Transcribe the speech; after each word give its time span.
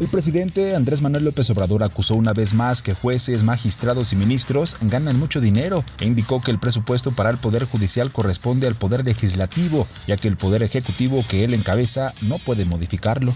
El 0.00 0.06
presidente 0.06 0.76
Andrés 0.76 1.02
Manuel 1.02 1.24
López 1.24 1.50
Obrador 1.50 1.82
acusó 1.82 2.14
una 2.14 2.32
vez 2.32 2.54
más 2.54 2.84
que 2.84 2.94
jueces, 2.94 3.42
magistrados 3.42 4.12
y 4.12 4.16
ministros 4.16 4.76
ganan 4.80 5.18
mucho 5.18 5.40
dinero 5.40 5.84
e 5.98 6.06
indicó 6.06 6.40
que 6.40 6.52
el 6.52 6.60
presupuesto 6.60 7.10
para 7.10 7.30
el 7.30 7.38
Poder 7.38 7.64
Judicial 7.64 8.12
corresponde 8.12 8.68
al 8.68 8.76
Poder 8.76 9.04
Legislativo, 9.04 9.88
ya 10.06 10.16
que 10.16 10.28
el 10.28 10.36
Poder 10.36 10.62
Ejecutivo 10.62 11.24
que 11.28 11.42
él 11.42 11.52
encabeza 11.52 12.14
no 12.22 12.38
puede 12.38 12.64
modificarlo. 12.64 13.34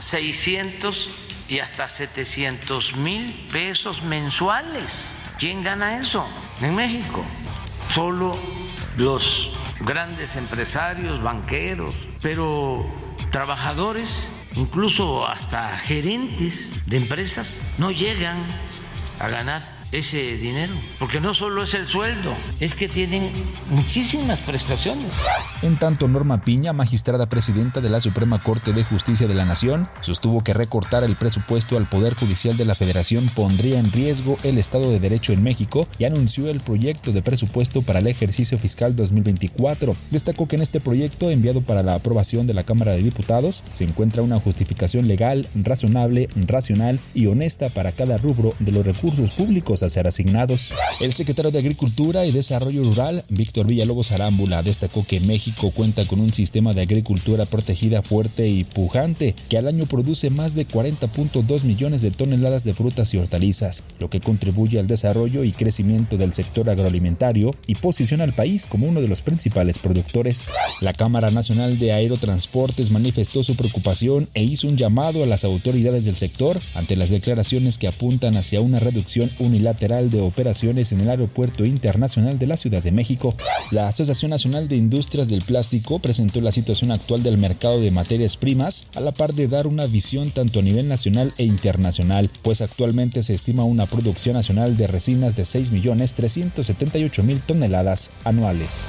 600 0.00 1.08
y 1.48 1.60
hasta 1.60 1.88
700 1.88 2.96
mil 2.96 3.46
pesos 3.52 4.02
mensuales. 4.02 5.12
¿Quién 5.38 5.62
gana 5.62 6.00
eso 6.00 6.26
en 6.60 6.74
México? 6.74 7.22
Solo 7.90 8.36
los 8.96 9.52
grandes 9.86 10.34
empresarios, 10.34 11.22
banqueros, 11.22 11.94
pero 12.20 12.84
trabajadores, 13.30 14.28
incluso 14.54 15.26
hasta 15.26 15.76
gerentes 15.78 16.70
de 16.86 16.96
empresas, 16.96 17.54
no 17.78 17.90
llegan 17.90 18.38
a 19.20 19.28
ganar 19.28 19.81
ese 19.92 20.38
dinero, 20.38 20.72
porque 20.98 21.20
no 21.20 21.34
solo 21.34 21.62
es 21.62 21.74
el 21.74 21.86
sueldo, 21.86 22.34
es 22.60 22.74
que 22.74 22.88
tienen 22.88 23.30
muchísimas 23.68 24.40
prestaciones. 24.40 25.12
En 25.60 25.78
tanto, 25.78 26.08
Norma 26.08 26.42
Piña, 26.42 26.72
magistrada 26.72 27.28
presidenta 27.28 27.82
de 27.82 27.90
la 27.90 28.00
Suprema 28.00 28.42
Corte 28.42 28.72
de 28.72 28.84
Justicia 28.84 29.28
de 29.28 29.34
la 29.34 29.44
Nación, 29.44 29.88
sostuvo 30.00 30.42
que 30.42 30.54
recortar 30.54 31.04
el 31.04 31.14
presupuesto 31.16 31.76
al 31.76 31.88
Poder 31.88 32.14
Judicial 32.14 32.56
de 32.56 32.64
la 32.64 32.74
Federación 32.74 33.28
pondría 33.34 33.78
en 33.78 33.92
riesgo 33.92 34.38
el 34.42 34.58
Estado 34.58 34.90
de 34.90 34.98
Derecho 34.98 35.34
en 35.34 35.42
México 35.42 35.86
y 35.98 36.04
anunció 36.04 36.48
el 36.48 36.60
proyecto 36.60 37.12
de 37.12 37.22
presupuesto 37.22 37.82
para 37.82 37.98
el 37.98 38.06
ejercicio 38.06 38.58
fiscal 38.58 38.96
2024. 38.96 39.94
Destacó 40.10 40.48
que 40.48 40.56
en 40.56 40.62
este 40.62 40.80
proyecto, 40.80 41.30
enviado 41.30 41.60
para 41.60 41.82
la 41.82 41.94
aprobación 41.94 42.46
de 42.46 42.54
la 42.54 42.64
Cámara 42.64 42.92
de 42.92 43.02
Diputados, 43.02 43.62
se 43.72 43.84
encuentra 43.84 44.22
una 44.22 44.40
justificación 44.40 45.06
legal, 45.06 45.48
razonable, 45.54 46.28
racional 46.46 46.98
y 47.14 47.26
honesta 47.26 47.68
para 47.68 47.92
cada 47.92 48.16
rubro 48.16 48.54
de 48.58 48.72
los 48.72 48.86
recursos 48.86 49.32
públicos 49.32 49.81
a 49.82 49.90
ser 49.90 50.06
asignados. 50.06 50.72
El 51.00 51.12
secretario 51.12 51.50
de 51.50 51.58
Agricultura 51.58 52.26
y 52.26 52.32
Desarrollo 52.32 52.82
Rural, 52.84 53.24
Víctor 53.28 53.66
Villalobos 53.66 54.12
Arámbula, 54.12 54.62
destacó 54.62 55.06
que 55.06 55.20
México 55.20 55.70
cuenta 55.70 56.04
con 56.06 56.20
un 56.20 56.32
sistema 56.32 56.72
de 56.72 56.82
agricultura 56.82 57.46
protegida 57.46 58.02
fuerte 58.02 58.48
y 58.48 58.64
pujante, 58.64 59.34
que 59.48 59.58
al 59.58 59.68
año 59.68 59.86
produce 59.86 60.30
más 60.30 60.54
de 60.54 60.66
40.2 60.66 61.64
millones 61.64 62.02
de 62.02 62.10
toneladas 62.10 62.64
de 62.64 62.74
frutas 62.74 63.12
y 63.14 63.18
hortalizas, 63.18 63.82
lo 63.98 64.10
que 64.10 64.20
contribuye 64.20 64.78
al 64.78 64.86
desarrollo 64.86 65.44
y 65.44 65.52
crecimiento 65.52 66.16
del 66.16 66.32
sector 66.32 66.68
agroalimentario 66.70 67.52
y 67.66 67.74
posiciona 67.74 68.24
al 68.24 68.34
país 68.34 68.66
como 68.66 68.86
uno 68.86 69.00
de 69.00 69.08
los 69.08 69.22
principales 69.22 69.78
productores. 69.78 70.50
La 70.80 70.92
Cámara 70.92 71.30
Nacional 71.30 71.78
de 71.78 71.92
Aerotransportes 71.92 72.90
manifestó 72.90 73.42
su 73.42 73.56
preocupación 73.56 74.28
e 74.34 74.42
hizo 74.42 74.68
un 74.68 74.76
llamado 74.76 75.22
a 75.22 75.26
las 75.26 75.44
autoridades 75.44 76.04
del 76.04 76.16
sector 76.16 76.60
ante 76.74 76.96
las 76.96 77.10
declaraciones 77.10 77.78
que 77.78 77.88
apuntan 77.88 78.36
hacia 78.36 78.60
una 78.60 78.78
reducción 78.78 79.30
unilateral 79.38 79.71
de 79.78 80.20
operaciones 80.20 80.92
en 80.92 81.00
el 81.00 81.10
Aeropuerto 81.10 81.64
Internacional 81.64 82.38
de 82.38 82.46
la 82.46 82.56
Ciudad 82.56 82.82
de 82.82 82.92
México. 82.92 83.34
La 83.70 83.88
Asociación 83.88 84.30
Nacional 84.30 84.68
de 84.68 84.76
Industrias 84.76 85.28
del 85.28 85.42
Plástico 85.42 85.98
presentó 85.98 86.40
la 86.40 86.52
situación 86.52 86.90
actual 86.92 87.22
del 87.22 87.38
mercado 87.38 87.80
de 87.80 87.90
materias 87.90 88.36
primas 88.36 88.86
a 88.94 89.00
la 89.00 89.12
par 89.12 89.34
de 89.34 89.48
dar 89.48 89.66
una 89.66 89.86
visión 89.86 90.30
tanto 90.30 90.60
a 90.60 90.62
nivel 90.62 90.88
nacional 90.88 91.34
e 91.38 91.44
internacional, 91.44 92.30
pues 92.42 92.60
actualmente 92.60 93.22
se 93.22 93.34
estima 93.34 93.64
una 93.64 93.86
producción 93.86 94.34
nacional 94.34 94.76
de 94.76 94.86
resinas 94.86 95.36
de 95.36 95.42
6.378.000 95.44 97.40
toneladas 97.40 98.10
anuales. 98.24 98.88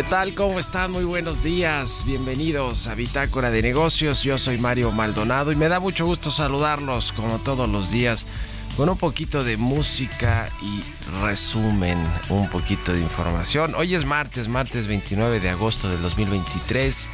¿Qué 0.00 0.08
tal? 0.08 0.34
¿Cómo 0.34 0.58
están? 0.58 0.92
Muy 0.92 1.04
buenos 1.04 1.42
días. 1.42 2.04
Bienvenidos 2.06 2.86
a 2.86 2.94
Bitácora 2.94 3.50
de 3.50 3.60
Negocios. 3.60 4.22
Yo 4.22 4.38
soy 4.38 4.56
Mario 4.56 4.92
Maldonado 4.92 5.52
y 5.52 5.56
me 5.56 5.68
da 5.68 5.78
mucho 5.78 6.06
gusto 6.06 6.30
saludarlos 6.30 7.12
como 7.12 7.38
todos 7.40 7.68
los 7.68 7.90
días 7.90 8.24
con 8.78 8.88
un 8.88 8.96
poquito 8.96 9.44
de 9.44 9.58
música 9.58 10.48
y 10.62 10.82
resumen, 11.20 11.98
un 12.30 12.48
poquito 12.48 12.94
de 12.94 13.00
información. 13.00 13.74
Hoy 13.74 13.94
es 13.94 14.06
martes, 14.06 14.48
martes 14.48 14.86
29 14.86 15.38
de 15.38 15.50
agosto 15.50 15.90
del 15.90 16.00
2023 16.00 17.10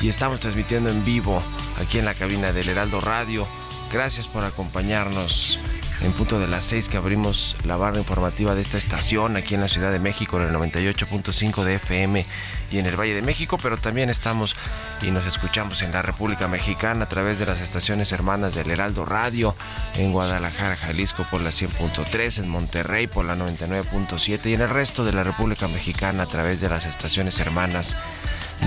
y 0.00 0.08
estamos 0.08 0.38
transmitiendo 0.38 0.88
en 0.88 1.04
vivo 1.04 1.42
aquí 1.80 1.98
en 1.98 2.04
la 2.04 2.14
cabina 2.14 2.52
del 2.52 2.68
Heraldo 2.68 3.00
Radio. 3.00 3.44
Gracias 3.92 4.28
por 4.28 4.44
acompañarnos 4.44 5.58
en 6.02 6.12
punto 6.12 6.38
de 6.38 6.46
las 6.46 6.64
6 6.64 6.88
que 6.88 6.96
abrimos 6.96 7.56
la 7.64 7.76
barra 7.76 7.98
informativa 7.98 8.54
de 8.54 8.62
esta 8.62 8.78
estación 8.78 9.36
aquí 9.36 9.54
en 9.54 9.60
la 9.60 9.68
Ciudad 9.68 9.92
de 9.92 9.98
México 9.98 10.40
en 10.40 10.48
el 10.48 10.54
98.5 10.54 11.62
de 11.62 11.74
FM 11.74 12.26
y 12.70 12.78
en 12.78 12.86
el 12.86 12.98
Valle 12.98 13.14
de 13.14 13.22
México, 13.22 13.58
pero 13.60 13.76
también 13.76 14.10
estamos 14.10 14.54
y 15.02 15.10
nos 15.10 15.26
escuchamos 15.26 15.82
en 15.82 15.92
la 15.92 16.02
República 16.02 16.48
Mexicana 16.48 17.04
a 17.04 17.08
través 17.08 17.38
de 17.38 17.46
las 17.46 17.60
estaciones 17.60 18.12
hermanas 18.12 18.54
del 18.54 18.70
Heraldo 18.70 19.04
Radio, 19.04 19.56
en 19.94 20.12
Guadalajara, 20.12 20.76
Jalisco 20.76 21.26
por 21.30 21.40
la 21.40 21.50
100.3, 21.50 22.38
en 22.38 22.48
Monterrey 22.48 23.06
por 23.06 23.24
la 23.24 23.36
99.7 23.36 24.46
y 24.46 24.54
en 24.54 24.62
el 24.62 24.70
resto 24.70 25.04
de 25.04 25.12
la 25.12 25.22
República 25.22 25.68
Mexicana 25.68 26.24
a 26.24 26.26
través 26.26 26.60
de 26.60 26.68
las 26.68 26.86
estaciones 26.86 27.38
hermanas 27.40 27.96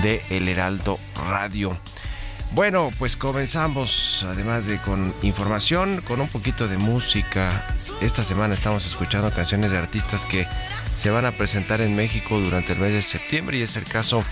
de 0.01 0.21
El 0.29 0.47
Heraldo 0.47 0.99
Radio. 1.29 1.79
Bueno, 2.53 2.91
pues 2.99 3.17
comenzamos, 3.17 4.23
además 4.29 4.67
de 4.67 4.79
con 4.79 5.11
información, 5.23 6.03
con 6.07 6.21
un 6.21 6.27
poquito 6.29 6.67
de 6.67 6.77
música. 6.77 7.65
Esta 7.99 8.23
semana 8.23 8.53
estamos 8.53 8.85
escuchando 8.85 9.31
canciones 9.31 9.71
de 9.71 9.79
artistas 9.79 10.23
que 10.27 10.47
se 10.85 11.09
van 11.09 11.25
a 11.25 11.31
presentar 11.31 11.81
en 11.81 11.95
México 11.95 12.39
durante 12.39 12.73
el 12.73 12.79
mes 12.79 12.93
de 12.93 13.01
septiembre 13.01 13.57
y 13.57 13.63
es 13.63 13.75
el 13.75 13.85
caso 13.85 14.23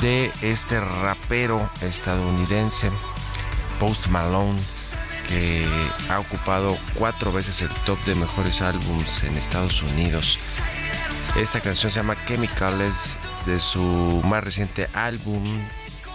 de 0.00 0.32
este 0.40 0.80
rapero 0.80 1.68
estadounidense, 1.82 2.90
Post 3.78 4.06
Malone, 4.06 4.58
que 5.28 5.66
ha 6.08 6.18
ocupado 6.18 6.78
cuatro 6.94 7.30
veces 7.30 7.60
el 7.60 7.68
top 7.84 8.02
de 8.06 8.14
mejores 8.14 8.62
álbums 8.62 9.22
en 9.22 9.36
Estados 9.36 9.82
Unidos. 9.82 10.38
Esta 11.36 11.60
canción 11.60 11.92
se 11.92 11.96
llama 11.96 12.16
Chemicals 12.24 13.18
de 13.44 13.60
su 13.60 14.22
más 14.24 14.42
reciente 14.42 14.88
álbum, 14.94 15.44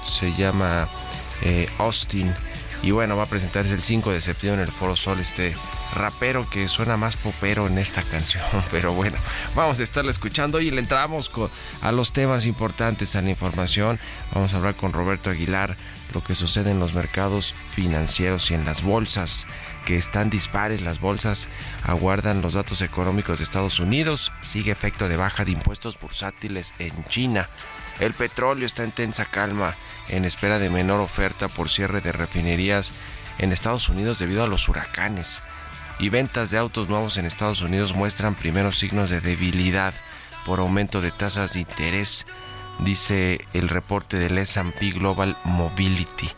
se 0.08 0.34
llama 0.34 0.88
eh, 1.42 1.70
Austin. 1.78 2.34
Y 2.82 2.92
bueno, 2.92 3.18
va 3.18 3.24
a 3.24 3.28
presentarse 3.28 3.74
el 3.74 3.82
5 3.82 4.12
de 4.12 4.22
septiembre 4.22 4.62
en 4.62 4.68
el 4.68 4.74
Foro 4.74 4.96
Sol 4.96 5.20
este 5.20 5.56
rapero 5.96 6.48
que 6.50 6.68
suena 6.68 6.98
más 6.98 7.16
popero 7.16 7.68
en 7.68 7.78
esta 7.78 8.04
canción. 8.04 8.44
Pero 8.72 8.94
bueno, 8.94 9.18
vamos 9.56 9.80
a 9.80 9.84
estarla 9.84 10.12
escuchando 10.12 10.60
y 10.60 10.70
le 10.70 10.82
entramos 10.82 11.32
a 11.82 11.92
los 11.92 12.14
temas 12.14 12.46
importantes, 12.46 13.16
a 13.16 13.22
la 13.22 13.30
información. 13.30 14.00
Vamos 14.34 14.54
a 14.54 14.58
hablar 14.58 14.76
con 14.76 14.94
Roberto 14.94 15.30
Aguilar 15.30 15.78
lo 16.14 16.24
que 16.24 16.36
sucede 16.36 16.72
en 16.72 16.80
los 16.80 16.94
mercados 16.94 17.56
financieros 17.70 18.52
y 18.52 18.54
en 18.54 18.66
las 18.66 18.84
bolsas 18.84 19.48
que 19.86 19.98
están 19.98 20.30
dispares. 20.30 20.82
Las 20.82 21.00
bolsas 21.00 21.48
aguardan 21.84 22.42
los 22.42 22.54
datos 22.54 22.82
económicos 22.82 23.38
de 23.38 23.46
Estados 23.46 23.80
Unidos. 23.80 24.32
Sigue 24.42 24.72
efecto 24.72 25.08
de 25.08 25.18
baja 25.18 25.46
de 25.46 25.52
impuestos 25.52 25.98
bursátiles 26.00 26.74
en 26.80 27.06
China. 27.06 27.50
El 28.00 28.14
petróleo 28.14 28.66
está 28.66 28.84
en 28.84 28.92
tensa 28.92 29.26
calma 29.26 29.76
en 30.10 30.26
espera 30.26 30.60
de 30.60 30.70
menor 30.70 31.00
oferta 31.00 31.48
por 31.48 31.70
cierre 31.70 32.02
de 32.02 32.12
refinerías 32.12 32.92
en 33.38 33.52
Estados 33.52 33.88
Unidos 33.88 34.20
debido 34.20 34.44
a 34.44 34.48
los 34.48 34.68
huracanes. 34.68 35.42
Y 36.00 36.10
ventas 36.10 36.52
de 36.52 36.58
autos 36.58 36.90
nuevos 36.90 37.18
en 37.18 37.26
Estados 37.26 37.62
Unidos 37.62 37.96
muestran 37.96 38.36
primeros 38.36 38.78
signos 38.78 39.10
de 39.10 39.22
debilidad 39.22 39.94
por 40.46 40.60
aumento 40.60 41.02
de 41.02 41.12
tasas 41.12 41.54
de 41.54 41.62
interés, 41.62 42.26
dice 42.80 43.48
el 43.54 43.70
reporte 43.70 44.18
del 44.18 44.38
S&P 44.38 44.92
Global 44.92 45.38
Mobility. 45.46 46.30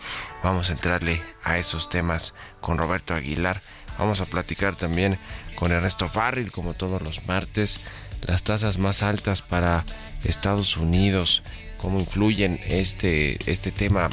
Vamos 0.43 0.69
a 0.69 0.73
entrarle 0.73 1.21
a 1.43 1.57
esos 1.57 1.89
temas 1.89 2.33
con 2.61 2.77
Roberto 2.77 3.13
Aguilar. 3.13 3.61
Vamos 3.97 4.21
a 4.21 4.25
platicar 4.25 4.75
también 4.75 5.17
con 5.55 5.71
Ernesto 5.71 6.07
Farril, 6.07 6.51
como 6.51 6.73
todos 6.73 7.01
los 7.01 7.25
martes, 7.27 7.79
las 8.21 8.43
tasas 8.43 8.77
más 8.77 9.03
altas 9.03 9.41
para 9.41 9.85
Estados 10.23 10.77
Unidos, 10.77 11.43
cómo 11.77 11.99
influyen 11.99 12.59
este, 12.67 13.39
este 13.51 13.71
tema, 13.71 14.09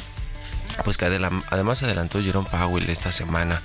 pues 0.83 0.97
que 0.97 1.05
además 1.05 1.83
adelantó 1.83 2.21
Jerome 2.21 2.49
Powell 2.49 2.89
esta 2.89 3.11
semana, 3.11 3.61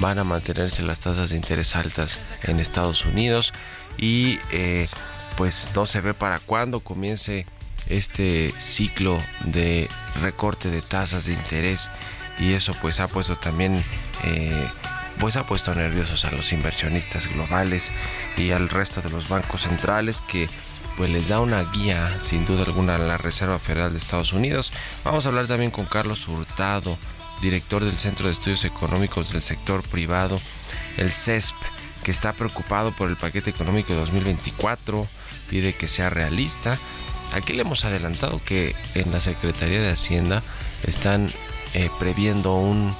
van 0.00 0.18
a 0.18 0.24
mantenerse 0.24 0.82
las 0.82 1.00
tasas 1.00 1.30
de 1.30 1.36
interés 1.36 1.76
altas 1.76 2.18
en 2.42 2.60
Estados 2.60 3.04
Unidos 3.04 3.52
y 3.96 4.38
eh, 4.50 4.88
pues 5.36 5.68
no 5.74 5.86
se 5.86 6.00
ve 6.00 6.14
para 6.14 6.40
cuándo 6.40 6.80
comience 6.80 7.46
este 7.88 8.52
ciclo 8.58 9.22
de 9.44 9.88
recorte 10.20 10.70
de 10.70 10.82
tasas 10.82 11.26
de 11.26 11.32
interés 11.32 11.90
y 12.38 12.52
eso 12.52 12.74
pues 12.80 13.00
ha 13.00 13.08
puesto 13.08 13.36
también 13.36 13.84
eh, 14.24 14.68
pues 15.18 15.36
ha 15.36 15.46
puesto 15.46 15.74
nerviosos 15.74 16.24
a 16.24 16.30
los 16.30 16.52
inversionistas 16.52 17.28
globales 17.28 17.92
y 18.36 18.50
al 18.50 18.68
resto 18.68 19.00
de 19.00 19.10
los 19.10 19.28
bancos 19.28 19.62
centrales 19.62 20.20
que 20.20 20.48
pues 20.96 21.10
les 21.10 21.28
da 21.28 21.40
una 21.40 21.62
guía 21.64 22.20
sin 22.20 22.44
duda 22.44 22.64
alguna 22.64 22.96
a 22.96 22.98
la 22.98 23.18
Reserva 23.18 23.58
Federal 23.58 23.92
de 23.92 23.98
Estados 23.98 24.32
Unidos. 24.32 24.72
Vamos 25.04 25.26
a 25.26 25.28
hablar 25.28 25.46
también 25.46 25.70
con 25.70 25.86
Carlos 25.86 26.28
Hurtado, 26.28 26.96
director 27.42 27.84
del 27.84 27.96
Centro 27.96 28.26
de 28.26 28.32
Estudios 28.32 28.64
Económicos 28.64 29.32
del 29.32 29.42
Sector 29.42 29.82
Privado, 29.82 30.40
el 30.96 31.10
CESP, 31.10 31.56
que 32.04 32.10
está 32.10 32.34
preocupado 32.34 32.92
por 32.92 33.08
el 33.08 33.16
paquete 33.16 33.50
económico 33.50 33.92
de 33.92 34.00
2024, 34.00 35.08
pide 35.48 35.74
que 35.74 35.88
sea 35.88 36.10
realista. 36.10 36.78
Aquí 37.32 37.52
le 37.52 37.62
hemos 37.62 37.84
adelantado 37.84 38.40
que 38.44 38.76
en 38.94 39.10
la 39.12 39.20
Secretaría 39.20 39.80
de 39.80 39.90
Hacienda 39.90 40.42
están 40.84 41.32
eh, 41.74 41.90
previendo 41.98 42.54
un 42.54 42.94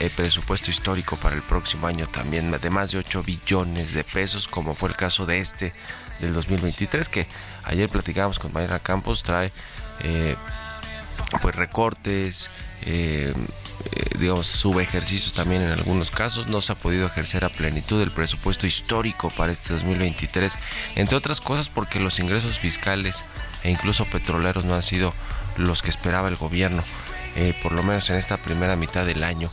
eh, 0.00 0.10
presupuesto 0.14 0.70
histórico 0.70 1.16
para 1.16 1.36
el 1.36 1.42
próximo 1.42 1.86
año 1.86 2.06
también 2.06 2.50
de 2.50 2.70
más 2.70 2.90
de 2.90 2.98
8 2.98 3.22
billones 3.22 3.92
de 3.92 4.04
pesos, 4.04 4.48
como 4.48 4.74
fue 4.74 4.88
el 4.88 4.96
caso 4.96 5.26
de 5.26 5.40
este 5.40 5.74
del 6.20 6.32
2023, 6.32 7.08
que 7.08 7.26
ayer 7.64 7.88
platicábamos 7.88 8.38
con 8.38 8.52
Mayra 8.52 8.78
Campos, 8.78 9.22
trae 9.22 9.52
eh, 10.00 10.36
pues 11.38 11.54
recortes, 11.54 12.50
eh, 12.82 13.32
eh, 13.92 14.18
digamos, 14.18 14.46
subejercicios 14.46 15.32
también 15.32 15.62
en 15.62 15.70
algunos 15.70 16.10
casos. 16.10 16.48
No 16.48 16.60
se 16.60 16.72
ha 16.72 16.74
podido 16.74 17.06
ejercer 17.06 17.44
a 17.44 17.48
plenitud 17.48 18.00
el 18.02 18.10
presupuesto 18.10 18.66
histórico 18.66 19.30
para 19.30 19.52
este 19.52 19.74
2023, 19.74 20.54
entre 20.96 21.16
otras 21.16 21.40
cosas 21.40 21.68
porque 21.68 22.00
los 22.00 22.18
ingresos 22.18 22.58
fiscales 22.58 23.24
e 23.62 23.70
incluso 23.70 24.06
petroleros 24.06 24.64
no 24.64 24.74
han 24.74 24.82
sido 24.82 25.14
los 25.56 25.82
que 25.82 25.90
esperaba 25.90 26.28
el 26.28 26.36
gobierno, 26.36 26.82
eh, 27.36 27.54
por 27.62 27.72
lo 27.72 27.82
menos 27.82 28.08
en 28.10 28.16
esta 28.16 28.38
primera 28.38 28.76
mitad 28.76 29.04
del 29.04 29.24
año. 29.24 29.50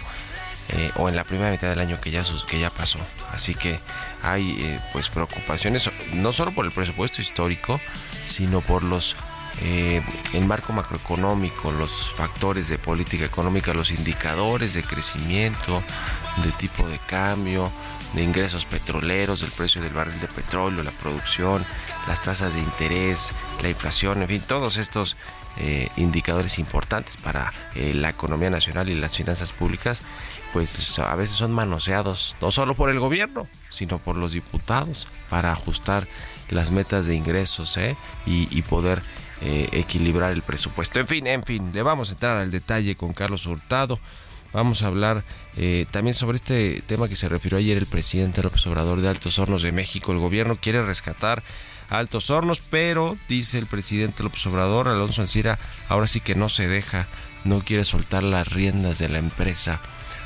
o 0.95 1.07
en 1.07 1.15
la 1.15 1.23
primera 1.23 1.49
mitad 1.49 1.69
del 1.69 1.79
año 1.79 2.01
que 2.01 2.11
ya, 2.11 2.23
que 2.45 2.59
ya 2.59 2.69
pasó. 2.69 2.99
Así 3.31 3.55
que 3.55 3.79
hay 4.21 4.77
pues 4.91 5.07
preocupaciones 5.07 5.89
no 6.11 6.33
solo 6.33 6.53
por 6.53 6.65
el 6.65 6.73
presupuesto 6.73 7.21
histórico, 7.21 7.79
sino 8.25 8.59
por 8.59 8.83
los 8.83 9.15
eh, 9.61 10.03
el 10.33 10.45
marco 10.45 10.73
macroeconómico, 10.73 11.71
los 11.71 12.11
factores 12.11 12.67
de 12.67 12.77
política 12.77 13.25
económica, 13.25 13.73
los 13.73 13.91
indicadores 13.91 14.73
de 14.73 14.83
crecimiento, 14.83 15.83
de 16.43 16.51
tipo 16.51 16.87
de 16.87 16.99
cambio, 16.99 17.71
de 18.13 18.23
ingresos 18.23 18.65
petroleros, 18.65 19.41
del 19.41 19.51
precio 19.51 19.81
del 19.81 19.93
barril 19.93 20.19
de 20.19 20.27
petróleo, 20.27 20.83
la 20.83 20.91
producción, 20.91 21.65
las 22.07 22.21
tasas 22.21 22.53
de 22.53 22.59
interés, 22.59 23.33
la 23.61 23.69
inflación, 23.69 24.21
en 24.21 24.27
fin, 24.27 24.41
todos 24.45 24.77
estos 24.77 25.17
eh, 25.59 25.89
indicadores 25.97 26.59
importantes 26.59 27.17
para 27.17 27.51
eh, 27.73 27.93
la 27.95 28.09
economía 28.09 28.51
nacional 28.51 28.89
y 28.89 28.95
las 28.95 29.17
finanzas 29.17 29.53
públicas, 29.53 30.01
pues 30.53 30.99
a 30.99 31.15
veces 31.15 31.35
son 31.35 31.51
manoseados 31.51 32.35
no 32.41 32.51
solo 32.51 32.75
por 32.75 32.91
el 32.91 32.99
gobierno, 32.99 33.47
sino 33.71 33.97
por 33.97 34.15
los 34.17 34.33
diputados 34.33 35.07
para 35.29 35.51
ajustar 35.51 36.07
las 36.49 36.69
metas 36.69 37.07
de 37.07 37.15
ingresos 37.15 37.75
¿eh? 37.77 37.97
y, 38.25 38.61
poder 38.63 39.01
equilibrar 39.41 40.31
el 40.31 40.41
presupuesto. 40.41 40.99
En 40.99 41.07
fin, 41.07 41.27
en 41.27 41.43
fin, 41.43 41.71
le 41.73 41.83
vamos 41.83 42.09
a 42.09 42.13
entrar 42.13 42.37
al 42.37 42.51
detalle 42.51 42.95
con 42.95 43.13
Carlos 43.13 43.45
Hurtado. 43.45 43.99
Vamos 44.53 44.81
a 44.81 44.87
hablar 44.87 45.23
también 45.91 46.15
sobre 46.15 46.37
este 46.37 46.81
tema 46.87 47.07
que 47.07 47.15
se 47.15 47.29
refirió 47.29 47.57
ayer 47.57 47.77
el 47.77 47.85
presidente 47.85 48.41
López 48.41 48.65
Obrador 48.65 49.01
de 49.01 49.09
Altos 49.09 49.37
Hornos 49.37 49.61
de 49.61 49.71
México. 49.71 50.11
El 50.11 50.19
gobierno 50.19 50.57
quiere 50.59 50.81
rescatar 50.81 51.43
Altos 51.89 52.29
Hornos, 52.29 52.59
pero 52.59 53.17
dice 53.29 53.57
el 53.57 53.67
presidente 53.67 54.23
López 54.23 54.45
Obrador, 54.47 54.87
Alonso 54.87 55.21
Ancira, 55.21 55.57
ahora 55.87 56.07
sí 56.07 56.19
que 56.19 56.35
no 56.35 56.49
se 56.49 56.67
deja, 56.67 57.07
no 57.45 57.61
quiere 57.61 57.85
soltar 57.85 58.23
las 58.23 58.47
riendas 58.51 58.97
de 58.99 59.09
la 59.09 59.19
empresa 59.19 59.81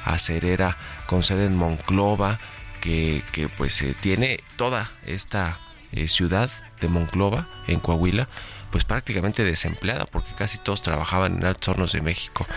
acerera 0.05 0.77
con 1.05 1.23
sede 1.23 1.45
en 1.45 1.55
Monclova, 1.55 2.39
que, 2.79 3.23
pues 3.57 3.81
eh, 3.83 3.95
tiene 3.99 4.39
toda 4.55 4.89
esta 5.05 5.59
eh, 5.91 6.07
ciudad 6.07 6.49
de 6.79 6.87
Monclova, 6.87 7.47
en 7.67 7.79
Coahuila, 7.79 8.27
pues 8.71 8.83
prácticamente 8.83 9.43
desempleada 9.43 10.05
porque 10.05 10.33
casi 10.33 10.57
todos 10.57 10.81
trabajaban 10.81 11.37
en 11.37 11.45
Altos 11.45 11.69
Hornos 11.69 11.91
de 11.91 12.01
México. 12.01 12.47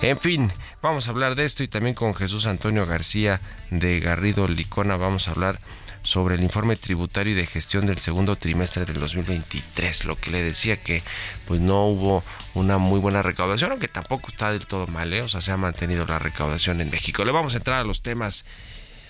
En 0.00 0.18
fin, 0.18 0.52
vamos 0.82 1.06
a 1.06 1.10
hablar 1.10 1.34
de 1.34 1.44
esto 1.44 1.62
y 1.62 1.68
también 1.68 1.94
con 1.94 2.14
Jesús 2.14 2.46
Antonio 2.46 2.86
García 2.86 3.40
de 3.70 4.00
Garrido 4.00 4.48
Licona 4.48 4.96
vamos 4.96 5.28
a 5.28 5.32
hablar 5.32 5.60
sobre 6.02 6.36
el 6.36 6.42
informe 6.42 6.76
tributario 6.76 7.32
y 7.32 7.36
de 7.36 7.46
gestión 7.46 7.84
del 7.84 7.98
segundo 7.98 8.36
trimestre 8.36 8.86
del 8.86 8.98
2023, 8.98 10.06
lo 10.06 10.16
que 10.16 10.30
le 10.30 10.42
decía 10.42 10.76
que 10.76 11.02
pues 11.46 11.60
no 11.60 11.86
hubo 11.86 12.24
una 12.54 12.78
muy 12.78 12.98
buena 12.98 13.20
recaudación, 13.20 13.72
aunque 13.72 13.88
tampoco 13.88 14.28
está 14.28 14.52
del 14.52 14.66
todo 14.66 14.86
mal, 14.86 15.12
¿eh? 15.12 15.22
o 15.22 15.28
sea, 15.28 15.42
se 15.42 15.52
ha 15.52 15.56
mantenido 15.56 16.06
la 16.06 16.18
recaudación 16.18 16.80
en 16.80 16.90
México. 16.90 17.24
Le 17.24 17.32
vamos 17.32 17.54
a 17.54 17.58
entrar 17.58 17.80
a 17.80 17.84
los 17.84 18.00
temas 18.00 18.46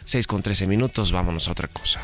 6 0.07 0.27
con 0.27 0.43
13 0.43 0.67
minutos, 0.67 1.13
vámonos 1.13 1.47
a 1.47 1.53
otra 1.53 1.69
cosa. 1.69 2.01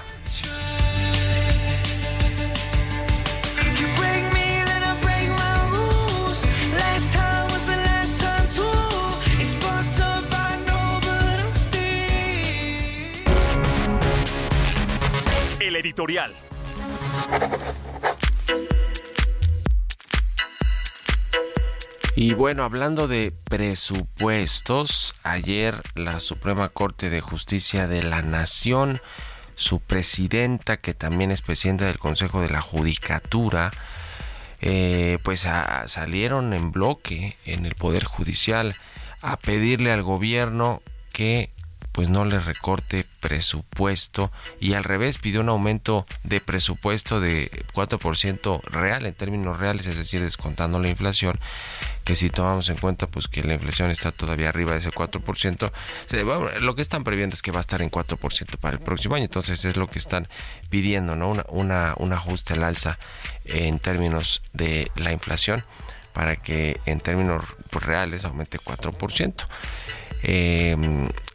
Editorial. 15.85 16.33
Y 22.17 22.33
bueno, 22.35 22.64
hablando 22.64 23.09
de 23.09 23.33
presupuestos, 23.33 25.14
ayer 25.25 25.83
la 25.95 26.21
Suprema 26.21 26.69
Corte 26.69 27.11
de 27.11 27.21
Justicia 27.21 27.87
de 27.87 28.03
la 28.03 28.23
Nación, 28.23 29.03
su 29.57 29.81
presidenta, 29.81 30.79
que 30.79 30.95
también 30.95 31.31
es 31.31 31.43
presidenta 31.43 31.87
del 31.87 31.99
Consejo 31.99 32.41
de 32.41 32.50
la 32.50 32.61
Judicatura, 32.61 33.73
eh, 34.61 35.19
pues 35.23 35.47
salieron 35.87 36.55
en 36.55 36.73
bloque 36.73 37.37
en 37.45 37.67
el 37.67 37.75
Poder 37.75 38.05
Judicial 38.05 38.76
a 39.21 39.37
pedirle 39.37 39.93
al 39.93 40.03
gobierno 40.03 40.83
que 41.12 41.50
pues 41.94 42.08
no 42.08 42.24
le 42.24 42.40
recorte 42.40 43.06
presupuesto 43.20 44.32
y 44.58 44.74
al 44.74 44.82
revés 44.82 45.18
pidió 45.18 45.42
un 45.42 45.48
aumento 45.48 46.06
de 46.24 46.40
presupuesto 46.40 47.20
de 47.20 47.48
4% 47.72 48.62
real 48.64 49.06
en 49.06 49.14
términos 49.14 49.60
reales, 49.60 49.86
es 49.86 49.96
decir, 49.96 50.20
descontando 50.20 50.80
la 50.80 50.88
inflación, 50.88 51.38
que 52.02 52.16
si 52.16 52.30
tomamos 52.30 52.68
en 52.68 52.78
cuenta 52.78 53.06
pues 53.06 53.28
que 53.28 53.44
la 53.44 53.54
inflación 53.54 53.90
está 53.90 54.10
todavía 54.10 54.48
arriba 54.48 54.72
de 54.72 54.78
ese 54.78 54.90
4%, 54.90 55.70
lo 56.62 56.74
que 56.74 56.82
están 56.82 57.04
previendo 57.04 57.34
es 57.34 57.42
que 57.42 57.52
va 57.52 57.58
a 57.58 57.60
estar 57.60 57.80
en 57.80 57.92
4% 57.92 58.58
para 58.58 58.76
el 58.76 58.82
próximo 58.82 59.14
año, 59.14 59.26
entonces 59.26 59.64
es 59.64 59.76
lo 59.76 59.86
que 59.86 60.00
están 60.00 60.26
pidiendo, 60.70 61.14
¿no? 61.14 61.28
Una, 61.28 61.44
una, 61.48 61.94
un 61.98 62.12
ajuste 62.12 62.54
al 62.54 62.64
alza 62.64 62.98
en 63.44 63.78
términos 63.78 64.42
de 64.52 64.90
la 64.96 65.12
inflación 65.12 65.64
para 66.12 66.34
que 66.34 66.80
en 66.86 66.98
términos 66.98 67.44
reales 67.70 68.24
aumente 68.24 68.58
4%. 68.58 69.46
Eh, 70.26 70.75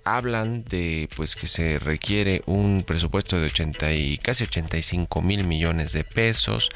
hablan 0.10 0.64
de 0.64 1.10
pues 1.16 1.36
que 1.36 1.48
se 1.48 1.80
requiere 1.80 2.42
un 2.46 2.84
presupuesto 2.86 3.40
de 3.40 3.48
80 3.48 3.92
y 3.94 4.18
casi 4.18 4.46
85 4.46 5.22
mil 5.22 5.46
millones 5.46 5.94
de 5.94 6.04
pesos 6.04 6.70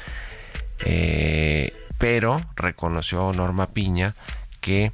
eh, 0.84 1.72
pero 1.98 2.48
reconoció 2.56 3.32
Norma 3.32 3.72
Piña 3.72 4.14
que 4.60 4.92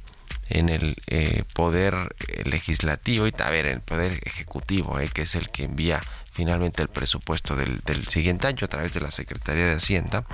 en 0.49 0.69
el 0.69 0.97
eh, 1.07 1.43
poder 1.53 2.15
legislativo 2.45 3.27
y 3.27 3.33
a 3.39 3.49
ver 3.49 3.65
el 3.65 3.81
poder 3.81 4.19
ejecutivo 4.23 4.99
eh, 4.99 5.09
que 5.13 5.21
es 5.21 5.35
el 5.35 5.49
que 5.49 5.65
envía 5.65 6.01
finalmente 6.31 6.81
el 6.81 6.89
presupuesto 6.89 7.55
del, 7.55 7.81
del, 7.81 8.07
siguiente 8.07 8.47
año 8.47 8.65
a 8.65 8.69
través 8.69 8.93
de 8.93 9.01
la 9.01 9.11
Secretaría 9.11 9.67
de 9.67 9.75
Hacienda 9.75 10.25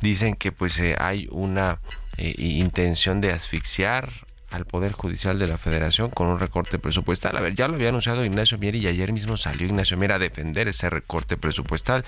dicen 0.00 0.34
que 0.34 0.52
pues 0.52 0.80
hay 0.98 1.28
una 1.30 1.80
intención 2.16 3.20
de 3.20 3.30
asfixiar 3.30 4.10
al 4.50 4.64
Poder 4.64 4.92
Judicial 4.92 5.38
de 5.38 5.46
la 5.46 5.58
Federación 5.58 6.10
con 6.10 6.28
un 6.28 6.40
recorte 6.40 6.78
presupuestal. 6.78 7.36
A 7.36 7.40
ver, 7.40 7.54
ya 7.54 7.68
lo 7.68 7.74
había 7.74 7.90
anunciado 7.90 8.24
Ignacio 8.24 8.58
Mier 8.58 8.74
y 8.74 8.86
ayer 8.86 9.12
mismo 9.12 9.36
salió 9.36 9.66
Ignacio 9.66 9.96
Mier 9.96 10.12
a 10.12 10.18
defender 10.18 10.68
ese 10.68 10.90
recorte 10.90 11.36
presupuestal 11.36 12.04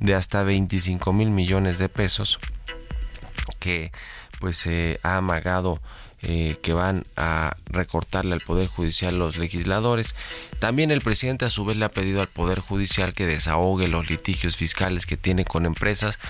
de 0.00 0.14
hasta 0.14 0.42
25 0.42 1.12
mil 1.12 1.30
millones 1.30 1.78
de 1.78 1.88
pesos 1.88 2.38
que 3.58 3.92
pues 4.40 4.56
se 4.56 4.98
ha 5.02 5.16
amagado 5.16 5.80
eh, 6.24 6.56
que 6.62 6.72
van 6.72 7.04
a 7.16 7.56
recortarle 7.66 8.34
al 8.34 8.40
Poder 8.40 8.68
Judicial 8.68 9.18
los 9.18 9.38
legisladores. 9.38 10.14
También 10.60 10.92
el 10.92 11.00
presidente 11.00 11.46
a 11.46 11.50
su 11.50 11.64
vez 11.64 11.76
le 11.76 11.84
ha 11.84 11.88
pedido 11.88 12.20
al 12.20 12.28
Poder 12.28 12.60
Judicial 12.60 13.12
que 13.12 13.26
desahogue 13.26 13.88
los 13.88 14.08
litigios 14.08 14.56
fiscales 14.56 15.04
que 15.04 15.16
tiene 15.16 15.44
con 15.44 15.66
empresas 15.66 16.20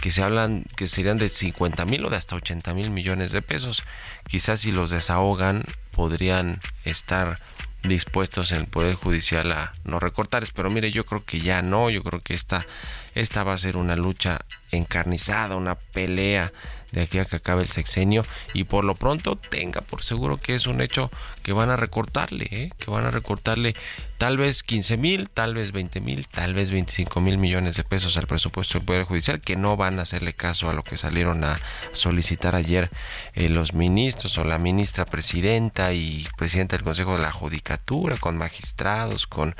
que 0.00 0.10
se 0.10 0.22
hablan 0.22 0.64
que 0.76 0.88
serían 0.88 1.18
de 1.18 1.28
50 1.28 1.84
mil 1.84 2.04
o 2.04 2.10
de 2.10 2.16
hasta 2.16 2.36
80 2.36 2.74
mil 2.74 2.90
millones 2.90 3.32
de 3.32 3.42
pesos. 3.42 3.82
Quizás 4.26 4.60
si 4.60 4.72
los 4.72 4.90
desahogan 4.90 5.64
podrían 5.92 6.60
estar 6.84 7.38
dispuestos 7.82 8.52
en 8.52 8.58
el 8.58 8.66
Poder 8.66 8.94
Judicial 8.94 9.50
a 9.52 9.72
no 9.84 10.00
recortar. 10.00 10.44
Pero 10.54 10.70
mire, 10.70 10.90
yo 10.90 11.04
creo 11.04 11.24
que 11.24 11.40
ya 11.40 11.62
no, 11.62 11.90
yo 11.90 12.02
creo 12.02 12.20
que 12.20 12.34
esta, 12.34 12.66
esta 13.14 13.44
va 13.44 13.54
a 13.54 13.58
ser 13.58 13.76
una 13.76 13.96
lucha 13.96 14.38
encarnizada, 14.70 15.56
una 15.56 15.74
pelea 15.76 16.52
de 16.92 17.02
aquí 17.02 17.18
a 17.18 17.24
que 17.24 17.36
acabe 17.36 17.62
el 17.62 17.68
sexenio 17.68 18.24
y 18.54 18.64
por 18.64 18.84
lo 18.84 18.94
pronto 18.94 19.36
tenga 19.36 19.80
por 19.80 20.02
seguro 20.02 20.38
que 20.38 20.54
es 20.54 20.66
un 20.66 20.80
hecho 20.80 21.10
que 21.42 21.52
van 21.52 21.70
a 21.70 21.76
recortarle, 21.76 22.48
¿eh? 22.50 22.70
que 22.78 22.90
van 22.90 23.04
a 23.04 23.10
recortarle 23.10 23.74
tal 24.16 24.36
vez 24.36 24.62
15 24.62 24.96
mil, 24.96 25.28
tal 25.28 25.54
vez 25.54 25.72
20 25.72 26.00
mil, 26.00 26.26
tal 26.26 26.54
vez 26.54 26.70
25 26.70 27.20
mil 27.20 27.38
millones 27.38 27.76
de 27.76 27.84
pesos 27.84 28.16
al 28.16 28.26
presupuesto 28.26 28.78
del 28.78 28.86
Poder 28.86 29.04
Judicial, 29.04 29.40
que 29.40 29.56
no 29.56 29.76
van 29.76 29.98
a 29.98 30.02
hacerle 30.02 30.32
caso 30.32 30.68
a 30.68 30.72
lo 30.72 30.82
que 30.82 30.96
salieron 30.96 31.44
a 31.44 31.60
solicitar 31.92 32.54
ayer 32.54 32.90
eh, 33.34 33.48
los 33.48 33.74
ministros 33.74 34.38
o 34.38 34.44
la 34.44 34.58
ministra 34.58 35.04
presidenta 35.04 35.92
y 35.92 36.26
presidenta 36.36 36.76
del 36.76 36.84
Consejo 36.84 37.16
de 37.16 37.22
la 37.22 37.32
Judicatura, 37.32 38.16
con 38.16 38.38
magistrados, 38.38 39.26
con, 39.26 39.54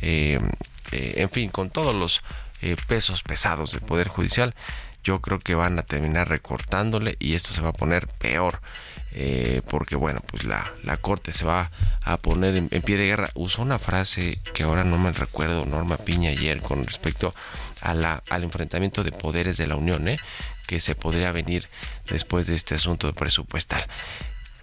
eh, 0.00 0.40
en 0.90 1.30
fin, 1.30 1.50
con 1.50 1.70
todos 1.70 1.94
los 1.94 2.22
pesos 2.86 3.22
pesados 3.22 3.72
del 3.72 3.82
Poder 3.82 4.08
Judicial 4.08 4.54
yo 5.04 5.20
creo 5.20 5.38
que 5.38 5.54
van 5.54 5.78
a 5.78 5.82
terminar 5.82 6.28
recortándole 6.28 7.16
y 7.20 7.34
esto 7.34 7.52
se 7.52 7.62
va 7.62 7.68
a 7.68 7.74
poner 7.74 8.08
peor. 8.08 8.60
Eh, 9.16 9.62
porque 9.68 9.94
bueno, 9.94 10.20
pues 10.26 10.42
la, 10.42 10.72
la 10.82 10.96
corte 10.96 11.32
se 11.32 11.44
va 11.44 11.70
a 12.02 12.16
poner 12.16 12.56
en, 12.56 12.68
pie 12.68 12.96
de 12.96 13.06
guerra. 13.06 13.30
Usó 13.34 13.62
una 13.62 13.78
frase 13.78 14.40
que 14.54 14.64
ahora 14.64 14.82
no 14.82 14.98
me 14.98 15.12
recuerdo, 15.12 15.64
Norma 15.64 15.98
Piña 15.98 16.30
ayer, 16.30 16.60
con 16.62 16.84
respecto 16.84 17.32
a 17.80 17.94
la, 17.94 18.24
al 18.28 18.42
enfrentamiento 18.42 19.04
de 19.04 19.12
poderes 19.12 19.56
de 19.56 19.68
la 19.68 19.76
Unión, 19.76 20.08
¿eh? 20.08 20.18
que 20.66 20.80
se 20.80 20.96
podría 20.96 21.30
venir 21.30 21.68
después 22.08 22.48
de 22.48 22.54
este 22.54 22.74
asunto 22.74 23.12
presupuestal. 23.14 23.86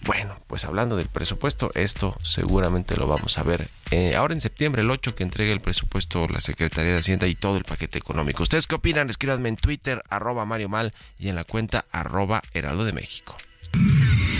Bueno, 0.03 0.35
pues 0.47 0.65
hablando 0.65 0.95
del 0.97 1.09
presupuesto, 1.09 1.69
esto 1.75 2.17
seguramente 2.23 2.97
lo 2.97 3.07
vamos 3.07 3.37
a 3.37 3.43
ver 3.43 3.67
eh, 3.91 4.15
ahora 4.15 4.33
en 4.33 4.41
septiembre, 4.41 4.81
el 4.81 4.89
8, 4.89 5.13
que 5.13 5.23
entregue 5.23 5.51
el 5.51 5.61
presupuesto 5.61 6.27
la 6.27 6.39
Secretaría 6.39 6.93
de 6.93 6.99
Hacienda 6.99 7.27
y 7.27 7.35
todo 7.35 7.57
el 7.57 7.63
paquete 7.63 7.99
económico. 7.99 8.41
¿Ustedes 8.41 8.65
qué 8.65 8.75
opinan? 8.75 9.09
Escríbanme 9.09 9.49
en 9.49 9.57
Twitter, 9.57 10.01
arroba 10.09 10.45
Mario 10.45 10.69
Mal 10.69 10.93
y 11.19 11.29
en 11.29 11.35
la 11.35 11.43
cuenta 11.43 11.85
arroba 11.91 12.41
Heraldo 12.53 12.83
de 12.83 12.93
México. 12.93 13.37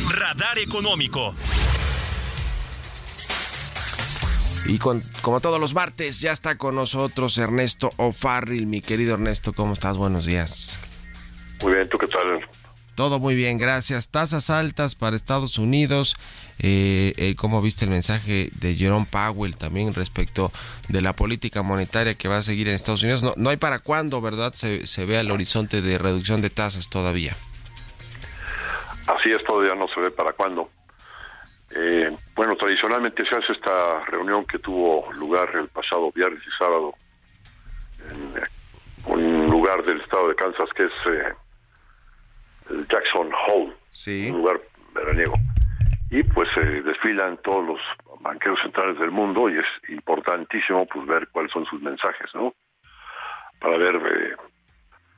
Radar 0.10 0.58
Económico. 0.58 1.36
Y 4.66 4.78
con, 4.78 5.04
como 5.22 5.42
todos 5.42 5.60
los 5.60 5.74
martes, 5.74 6.22
ya 6.22 6.32
está 6.32 6.58
con 6.58 6.76
nosotros 6.76 7.38
Ernesto 7.38 7.92
O'Farrill. 7.98 8.68
Mi 8.68 8.82
querido 8.82 9.14
Ernesto, 9.14 9.54
¿cómo 9.54 9.74
estás? 9.74 9.98
Buenos 9.98 10.26
días. 10.26 10.80
Muy 11.62 11.74
bien, 11.74 11.90
¿tú 11.90 11.98
qué 11.98 12.08
tal? 12.08 12.48
Todo 12.96 13.20
muy 13.20 13.36
bien, 13.36 13.58
gracias. 13.58 14.12
Tasas 14.12 14.50
altas 14.50 14.96
para 14.96 15.16
Estados 15.16 15.58
Unidos. 15.58 16.18
Eh, 16.60 17.14
eh, 17.18 17.36
¿Cómo 17.36 17.62
viste 17.62 17.86
el 17.86 17.92
mensaje 17.92 18.50
de 18.60 18.76
Jerome 18.76 19.08
Powell 19.10 19.58
también 19.58 19.94
respecto 19.94 20.52
de 20.90 21.02
la 21.02 21.14
política 21.14 21.64
monetaria 21.64 22.16
que 22.16 22.28
va 22.28 22.38
a 22.38 22.44
seguir 22.44 22.68
en 22.68 22.74
Estados 22.74 23.02
Unidos? 23.02 23.24
No, 23.24 23.34
no 23.38 23.50
hay 23.50 23.58
para 23.58 23.80
cuándo, 23.80 24.22
¿verdad? 24.22 24.54
Se, 24.54 24.86
se 24.86 25.06
ve 25.06 25.20
el 25.20 25.32
horizonte 25.32 25.82
de 25.82 25.98
reducción 25.98 26.42
de 26.42 26.50
tasas 26.50 26.90
todavía. 26.90 27.36
Así 29.08 29.32
es, 29.32 29.44
todavía 29.46 29.74
no 29.76 29.88
se 29.88 30.00
ve 30.00 30.12
para 30.12 30.34
cuándo. 30.34 30.70
Eh, 31.74 32.16
bueno, 32.36 32.56
tradicionalmente 32.56 33.24
se 33.26 33.36
hace 33.36 33.54
esta 33.54 34.04
reunión 34.06 34.46
que 34.46 34.60
tuvo 34.60 35.12
lugar 35.14 35.50
el 35.56 35.70
pasado 35.70 36.12
viernes 36.12 36.42
y 36.46 36.58
sábado 36.58 36.94
en 38.10 38.44
un 39.06 39.50
lugar 39.50 39.84
del 39.86 40.02
estado 40.02 40.28
de 40.28 40.36
Kansas 40.36 40.70
que 40.76 40.84
es 40.84 40.92
eh, 41.08 41.34
Jackson 42.90 43.32
Hole, 43.48 43.74
un 44.30 44.38
lugar 44.38 44.62
veraniego. 44.94 45.34
Y 46.10 46.24
pues 46.24 46.50
se 46.54 46.62
desfilan 46.62 47.38
todos 47.38 47.66
los 47.66 47.80
banqueros 48.22 48.60
centrales 48.62 49.00
del 49.00 49.12
mundo 49.12 49.50
y 49.50 49.58
es 49.58 49.66
importantísimo 49.90 50.86
pues 50.86 51.06
ver 51.08 51.28
cuáles 51.30 51.52
son 51.52 51.66
sus 51.66 51.82
mensajes, 51.82 52.30
¿no? 52.34 52.54
Para 53.60 53.78
ver 53.78 53.96
eh, 53.96 54.36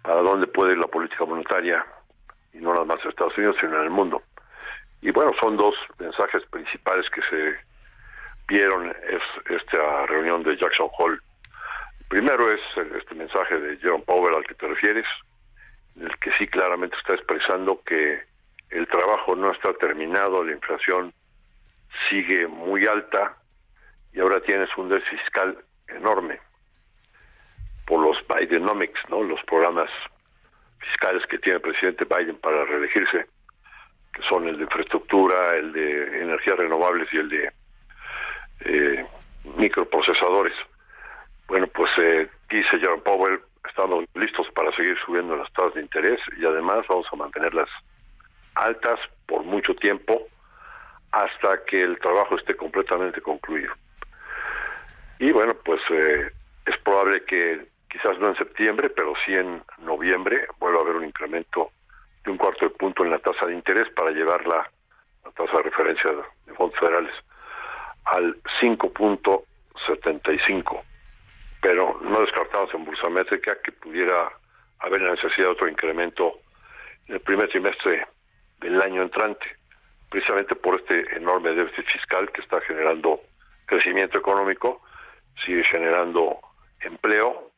para 0.04 0.22
dónde 0.22 0.48
puede 0.48 0.74
ir 0.74 0.78
la 0.78 0.88
política 0.88 1.26
monetaria 1.26 1.86
y 2.54 2.58
no 2.58 2.74
nada 2.74 2.86
más 2.86 3.00
en 3.04 3.10
Estados 3.10 3.38
Unidos, 3.38 3.56
sino 3.60 3.78
en 3.78 3.84
el 3.84 3.90
mundo. 3.90 4.22
Y 5.02 5.12
bueno, 5.12 5.32
son 5.42 5.58
dos 5.58 5.76
mensajes 6.00 6.44
principales 6.52 7.10
que 7.10 7.22
se 7.30 7.58
vieron 8.48 8.90
es 8.90 9.22
esta 9.50 10.06
reunión 10.06 10.44
de 10.44 10.58
Jackson 10.58 10.90
Hole. 10.98 11.18
Primero 12.08 12.52
es 12.52 12.62
este 12.78 13.16
mensaje 13.16 13.60
de 13.60 13.78
Jerome 13.78 14.04
Powell 14.04 14.36
al 14.36 14.46
que 14.46 14.56
te 14.56 14.68
refieres, 14.68 15.06
en 15.96 16.04
el 16.04 16.18
que 16.20 16.32
sí 16.38 16.48
claramente 16.48 16.96
está 16.98 17.16
expresando 17.16 17.82
que 17.84 18.24
el 18.70 18.88
trabajo 18.88 19.36
no 19.36 19.52
está 19.52 19.74
terminado, 19.74 20.44
la 20.44 20.54
inflación 20.54 21.14
sigue 22.10 22.48
muy 22.48 22.86
alta 22.88 23.38
y 24.14 24.20
ahora 24.20 24.40
tienes 24.42 24.70
un 24.78 24.90
déficit 24.90 25.20
fiscal 25.20 25.58
enorme 25.88 26.40
por 27.86 28.00
los 28.00 28.18
Bidenomics, 28.28 29.00
¿no? 29.10 29.24
Los 29.24 29.42
programas 29.44 29.90
fiscales 30.80 31.26
que 31.28 31.40
tiene 31.40 31.58
el 31.58 31.62
presidente 31.62 32.06
Biden 32.06 32.38
para 32.38 32.66
reelegirse, 32.66 33.26
que 34.14 34.22
son 34.30 34.48
el 34.48 34.58
de 34.58 34.64
infraestructura, 34.64 35.56
el 35.56 35.74
de 35.74 36.22
energías 36.22 36.58
renovables 36.58 37.08
y 37.14 37.18
el 37.18 37.30
de 37.30 37.52
eh, 38.62 39.06
microprocesadores. 39.58 40.54
Bueno, 41.48 41.68
pues 41.68 41.92
eh, 41.98 42.30
dice 42.50 42.80
Jerome 42.80 43.02
Powell, 43.02 43.42
estamos 43.68 44.06
listos 44.16 44.48
para 44.54 44.76
seguir 44.76 44.98
subiendo 45.06 45.36
las 45.36 45.52
tasas 45.54 45.76
de 45.76 45.82
interés 45.82 46.20
y 46.38 46.46
además 46.46 46.86
vamos 46.88 47.08
a 47.12 47.16
mantenerlas 47.16 47.70
altas 48.56 49.00
por 49.26 49.44
mucho 49.44 49.74
tiempo 49.76 50.28
hasta 51.12 51.64
que 51.66 51.82
el 51.82 52.00
trabajo 52.00 52.38
esté 52.38 52.56
completamente 52.56 53.22
concluido. 53.22 53.74
Y 55.20 55.32
bueno, 55.32 55.54
pues 55.64 55.82
eh, 55.90 56.32
es 56.66 56.78
probable 56.80 57.24
que 57.26 57.68
quizás 57.90 58.18
no 58.20 58.30
en 58.30 58.36
septiembre, 58.36 58.90
pero 58.90 59.14
sí 59.26 59.34
en 59.34 59.64
noviembre 59.80 60.48
vuelva 60.60 60.80
a 60.80 60.84
haber 60.84 60.96
un 60.96 61.06
incremento 61.06 61.72
de 62.24 62.32
un 62.32 62.38
cuarto 62.38 62.66
de 62.66 62.72
punto 62.72 63.04
en 63.04 63.12
la 63.12 63.20
tasa 63.20 63.46
de 63.46 63.54
interés 63.54 63.88
para 63.96 64.12
llevarla, 64.12 64.70
la 65.24 65.32
tasa 65.32 65.58
de 65.58 65.64
referencia 65.64 66.12
de 66.46 66.54
fondos 66.54 66.80
federales, 66.80 67.14
al 68.06 68.36
5.75. 68.62 70.82
Pero 71.64 71.98
no 72.02 72.20
descartamos 72.20 72.74
en 72.74 72.84
bursa 72.84 73.10
métrica 73.10 73.58
que 73.64 73.72
pudiera 73.72 74.30
haber 74.80 75.02
la 75.02 75.12
necesidad 75.12 75.48
de 75.48 75.52
otro 75.54 75.70
incremento 75.70 76.42
en 77.08 77.16
el 77.16 77.22
primer 77.22 77.48
trimestre 77.48 78.06
del 78.60 78.82
año 78.82 79.02
entrante, 79.02 79.46
precisamente 80.10 80.56
por 80.56 80.76
este 80.76 81.16
enorme 81.16 81.54
déficit 81.54 81.86
fiscal 81.86 82.30
que 82.34 82.42
está 82.42 82.60
generando 82.62 83.22
crecimiento 83.66 84.18
económico, 84.18 84.82
sigue 85.46 85.64
generando 85.64 86.38
empleo, 86.82 87.52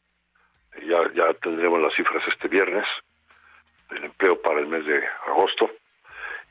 ya, 0.84 1.12
ya 1.16 1.34
tendremos 1.42 1.82
las 1.82 1.96
cifras 1.96 2.24
este 2.28 2.48
viernes 2.48 2.86
del 3.90 4.06
empleo 4.06 4.40
para 4.40 4.60
el 4.60 4.68
mes 4.68 4.86
de 4.86 5.04
agosto 5.28 5.72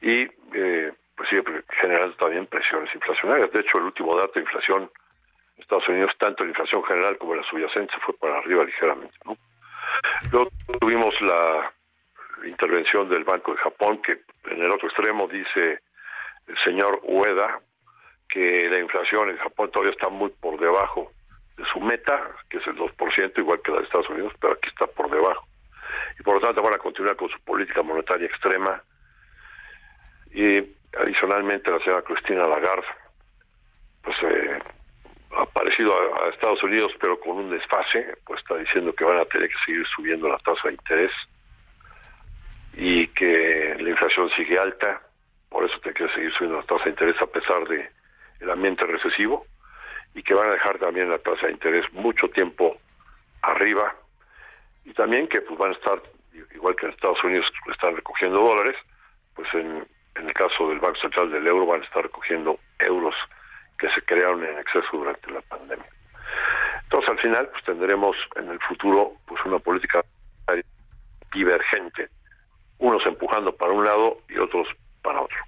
y 0.00 0.22
eh, 0.54 0.92
pues 1.16 1.28
sigue 1.28 1.44
generando 1.80 2.16
también 2.16 2.46
presiones 2.46 2.92
inflacionarias. 2.94 3.52
De 3.52 3.60
hecho, 3.60 3.78
el 3.78 3.84
último 3.84 4.16
dato 4.16 4.32
de 4.34 4.40
inflación 4.40 4.90
Estados 5.56 5.88
Unidos, 5.88 6.12
tanto 6.18 6.44
la 6.44 6.50
inflación 6.50 6.84
general 6.84 7.16
como 7.18 7.34
la 7.34 7.42
subyacente, 7.44 7.94
fue 8.04 8.16
para 8.18 8.38
arriba 8.38 8.64
ligeramente. 8.64 9.14
¿no? 9.24 9.36
Luego 10.32 10.50
tuvimos 10.80 11.14
la 11.20 11.72
intervención 12.46 13.08
del 13.08 13.24
Banco 13.24 13.52
de 13.52 13.58
Japón, 13.58 14.02
que 14.02 14.20
en 14.50 14.62
el 14.62 14.70
otro 14.70 14.88
extremo 14.88 15.26
dice 15.28 15.80
el 16.46 16.58
señor 16.64 17.00
Ueda 17.04 17.60
que 18.28 18.68
la 18.68 18.80
inflación 18.80 19.30
en 19.30 19.38
Japón 19.38 19.70
todavía 19.70 19.92
está 19.92 20.08
muy 20.08 20.30
por 20.30 20.58
debajo 20.58 21.12
de 21.56 21.64
su 21.66 21.80
meta, 21.80 22.30
que 22.50 22.58
es 22.58 22.66
el 22.66 22.76
2%, 22.76 23.38
igual 23.38 23.60
que 23.62 23.70
la 23.70 23.78
de 23.78 23.84
Estados 23.84 24.10
Unidos, 24.10 24.32
pero 24.40 24.54
aquí 24.54 24.68
está 24.68 24.86
por 24.86 25.10
debajo. 25.10 25.46
Y 26.18 26.22
por 26.22 26.34
lo 26.34 26.40
tanto 26.40 26.62
van 26.62 26.74
a 26.74 26.78
continuar 26.78 27.16
con 27.16 27.28
su 27.28 27.38
política 27.40 27.82
monetaria 27.82 28.26
extrema. 28.26 28.82
Y 30.32 30.58
adicionalmente 30.98 31.70
la 31.70 31.78
señora 31.78 32.02
Cristina 32.02 32.46
Lagarde, 32.48 32.86
pues 34.02 34.16
eh, 34.22 34.58
parecido 35.52 35.94
a, 35.94 36.28
Estados 36.28 36.62
Unidos, 36.62 36.92
pero 37.00 37.18
con 37.20 37.36
un 37.36 37.50
desfase, 37.50 38.16
pues 38.24 38.40
está 38.40 38.56
diciendo 38.56 38.92
que 38.92 39.04
van 39.04 39.18
a 39.18 39.24
tener 39.24 39.48
que 39.48 39.58
seguir 39.66 39.86
subiendo 39.94 40.28
la 40.28 40.38
tasa 40.38 40.68
de 40.68 40.74
interés 40.74 41.12
y 42.74 43.06
que 43.08 43.76
la 43.78 43.90
inflación 43.90 44.30
sigue 44.36 44.58
alta, 44.58 45.00
por 45.48 45.64
eso 45.64 45.78
tiene 45.80 45.94
que 45.94 46.08
seguir 46.14 46.32
subiendo 46.32 46.58
la 46.58 46.66
tasa 46.66 46.84
de 46.84 46.90
interés 46.90 47.20
a 47.20 47.26
pesar 47.26 47.66
de 47.68 47.88
el 48.40 48.50
ambiente 48.50 48.84
recesivo 48.84 49.46
y 50.14 50.22
que 50.22 50.34
van 50.34 50.48
a 50.48 50.52
dejar 50.52 50.78
también 50.78 51.08
la 51.08 51.18
tasa 51.18 51.46
de 51.46 51.52
interés 51.52 51.90
mucho 51.92 52.28
tiempo 52.28 52.76
arriba 53.42 53.94
y 54.84 54.92
también 54.92 55.28
que 55.28 55.40
pues 55.40 55.58
van 55.58 55.70
a 55.70 55.74
estar 55.74 56.02
igual 56.54 56.76
que 56.76 56.86
en 56.86 56.92
Estados 56.92 57.22
Unidos 57.24 57.46
están 57.70 57.96
recogiendo 57.96 58.40
dólares 58.40 58.76
pues 59.34 59.48
en, 59.54 59.86
en 60.16 60.28
el 60.28 60.34
caso 60.34 60.68
del 60.68 60.80
Banco 60.80 61.00
Central 61.00 61.30
del 61.30 61.46
Euro 61.46 61.66
van 61.66 61.82
a 61.82 61.84
estar 61.84 62.02
recogiendo 62.02 62.58
euros 62.78 63.14
que 63.78 63.88
se 63.90 64.02
crearon 64.02 64.44
en 64.44 64.58
exceso 64.58 64.88
durante 64.92 65.30
la 65.30 65.40
pandemia 65.42 65.86
entonces 66.84 67.10
al 67.10 67.18
final 67.18 67.48
pues 67.50 67.64
tendremos 67.64 68.16
en 68.36 68.50
el 68.50 68.58
futuro 68.60 69.12
pues 69.26 69.40
una 69.44 69.58
política 69.58 70.04
divergente 71.32 72.08
unos 72.78 73.04
empujando 73.06 73.54
para 73.54 73.72
un 73.72 73.84
lado 73.84 74.18
y 74.28 74.38
otros 74.38 74.68
para 75.02 75.20
otro 75.20 75.38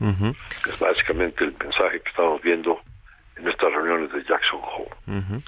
es 0.00 0.78
básicamente 0.78 1.44
el 1.44 1.54
mensaje 1.58 2.00
que 2.00 2.08
estamos 2.08 2.40
viendo 2.42 2.80
en 3.36 3.48
estas 3.48 3.72
reuniones 3.72 4.12
de 4.12 4.24
Jackson 4.24 4.60
Hole. 4.62 5.42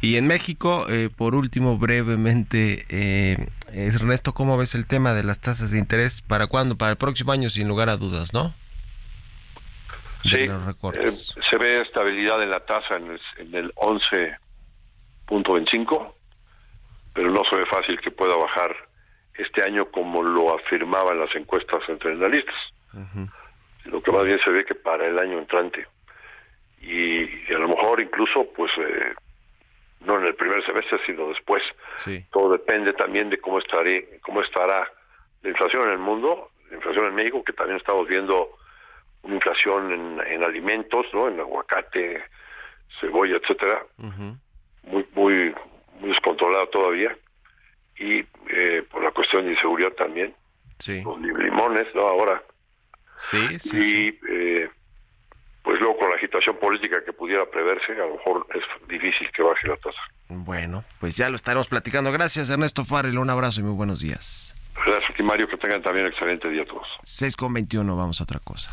Y 0.00 0.16
en 0.16 0.26
México, 0.26 0.86
eh, 0.88 1.10
por 1.14 1.36
último, 1.36 1.78
brevemente, 1.78 2.84
eh, 2.88 3.36
Ernesto, 3.72 4.32
¿cómo 4.32 4.58
ves 4.58 4.74
el 4.74 4.88
tema 4.88 5.14
de 5.14 5.22
las 5.22 5.40
tasas 5.40 5.70
de 5.70 5.78
interés? 5.78 6.22
¿Para 6.22 6.48
cuándo? 6.48 6.76
Para 6.76 6.90
el 6.90 6.96
próximo 6.96 7.30
año, 7.30 7.50
sin 7.50 7.68
lugar 7.68 7.88
a 7.88 7.96
dudas, 7.96 8.34
¿no? 8.34 8.52
Sí, 10.22 10.44
eh, 10.44 11.12
se 11.50 11.58
ve 11.58 11.80
estabilidad 11.80 12.40
en 12.42 12.50
la 12.50 12.60
tasa 12.60 12.96
en 12.96 13.18
el, 13.54 13.74
11.25, 13.74 16.14
pero 17.14 17.30
no 17.30 17.42
se 17.48 17.56
ve 17.56 17.64
fácil 17.66 17.98
que 18.00 18.10
pueda 18.10 18.36
bajar 18.36 18.76
este 19.34 19.62
año 19.62 19.90
como 19.90 20.22
lo 20.22 20.54
afirmaban 20.54 21.18
las 21.18 21.34
encuestas 21.34 21.80
entre 21.88 22.12
analistas. 22.12 22.54
Lo 23.84 24.02
que 24.02 24.12
más 24.12 24.24
bien 24.24 24.38
se 24.44 24.50
ve 24.50 24.64
que 24.64 24.74
para 24.74 25.06
el 25.06 25.18
año 25.18 25.38
entrante. 25.38 25.86
Y, 26.80 27.24
a 27.52 27.58
lo 27.58 27.68
mejor 27.68 28.00
incluso 28.00 28.46
pues 28.54 28.70
eh, 28.78 29.14
no 30.00 30.18
en 30.18 30.26
el 30.26 30.34
primer 30.34 30.64
semestre 30.64 30.98
sino 31.06 31.28
después. 31.28 31.62
Todo 32.30 32.52
depende 32.52 32.92
también 32.92 33.30
de 33.30 33.38
cómo 33.38 33.58
estaré 33.58 34.20
cómo 34.22 34.42
estará 34.42 34.88
la 35.42 35.50
inflación 35.50 35.84
en 35.84 35.90
el 35.90 35.98
mundo 35.98 36.50
la 36.70 36.76
inflación 36.76 37.06
en 37.06 37.14
México 37.14 37.44
que 37.44 37.52
también 37.52 37.78
estamos 37.78 38.08
viendo 38.08 38.56
una 39.22 39.34
inflación 39.34 40.20
en, 40.20 40.42
alimentos 40.42 41.06
no 41.12 41.28
en 41.28 41.40
aguacate 41.40 42.22
cebolla 43.00 43.36
etcétera 43.36 43.84
muy 43.98 45.06
muy 45.14 45.54
muy 46.00 46.10
descontrolada 46.10 46.66
todavía 46.66 47.16
y 47.96 48.24
eh, 48.48 48.84
por 48.90 49.02
la 49.02 49.12
cuestión 49.12 49.44
de 49.44 49.52
inseguridad 49.52 49.92
también 49.92 50.34
los 51.04 51.20
limones 51.20 51.86
no 51.94 52.02
ahora 52.02 52.42
sí, 53.30 53.58
sí 53.58 53.78
y 53.78 54.18
eh, 54.28 54.70
pues 55.62 55.78
luego 55.80 55.96
con 55.96 56.10
la 56.10 56.16
agitación 56.16 56.56
política 56.58 57.04
que 57.04 57.12
pudiera 57.12 57.46
preverse, 57.46 57.92
a 57.92 58.06
lo 58.06 58.16
mejor 58.16 58.46
es 58.54 58.88
difícil 58.88 59.30
que 59.34 59.42
baje 59.42 59.68
la 59.68 59.76
tasa. 59.76 60.00
Bueno, 60.28 60.84
pues 60.98 61.16
ya 61.16 61.28
lo 61.28 61.36
estaremos 61.36 61.68
platicando. 61.68 62.10
Gracias, 62.10 62.50
Ernesto 62.50 62.84
Farrell. 62.84 63.18
Un 63.18 63.30
abrazo 63.30 63.60
y 63.60 63.64
muy 63.64 63.74
buenos 63.74 64.00
días. 64.00 64.56
Gracias, 64.84 65.20
Mario. 65.20 65.46
Que 65.46 65.56
tengan 65.56 65.82
también 65.82 66.06
un 66.06 66.12
excelente 66.12 66.48
día 66.48 66.62
a 66.62 66.66
todos. 66.66 66.88
6 67.04 67.36
con 67.36 67.52
21, 67.52 67.96
vamos 67.96 68.20
a 68.20 68.24
otra 68.24 68.40
cosa. 68.40 68.72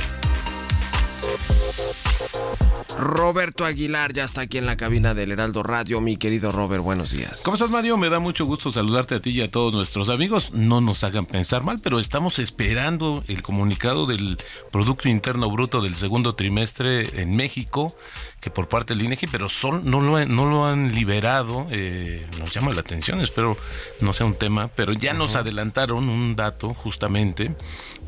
Roberto 2.97 3.65
Aguilar 3.65 4.13
ya 4.13 4.23
está 4.23 4.41
aquí 4.41 4.57
en 4.57 4.65
la 4.65 4.77
cabina 4.77 5.13
del 5.13 5.31
Heraldo 5.31 5.63
Radio. 5.63 6.01
Mi 6.01 6.17
querido 6.17 6.51
Robert, 6.51 6.83
buenos 6.83 7.11
días. 7.11 7.41
¿Cómo 7.43 7.55
estás, 7.55 7.71
Mario? 7.71 7.97
Me 7.97 8.09
da 8.09 8.19
mucho 8.19 8.45
gusto 8.45 8.71
saludarte 8.71 9.15
a 9.15 9.21
ti 9.21 9.31
y 9.31 9.41
a 9.41 9.49
todos 9.49 9.73
nuestros 9.73 10.09
amigos. 10.09 10.51
No 10.53 10.81
nos 10.81 11.03
hagan 11.03 11.25
pensar 11.25 11.63
mal, 11.63 11.79
pero 11.81 11.99
estamos 11.99 12.39
esperando 12.39 13.23
el 13.27 13.41
comunicado 13.41 14.05
del 14.05 14.37
Producto 14.71 15.09
Interno 15.09 15.49
Bruto 15.49 15.81
del 15.81 15.95
segundo 15.95 16.33
trimestre 16.33 17.21
en 17.21 17.35
México, 17.35 17.95
que 18.39 18.49
por 18.49 18.67
parte 18.67 18.93
del 18.93 19.03
INEGI, 19.03 19.27
pero 19.27 19.49
son, 19.49 19.89
no, 19.89 20.01
lo, 20.01 20.23
no 20.25 20.45
lo 20.45 20.65
han 20.65 20.93
liberado. 20.93 21.67
Eh, 21.71 22.27
nos 22.39 22.53
llama 22.53 22.73
la 22.73 22.81
atención, 22.81 23.21
espero 23.21 23.57
no 24.01 24.13
sea 24.13 24.25
un 24.25 24.35
tema, 24.35 24.67
pero 24.69 24.93
ya 24.93 25.13
nos 25.13 25.35
adelantaron 25.35 26.09
un 26.09 26.35
dato 26.35 26.73
justamente 26.73 27.55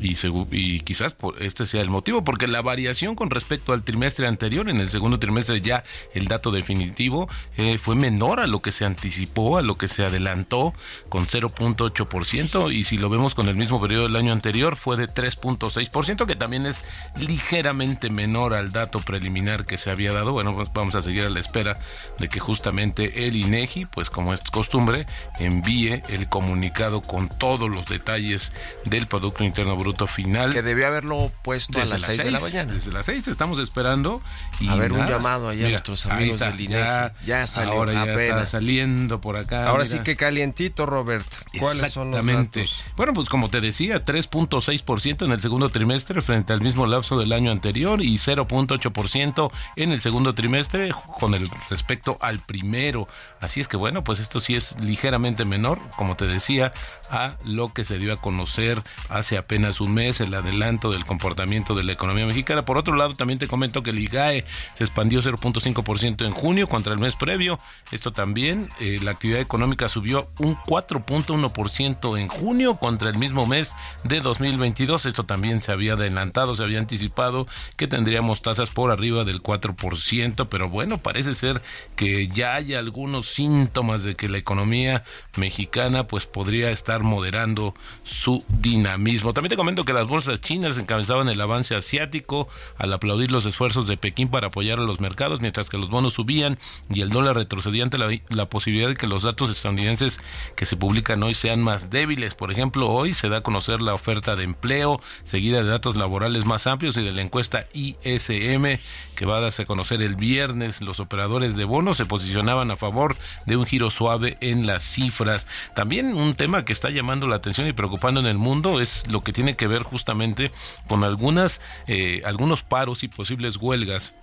y, 0.00 0.16
y 0.50 0.80
quizás 0.80 1.16
este 1.40 1.66
sea 1.66 1.82
el 1.82 1.90
motivo, 1.90 2.24
porque 2.24 2.46
la 2.46 2.62
variación 2.62 3.03
con 3.14 3.28
respecto 3.28 3.74
al 3.74 3.84
trimestre 3.84 4.26
anterior, 4.26 4.70
en 4.70 4.78
el 4.78 4.88
segundo 4.88 5.18
trimestre 5.18 5.60
ya 5.60 5.84
el 6.14 6.26
dato 6.26 6.50
definitivo 6.50 7.28
eh, 7.58 7.76
fue 7.76 7.94
menor 7.94 8.40
a 8.40 8.46
lo 8.46 8.62
que 8.62 8.72
se 8.72 8.86
anticipó, 8.86 9.58
a 9.58 9.62
lo 9.62 9.76
que 9.76 9.88
se 9.88 10.04
adelantó 10.04 10.72
con 11.10 11.26
0.8% 11.26 12.72
y 12.72 12.84
si 12.84 12.96
lo 12.96 13.10
vemos 13.10 13.34
con 13.34 13.48
el 13.48 13.56
mismo 13.56 13.80
periodo 13.80 14.04
del 14.04 14.16
año 14.16 14.32
anterior 14.32 14.76
fue 14.76 14.96
de 14.96 15.08
3.6%, 15.08 16.24
que 16.24 16.36
también 16.36 16.64
es 16.64 16.84
ligeramente 17.16 18.08
menor 18.08 18.54
al 18.54 18.72
dato 18.72 19.00
preliminar 19.00 19.66
que 19.66 19.76
se 19.76 19.90
había 19.90 20.12
dado. 20.12 20.32
Bueno, 20.32 20.54
pues 20.54 20.70
vamos 20.72 20.94
a 20.94 21.02
seguir 21.02 21.24
a 21.24 21.28
la 21.28 21.40
espera 21.40 21.78
de 22.18 22.28
que 22.28 22.40
justamente 22.40 23.26
el 23.26 23.36
INEGI, 23.36 23.86
pues 23.86 24.08
como 24.08 24.32
es 24.32 24.42
costumbre, 24.42 25.06
envíe 25.38 26.02
el 26.08 26.28
comunicado 26.28 27.02
con 27.02 27.28
todos 27.28 27.68
los 27.68 27.86
detalles 27.86 28.52
del 28.84 29.06
Producto 29.06 29.44
Interno 29.44 29.76
Bruto 29.76 30.06
final. 30.06 30.52
Que 30.52 30.62
debió 30.62 30.86
haberlo 30.86 31.32
puesto 31.42 31.80
a 31.80 31.84
las 31.84 32.02
6 32.02 32.24
de 32.24 32.30
la 32.30 32.40
mañana. 32.40 32.72
Desde 32.72 32.92
las 32.94 33.06
6 33.06 33.28
estamos 33.28 33.58
esperando. 33.58 34.22
Y 34.60 34.68
a 34.68 34.76
ver, 34.76 34.92
un 34.92 35.06
llamado 35.06 35.48
allá 35.48 35.66
a 35.66 35.70
nuestros 35.70 36.06
amigos 36.06 36.38
del 36.38 36.60
INEGI. 36.60 37.12
Ya, 37.26 37.46
salió, 37.46 37.72
ahora 37.74 37.92
ya 37.92 38.12
está 38.12 38.46
saliendo 38.46 39.20
por 39.20 39.36
acá. 39.36 39.68
Ahora 39.68 39.84
sí 39.84 39.98
que 40.00 40.16
calientito, 40.16 40.86
Robert. 40.86 41.26
¿Cuáles 41.58 41.92
son 41.92 42.10
los 42.10 42.24
datos? 42.24 42.84
Bueno, 42.96 43.12
pues 43.12 43.28
como 43.28 43.50
te 43.50 43.60
decía, 43.60 44.04
3.6% 44.04 45.24
en 45.24 45.32
el 45.32 45.40
segundo 45.40 45.68
trimestre 45.68 46.22
frente 46.22 46.52
al 46.52 46.60
mismo 46.60 46.86
lapso 46.86 47.18
del 47.18 47.32
año 47.32 47.50
anterior 47.50 48.02
y 48.02 48.14
0.8% 48.14 49.50
en 49.76 49.92
el 49.92 50.00
segundo 50.00 50.34
trimestre 50.34 50.90
con 51.18 51.34
el 51.34 51.50
respecto 51.70 52.16
al 52.20 52.38
primero. 52.38 53.08
Así 53.40 53.60
es 53.60 53.68
que 53.68 53.76
bueno, 53.76 54.04
pues 54.04 54.20
esto 54.20 54.40
sí 54.40 54.54
es 54.54 54.80
ligeramente 54.82 55.44
menor, 55.44 55.80
como 55.96 56.16
te 56.16 56.26
decía, 56.26 56.72
a 57.10 57.36
lo 57.44 57.72
que 57.72 57.84
se 57.84 57.98
dio 57.98 58.12
a 58.12 58.16
conocer 58.16 58.82
hace 59.08 59.36
apenas 59.36 59.80
un 59.80 59.94
mes, 59.94 60.20
el 60.20 60.34
adelanto 60.34 60.92
del 60.92 61.04
comportamiento 61.04 61.74
de 61.74 61.82
la 61.82 61.92
economía 61.92 62.26
mexicana. 62.26 62.64
Por 62.64 62.78
otro 62.84 62.96
lado, 62.96 63.14
también 63.14 63.38
te 63.38 63.48
comento 63.48 63.82
que 63.82 63.90
el 63.90 63.98
IGAE 63.98 64.44
se 64.74 64.84
expandió 64.84 65.20
0.5% 65.20 66.24
en 66.24 66.32
junio 66.32 66.68
contra 66.68 66.92
el 66.92 66.98
mes 66.98 67.16
previo. 67.16 67.58
Esto 67.90 68.12
también, 68.12 68.68
eh, 68.78 69.00
la 69.02 69.12
actividad 69.12 69.40
económica 69.40 69.88
subió 69.88 70.28
un 70.38 70.56
4.1% 70.56 72.18
en 72.18 72.28
junio 72.28 72.76
contra 72.76 73.08
el 73.08 73.16
mismo 73.16 73.46
mes 73.46 73.74
de 74.04 74.20
2022. 74.20 75.06
Esto 75.06 75.24
también 75.24 75.62
se 75.62 75.72
había 75.72 75.94
adelantado, 75.94 76.54
se 76.54 76.62
había 76.62 76.78
anticipado 76.78 77.46
que 77.76 77.86
tendríamos 77.86 78.42
tasas 78.42 78.70
por 78.70 78.90
arriba 78.90 79.24
del 79.24 79.42
4%, 79.42 80.48
pero 80.50 80.68
bueno, 80.68 80.98
parece 80.98 81.32
ser 81.32 81.62
que 81.96 82.28
ya 82.28 82.54
hay 82.54 82.74
algunos 82.74 83.26
síntomas 83.26 84.04
de 84.04 84.14
que 84.14 84.28
la 84.28 84.38
economía 84.38 85.04
mexicana 85.36 86.06
pues 86.06 86.26
podría 86.26 86.70
estar 86.70 87.02
moderando 87.02 87.74
su 88.02 88.44
dinamismo. 88.48 89.32
También 89.32 89.50
te 89.50 89.56
comento 89.56 89.84
que 89.84 89.94
las 89.94 90.06
bolsas 90.06 90.42
chinas 90.42 90.76
encabezaban 90.76 91.30
el 91.30 91.40
avance 91.40 91.74
asiático 91.74 92.48
al 92.78 92.92
aplaudir 92.92 93.30
los 93.30 93.46
esfuerzos 93.46 93.86
de 93.86 93.96
Pekín 93.96 94.28
para 94.28 94.48
apoyar 94.48 94.78
a 94.78 94.82
los 94.82 95.00
mercados, 95.00 95.40
mientras 95.40 95.68
que 95.68 95.78
los 95.78 95.90
bonos 95.90 96.14
subían 96.14 96.58
y 96.92 97.00
el 97.00 97.10
dólar 97.10 97.36
retrocedía 97.36 97.84
ante 97.84 97.98
la, 97.98 98.46
posibilidad 98.46 98.88
de 98.88 98.96
que 98.96 99.06
los 99.06 99.22
datos 99.22 99.50
estadounidenses 99.50 100.20
que 100.56 100.64
se 100.64 100.76
publican 100.76 101.22
hoy 101.22 101.34
sean 101.34 101.62
más 101.62 101.90
débiles. 101.90 102.34
Por 102.34 102.52
ejemplo, 102.52 102.90
hoy 102.90 103.14
se 103.14 103.28
da 103.28 103.38
a 103.38 103.40
conocer 103.40 103.80
la 103.80 103.94
oferta 103.94 104.36
de 104.36 104.44
empleo, 104.44 105.00
seguida 105.22 105.62
de 105.62 105.68
datos 105.68 105.96
laborales 105.96 106.44
más 106.44 106.66
amplios 106.66 106.96
y 106.96 107.02
de 107.02 107.12
la 107.12 107.22
encuesta 107.22 107.66
ISM 107.72 108.78
que 109.14 109.26
va 109.26 109.38
a 109.38 109.40
darse 109.40 109.62
a 109.62 109.66
conocer 109.66 110.02
el 110.02 110.16
viernes. 110.16 110.82
Los 110.82 111.00
operadores 111.00 111.56
de 111.56 111.64
bonos 111.64 111.96
se 111.96 112.06
posicionaban 112.06 112.70
a 112.70 112.76
favor 112.76 113.16
de 113.46 113.56
un 113.56 113.66
giro 113.66 113.90
suave 113.90 114.36
en 114.40 114.66
las 114.66 114.82
cifras. 114.82 115.46
También 115.74 116.14
un 116.14 116.34
tema 116.34 116.64
que 116.64 116.72
está 116.72 116.90
llamando 116.90 117.26
la 117.26 117.36
atención 117.36 117.66
y 117.66 117.72
preocupando 117.72 118.20
en 118.20 118.26
el 118.26 118.38
mundo 118.38 118.80
es 118.80 119.10
lo 119.10 119.22
que 119.22 119.32
tiene 119.32 119.56
que 119.56 119.68
ver 119.68 119.82
justamente 119.82 120.52
con 120.88 121.04
algunas, 121.04 121.60
eh, 121.86 122.22
algunos 122.24 122.63
paros 122.68 123.02
y 123.04 123.08
posibles 123.08 123.56
huelgas 123.56 124.14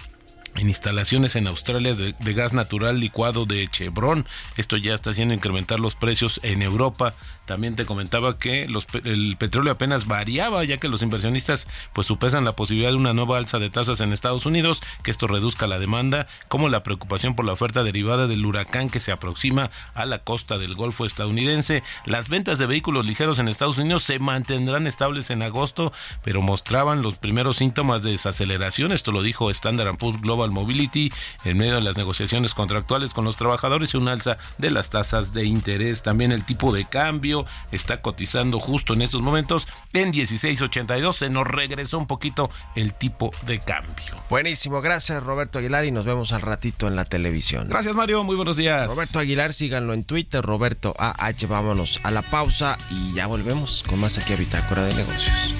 en 0.55 0.67
instalaciones 0.67 1.35
en 1.35 1.47
Australia 1.47 1.93
de, 1.93 2.33
gas 2.33 2.53
natural 2.53 2.99
licuado 2.99 3.45
de 3.45 3.67
Chevron. 3.67 4.25
Esto 4.57 4.77
ya 4.77 4.93
está 4.93 5.11
haciendo 5.11 5.33
incrementar 5.33 5.79
los 5.79 5.95
precios 5.95 6.39
en 6.43 6.61
Europa. 6.61 7.13
También 7.51 7.75
te 7.75 7.85
comentaba 7.85 8.39
que 8.39 8.63
el 9.03 9.35
petróleo 9.35 9.73
apenas 9.73 10.07
variaba, 10.07 10.63
ya 10.63 10.77
que 10.77 10.87
los 10.87 11.01
inversionistas 11.01 11.67
pues 11.91 12.07
supesan 12.07 12.45
la 12.45 12.53
posibilidad 12.53 12.91
de 12.91 12.95
una 12.95 13.13
nueva 13.13 13.39
alza 13.39 13.59
de 13.59 13.69
tasas 13.69 13.99
en 13.99 14.13
Estados 14.13 14.45
Unidos, 14.45 14.81
que 15.03 15.11
esto 15.11 15.27
reduzca 15.27 15.67
la 15.67 15.77
demanda, 15.77 16.27
como 16.47 16.69
la 16.69 16.81
preocupación 16.81 17.35
por 17.35 17.43
la 17.43 17.51
oferta 17.51 17.83
derivada 17.83 18.27
del 18.27 18.45
huracán 18.45 18.89
que 18.89 19.01
se 19.01 19.11
aproxima 19.11 19.69
a 19.95 20.05
la 20.05 20.19
costa 20.19 20.59
del 20.59 20.75
Golfo 20.75 21.03
estadounidense. 21.05 21.83
Las 22.05 22.29
ventas 22.29 22.57
de 22.57 22.67
vehículos 22.67 23.05
ligeros 23.05 23.37
en 23.37 23.49
Estados 23.49 23.79
Unidos 23.79 24.03
se 24.03 24.17
mantendrán 24.17 24.87
estables 24.87 25.29
en 25.29 25.41
agosto, 25.41 25.91
pero 26.23 26.41
mostraban 26.41 27.01
los 27.01 27.17
primeros 27.17 27.57
síntomas 27.57 28.01
de 28.01 28.11
desaceleración. 28.11 28.93
Esto 28.93 29.11
lo 29.11 29.23
dijo 29.23 29.49
Standard 29.49 29.97
Poor's 29.97 30.21
Global 30.21 30.51
Mobility 30.51 31.11
en 31.43 31.57
medio 31.57 31.75
de 31.75 31.81
las 31.81 31.97
negociaciones 31.97 32.53
contractuales 32.53 33.13
con 33.13 33.25
los 33.25 33.35
trabajadores 33.35 33.93
y 33.93 33.97
un 33.97 34.07
alza 34.07 34.37
de 34.57 34.71
las 34.71 34.89
tasas 34.89 35.33
de 35.33 35.43
interés. 35.43 36.01
También 36.01 36.31
el 36.31 36.45
tipo 36.45 36.71
de 36.71 36.85
cambio 36.85 37.40
está 37.71 38.01
cotizando 38.01 38.59
justo 38.59 38.93
en 38.93 39.01
estos 39.01 39.21
momentos 39.21 39.67
en 39.93 40.11
16.82. 40.11 41.13
Se 41.13 41.29
nos 41.29 41.47
regresó 41.47 41.97
un 41.97 42.07
poquito 42.07 42.49
el 42.75 42.93
tipo 42.93 43.31
de 43.45 43.59
cambio. 43.59 44.15
Buenísimo, 44.29 44.81
gracias 44.81 45.23
Roberto 45.23 45.59
Aguilar 45.59 45.85
y 45.85 45.91
nos 45.91 46.05
vemos 46.05 46.31
al 46.31 46.41
ratito 46.41 46.87
en 46.87 46.95
la 46.95 47.05
televisión. 47.05 47.67
Gracias 47.69 47.95
Mario, 47.95 48.23
muy 48.23 48.35
buenos 48.35 48.57
días. 48.57 48.89
Roberto 48.89 49.19
Aguilar, 49.19 49.53
síganlo 49.53 49.93
en 49.93 50.03
Twitter, 50.03 50.41
Roberto 50.43 50.93
AH. 50.97 51.47
Vámonos 51.47 51.99
a 52.03 52.11
la 52.11 52.21
pausa 52.21 52.77
y 52.89 53.13
ya 53.13 53.27
volvemos 53.27 53.83
con 53.87 53.99
más 53.99 54.17
aquí 54.17 54.33
a 54.33 54.35
Bitácora 54.35 54.83
de 54.83 54.93
Negocios. 54.95 55.59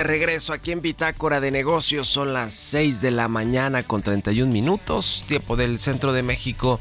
Regreso 0.00 0.54
aquí 0.54 0.72
en 0.72 0.80
Bitácora 0.80 1.40
de 1.40 1.50
Negocios 1.50 2.08
son 2.08 2.32
las 2.32 2.54
6 2.54 3.02
de 3.02 3.10
la 3.10 3.28
mañana 3.28 3.82
con 3.82 4.00
31 4.00 4.50
minutos, 4.50 5.26
tiempo 5.28 5.56
del 5.56 5.78
centro 5.78 6.14
de 6.14 6.22
México. 6.22 6.80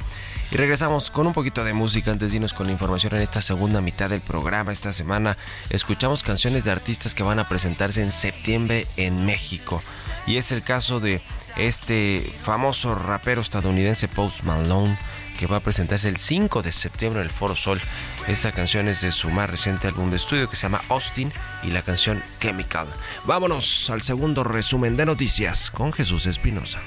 Y 0.52 0.56
regresamos 0.56 1.12
con 1.12 1.28
un 1.28 1.34
poquito 1.34 1.66
de 1.66 1.74
música 1.74 2.12
antes 2.12 2.30
de 2.30 2.38
irnos 2.38 2.54
con 2.54 2.68
la 2.68 2.72
información 2.72 3.14
en 3.14 3.22
esta 3.22 3.42
segunda 3.42 3.82
mitad 3.82 4.10
del 4.10 4.22
programa. 4.22 4.72
Esta 4.72 4.94
semana 4.94 5.38
escuchamos 5.70 6.24
canciones 6.24 6.64
de 6.64 6.72
artistas 6.72 7.14
que 7.14 7.24
van 7.24 7.40
a 7.40 7.50
presentarse 7.50 8.02
en 8.02 8.14
septiembre 8.14 8.88
en 8.96 9.26
México. 9.26 9.84
Y 10.26 10.38
es 10.38 10.54
el 10.54 10.64
caso 10.64 11.02
de 11.02 11.22
este 11.58 12.34
famoso 12.44 12.96
rapero 12.96 13.42
estadounidense 13.42 14.08
Post 14.08 14.44
Malone 14.44 14.98
que 15.40 15.48
va 15.48 15.56
a 15.56 15.62
presentarse 15.62 16.10
el 16.10 16.18
5 16.18 16.62
de 16.64 16.74
septiembre 16.74 17.22
en 17.22 17.28
el 17.28 17.32
Foro 17.32 17.56
Sol. 17.56 17.80
Esta 18.28 18.52
canción 18.52 18.90
es 18.90 19.00
de 19.00 19.14
su 19.14 19.30
más 19.30 19.50
reciente 19.50 19.88
álbum 19.88 20.10
de 20.10 20.18
estudio 20.18 20.50
que 20.50 20.58
se 20.58 20.64
llama 20.64 20.84
Austin 20.90 21.32
y 21.64 21.72
la 21.72 21.82
canción 21.82 22.22
Chemical. 22.42 22.88
Vámonos 23.24 23.90
al 23.90 24.02
segundo 24.02 24.44
resumen 24.44 24.98
de 24.98 25.06
noticias 25.06 25.72
con 25.72 25.94
Jesús 25.94 26.26
Espinosa. 26.26 26.82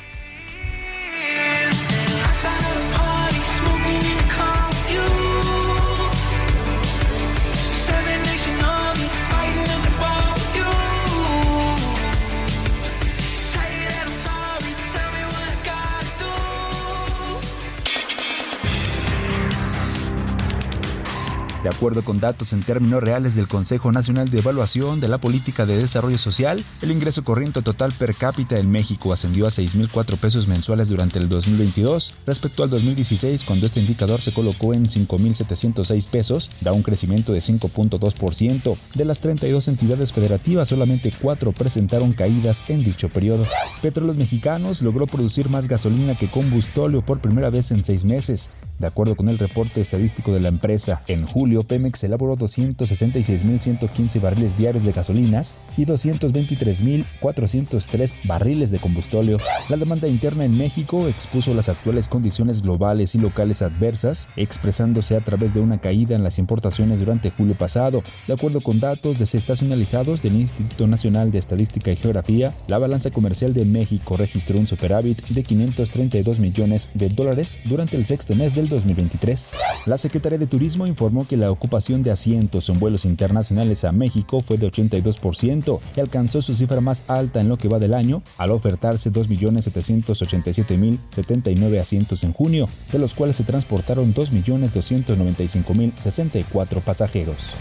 De 21.62 21.68
acuerdo 21.68 22.04
con 22.04 22.18
datos 22.18 22.52
en 22.52 22.64
términos 22.64 23.04
reales 23.04 23.36
del 23.36 23.46
Consejo 23.46 23.92
Nacional 23.92 24.28
de 24.28 24.40
Evaluación 24.40 24.98
de 24.98 25.06
la 25.06 25.18
Política 25.18 25.64
de 25.64 25.76
Desarrollo 25.76 26.18
Social, 26.18 26.64
el 26.80 26.90
ingreso 26.90 27.22
corriente 27.22 27.62
total 27.62 27.92
per 27.92 28.16
cápita 28.16 28.58
en 28.58 28.68
México 28.68 29.12
ascendió 29.12 29.46
a 29.46 29.50
6.004 29.50 30.18
pesos 30.18 30.48
mensuales 30.48 30.88
durante 30.88 31.20
el 31.20 31.28
2022 31.28 32.14
respecto 32.26 32.64
al 32.64 32.70
2016 32.70 33.44
cuando 33.44 33.66
este 33.66 33.78
indicador 33.78 34.20
se 34.22 34.32
colocó 34.32 34.74
en 34.74 34.86
5.706 34.86 36.08
pesos, 36.08 36.50
da 36.62 36.72
un 36.72 36.82
crecimiento 36.82 37.32
de 37.32 37.38
5.2%. 37.38 38.76
De 38.96 39.04
las 39.04 39.20
32 39.20 39.68
entidades 39.68 40.12
federativas, 40.12 40.66
solamente 40.66 41.12
4 41.22 41.52
presentaron 41.52 42.12
caídas 42.12 42.64
en 42.70 42.82
dicho 42.82 43.08
periodo. 43.08 43.46
Petróleos 43.80 44.16
Mexicanos 44.16 44.82
logró 44.82 45.06
producir 45.06 45.48
más 45.48 45.68
gasolina 45.68 46.16
que 46.16 46.28
combustóleo 46.28 47.04
por 47.04 47.20
primera 47.20 47.50
vez 47.50 47.70
en 47.70 47.84
seis 47.84 48.04
meses. 48.04 48.50
De 48.80 48.88
acuerdo 48.88 49.14
con 49.14 49.28
el 49.28 49.38
reporte 49.38 49.80
estadístico 49.80 50.32
de 50.32 50.40
la 50.40 50.48
empresa, 50.48 51.04
en 51.06 51.24
julio 51.24 51.51
Pemex 51.60 52.02
elaboró 52.04 52.36
266.115 52.36 54.20
barriles 54.20 54.56
diarios 54.56 54.84
de 54.84 54.92
gasolinas 54.92 55.54
y 55.76 55.84
223.403 55.84 58.14
barriles 58.24 58.70
de 58.70 58.78
combustóleo. 58.78 59.36
La 59.68 59.76
demanda 59.76 60.08
interna 60.08 60.46
en 60.46 60.56
México 60.56 61.08
expuso 61.08 61.52
las 61.52 61.68
actuales 61.68 62.08
condiciones 62.08 62.62
globales 62.62 63.14
y 63.14 63.18
locales 63.18 63.60
adversas, 63.60 64.28
expresándose 64.36 65.16
a 65.16 65.20
través 65.20 65.52
de 65.52 65.60
una 65.60 65.78
caída 65.78 66.16
en 66.16 66.22
las 66.22 66.38
importaciones 66.38 66.98
durante 66.98 67.30
julio 67.30 67.54
pasado. 67.56 68.02
De 68.26 68.32
acuerdo 68.32 68.62
con 68.62 68.80
datos 68.80 69.18
desestacionalizados 69.18 70.22
del 70.22 70.36
Instituto 70.36 70.86
Nacional 70.86 71.30
de 71.30 71.38
Estadística 71.38 71.90
y 71.90 71.96
Geografía, 71.96 72.54
la 72.68 72.78
balanza 72.78 73.10
comercial 73.10 73.52
de 73.52 73.66
México 73.66 74.16
registró 74.16 74.58
un 74.58 74.66
superávit 74.66 75.22
de 75.28 75.42
532 75.42 76.38
millones 76.38 76.88
de 76.94 77.08
dólares 77.08 77.58
durante 77.64 77.96
el 77.96 78.06
sexto 78.06 78.34
mes 78.34 78.54
del 78.54 78.68
2023. 78.68 79.54
La 79.86 79.98
Secretaría 79.98 80.38
de 80.38 80.46
Turismo 80.46 80.86
informó 80.86 81.26
que 81.26 81.36
la 81.42 81.50
ocupación 81.50 82.02
de 82.04 82.12
asientos 82.12 82.68
en 82.68 82.78
vuelos 82.78 83.04
internacionales 83.04 83.82
a 83.84 83.90
México 83.90 84.40
fue 84.40 84.58
de 84.58 84.70
82% 84.70 85.80
y 85.96 86.00
alcanzó 86.00 86.40
su 86.40 86.54
cifra 86.54 86.80
más 86.80 87.02
alta 87.08 87.40
en 87.40 87.48
lo 87.48 87.58
que 87.58 87.66
va 87.68 87.80
del 87.80 87.94
año, 87.94 88.22
al 88.38 88.52
ofertarse 88.52 89.10
2.787.079 89.10 91.80
asientos 91.80 92.22
en 92.22 92.32
junio, 92.32 92.68
de 92.92 93.00
los 93.00 93.14
cuales 93.14 93.34
se 93.36 93.42
transportaron 93.42 94.14
2.295.064 94.14 96.80
pasajeros. 96.80 97.54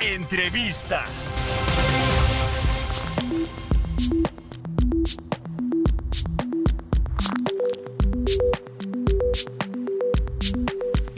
Entrevista. 0.00 1.04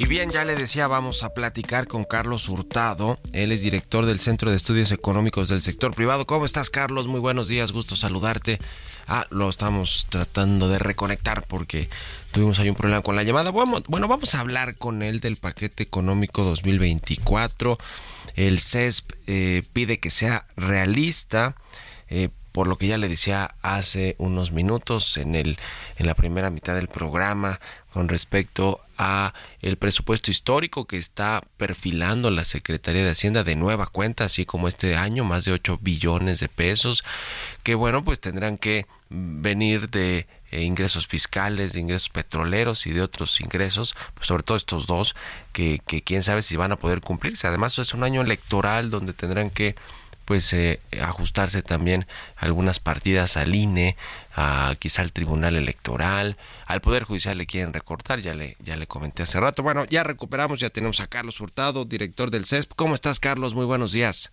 Y 0.02 0.06
bien, 0.06 0.30
ya 0.30 0.44
le 0.44 0.56
decía, 0.56 0.88
vamos 0.88 1.22
a 1.22 1.32
platicar 1.32 1.86
con 1.86 2.02
Carlos 2.02 2.48
Hurtado. 2.48 3.20
Él 3.32 3.52
es 3.52 3.62
director 3.62 4.04
del 4.04 4.18
Centro 4.18 4.50
de 4.50 4.56
Estudios 4.56 4.90
Económicos 4.90 5.48
del 5.48 5.62
Sector 5.62 5.94
Privado. 5.94 6.26
¿Cómo 6.26 6.44
estás, 6.44 6.70
Carlos? 6.70 7.06
Muy 7.06 7.20
buenos 7.20 7.46
días, 7.46 7.70
gusto 7.70 7.94
saludarte. 7.94 8.58
Ah, 9.06 9.28
lo 9.30 9.48
estamos 9.48 10.08
tratando 10.10 10.68
de 10.68 10.80
reconectar 10.80 11.46
porque 11.46 11.88
tuvimos 12.32 12.58
ahí 12.58 12.68
un 12.68 12.74
problema 12.74 13.02
con 13.02 13.14
la 13.14 13.22
llamada. 13.22 13.52
Bueno, 13.52 14.08
vamos 14.08 14.34
a 14.34 14.40
hablar 14.40 14.74
con 14.74 15.04
él 15.04 15.20
del 15.20 15.36
paquete 15.36 15.84
económico 15.84 16.42
2024. 16.42 17.78
El 18.34 18.58
CESP 18.58 19.12
eh, 19.28 19.62
pide 19.72 20.00
que 20.00 20.10
sea 20.10 20.48
realista. 20.56 21.54
Eh, 22.08 22.30
por 22.52 22.68
lo 22.68 22.76
que 22.78 22.86
ya 22.86 22.98
le 22.98 23.08
decía 23.08 23.54
hace 23.62 24.14
unos 24.18 24.52
minutos 24.52 25.16
en 25.16 25.34
el 25.34 25.58
en 25.96 26.06
la 26.06 26.14
primera 26.14 26.50
mitad 26.50 26.74
del 26.74 26.88
programa 26.88 27.60
con 27.92 28.08
respecto 28.08 28.80
a 28.96 29.34
el 29.60 29.76
presupuesto 29.76 30.30
histórico 30.30 30.86
que 30.86 30.96
está 30.96 31.42
perfilando 31.56 32.30
la 32.30 32.44
Secretaría 32.44 33.04
de 33.04 33.10
Hacienda 33.10 33.44
de 33.44 33.56
nueva 33.56 33.86
cuenta, 33.86 34.24
así 34.24 34.46
como 34.46 34.68
este 34.68 34.96
año, 34.96 35.24
más 35.24 35.44
de 35.44 35.52
8 35.52 35.78
billones 35.80 36.40
de 36.40 36.48
pesos, 36.48 37.04
que 37.62 37.74
bueno, 37.74 38.04
pues 38.04 38.20
tendrán 38.20 38.56
que 38.58 38.86
venir 39.10 39.90
de 39.90 40.26
eh, 40.50 40.62
ingresos 40.62 41.06
fiscales, 41.06 41.74
de 41.74 41.80
ingresos 41.80 42.08
petroleros 42.08 42.86
y 42.86 42.92
de 42.92 43.02
otros 43.02 43.40
ingresos, 43.40 43.94
pues 44.14 44.26
sobre 44.26 44.42
todo 44.42 44.56
estos 44.56 44.86
dos, 44.86 45.14
que, 45.52 45.80
que 45.86 46.02
quién 46.02 46.22
sabe 46.22 46.42
si 46.42 46.56
van 46.56 46.72
a 46.72 46.78
poder 46.78 47.00
cumplirse. 47.00 47.46
Además 47.46 47.78
es 47.78 47.92
un 47.92 48.04
año 48.04 48.22
electoral 48.22 48.90
donde 48.90 49.12
tendrán 49.12 49.50
que 49.50 49.74
pues 50.24 50.52
eh, 50.52 50.80
ajustarse 51.00 51.62
también 51.62 52.06
algunas 52.36 52.78
partidas 52.78 53.36
al 53.36 53.54
INE, 53.54 53.96
a 54.34 54.74
quizá 54.78 55.02
al 55.02 55.12
Tribunal 55.12 55.56
Electoral, 55.56 56.36
al 56.66 56.80
Poder 56.80 57.04
Judicial 57.04 57.38
le 57.38 57.46
quieren 57.46 57.72
recortar, 57.72 58.20
ya 58.20 58.34
le, 58.34 58.56
ya 58.60 58.76
le 58.76 58.86
comenté 58.86 59.22
hace 59.22 59.40
rato. 59.40 59.62
Bueno, 59.62 59.84
ya 59.86 60.04
recuperamos, 60.04 60.60
ya 60.60 60.70
tenemos 60.70 61.00
a 61.00 61.06
Carlos 61.06 61.40
Hurtado, 61.40 61.84
director 61.84 62.30
del 62.30 62.46
CESP. 62.46 62.72
¿Cómo 62.76 62.94
estás, 62.94 63.20
Carlos? 63.20 63.54
Muy 63.54 63.66
buenos 63.66 63.92
días. 63.92 64.32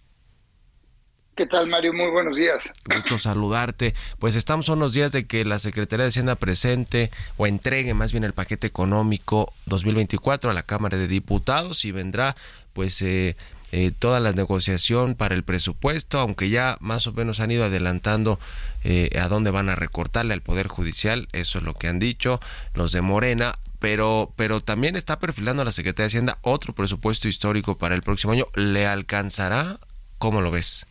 ¿Qué 1.40 1.46
tal, 1.46 1.68
Mario? 1.68 1.94
Muy 1.94 2.12
buenos 2.12 2.36
días. 2.36 2.70
Gusto 2.94 3.18
saludarte. 3.18 3.94
Pues 4.20 4.36
estamos 4.36 4.68
a 4.68 4.74
unos 4.74 4.92
días 4.92 5.14
de 5.14 5.26
que 5.26 5.46
la 5.46 5.58
Secretaría 5.58 6.04
de 6.04 6.10
Hacienda 6.10 6.36
presente 6.36 7.12
o 7.38 7.48
entregue 7.48 7.94
más 7.94 8.12
bien 8.12 8.26
el 8.26 8.34
paquete 8.34 8.68
económico 8.68 9.54
2024 9.66 10.50
a 10.50 10.54
la 10.54 10.64
Cámara 10.64 10.98
de 10.98 11.08
Diputados 11.08 11.86
y 11.86 11.94
vendrá 11.94 12.36
pues 12.74 13.02
eh, 13.02 13.38
eh, 13.72 13.92
toda 13.98 14.20
la 14.20 14.32
negociación 14.32 15.16
para 15.16 15.36
el 15.36 15.44
presupuesto, 15.44 16.20
aunque 16.20 16.50
ya 16.50 16.78
más 16.80 17.08
o 17.08 17.14
menos 17.14 17.40
han 17.40 17.52
ido 17.52 17.66
adelantando 17.66 18.40
eh, 18.84 19.10
a 19.20 19.28
dónde 19.28 19.52
van 19.52 19.70
a 19.70 19.76
recortarle 19.76 20.34
al 20.34 20.42
Poder 20.42 20.68
Judicial, 20.68 21.28
eso 21.32 21.60
es 21.60 21.64
lo 21.64 21.74
que 21.74 21.88
han 21.88 22.00
dicho 22.00 22.40
los 22.74 22.92
de 22.92 23.02
Morena, 23.02 23.54
pero, 23.80 24.34
pero 24.36 24.62
también 24.62 24.96
está 24.96 25.20
perfilando 25.20 25.62
a 25.62 25.66
la 25.66 25.72
Secretaría 25.72 26.06
de 26.06 26.08
Hacienda 26.08 26.38
otro 26.42 26.74
presupuesto 26.74 27.28
histórico 27.28 27.78
para 27.78 27.96
el 27.96 28.02
próximo 28.02 28.34
año. 28.34 28.46
¿Le 28.56 28.86
alcanzará? 28.86 29.80
¿Cómo 30.18 30.42
lo 30.42 30.52
ves? 30.52 30.86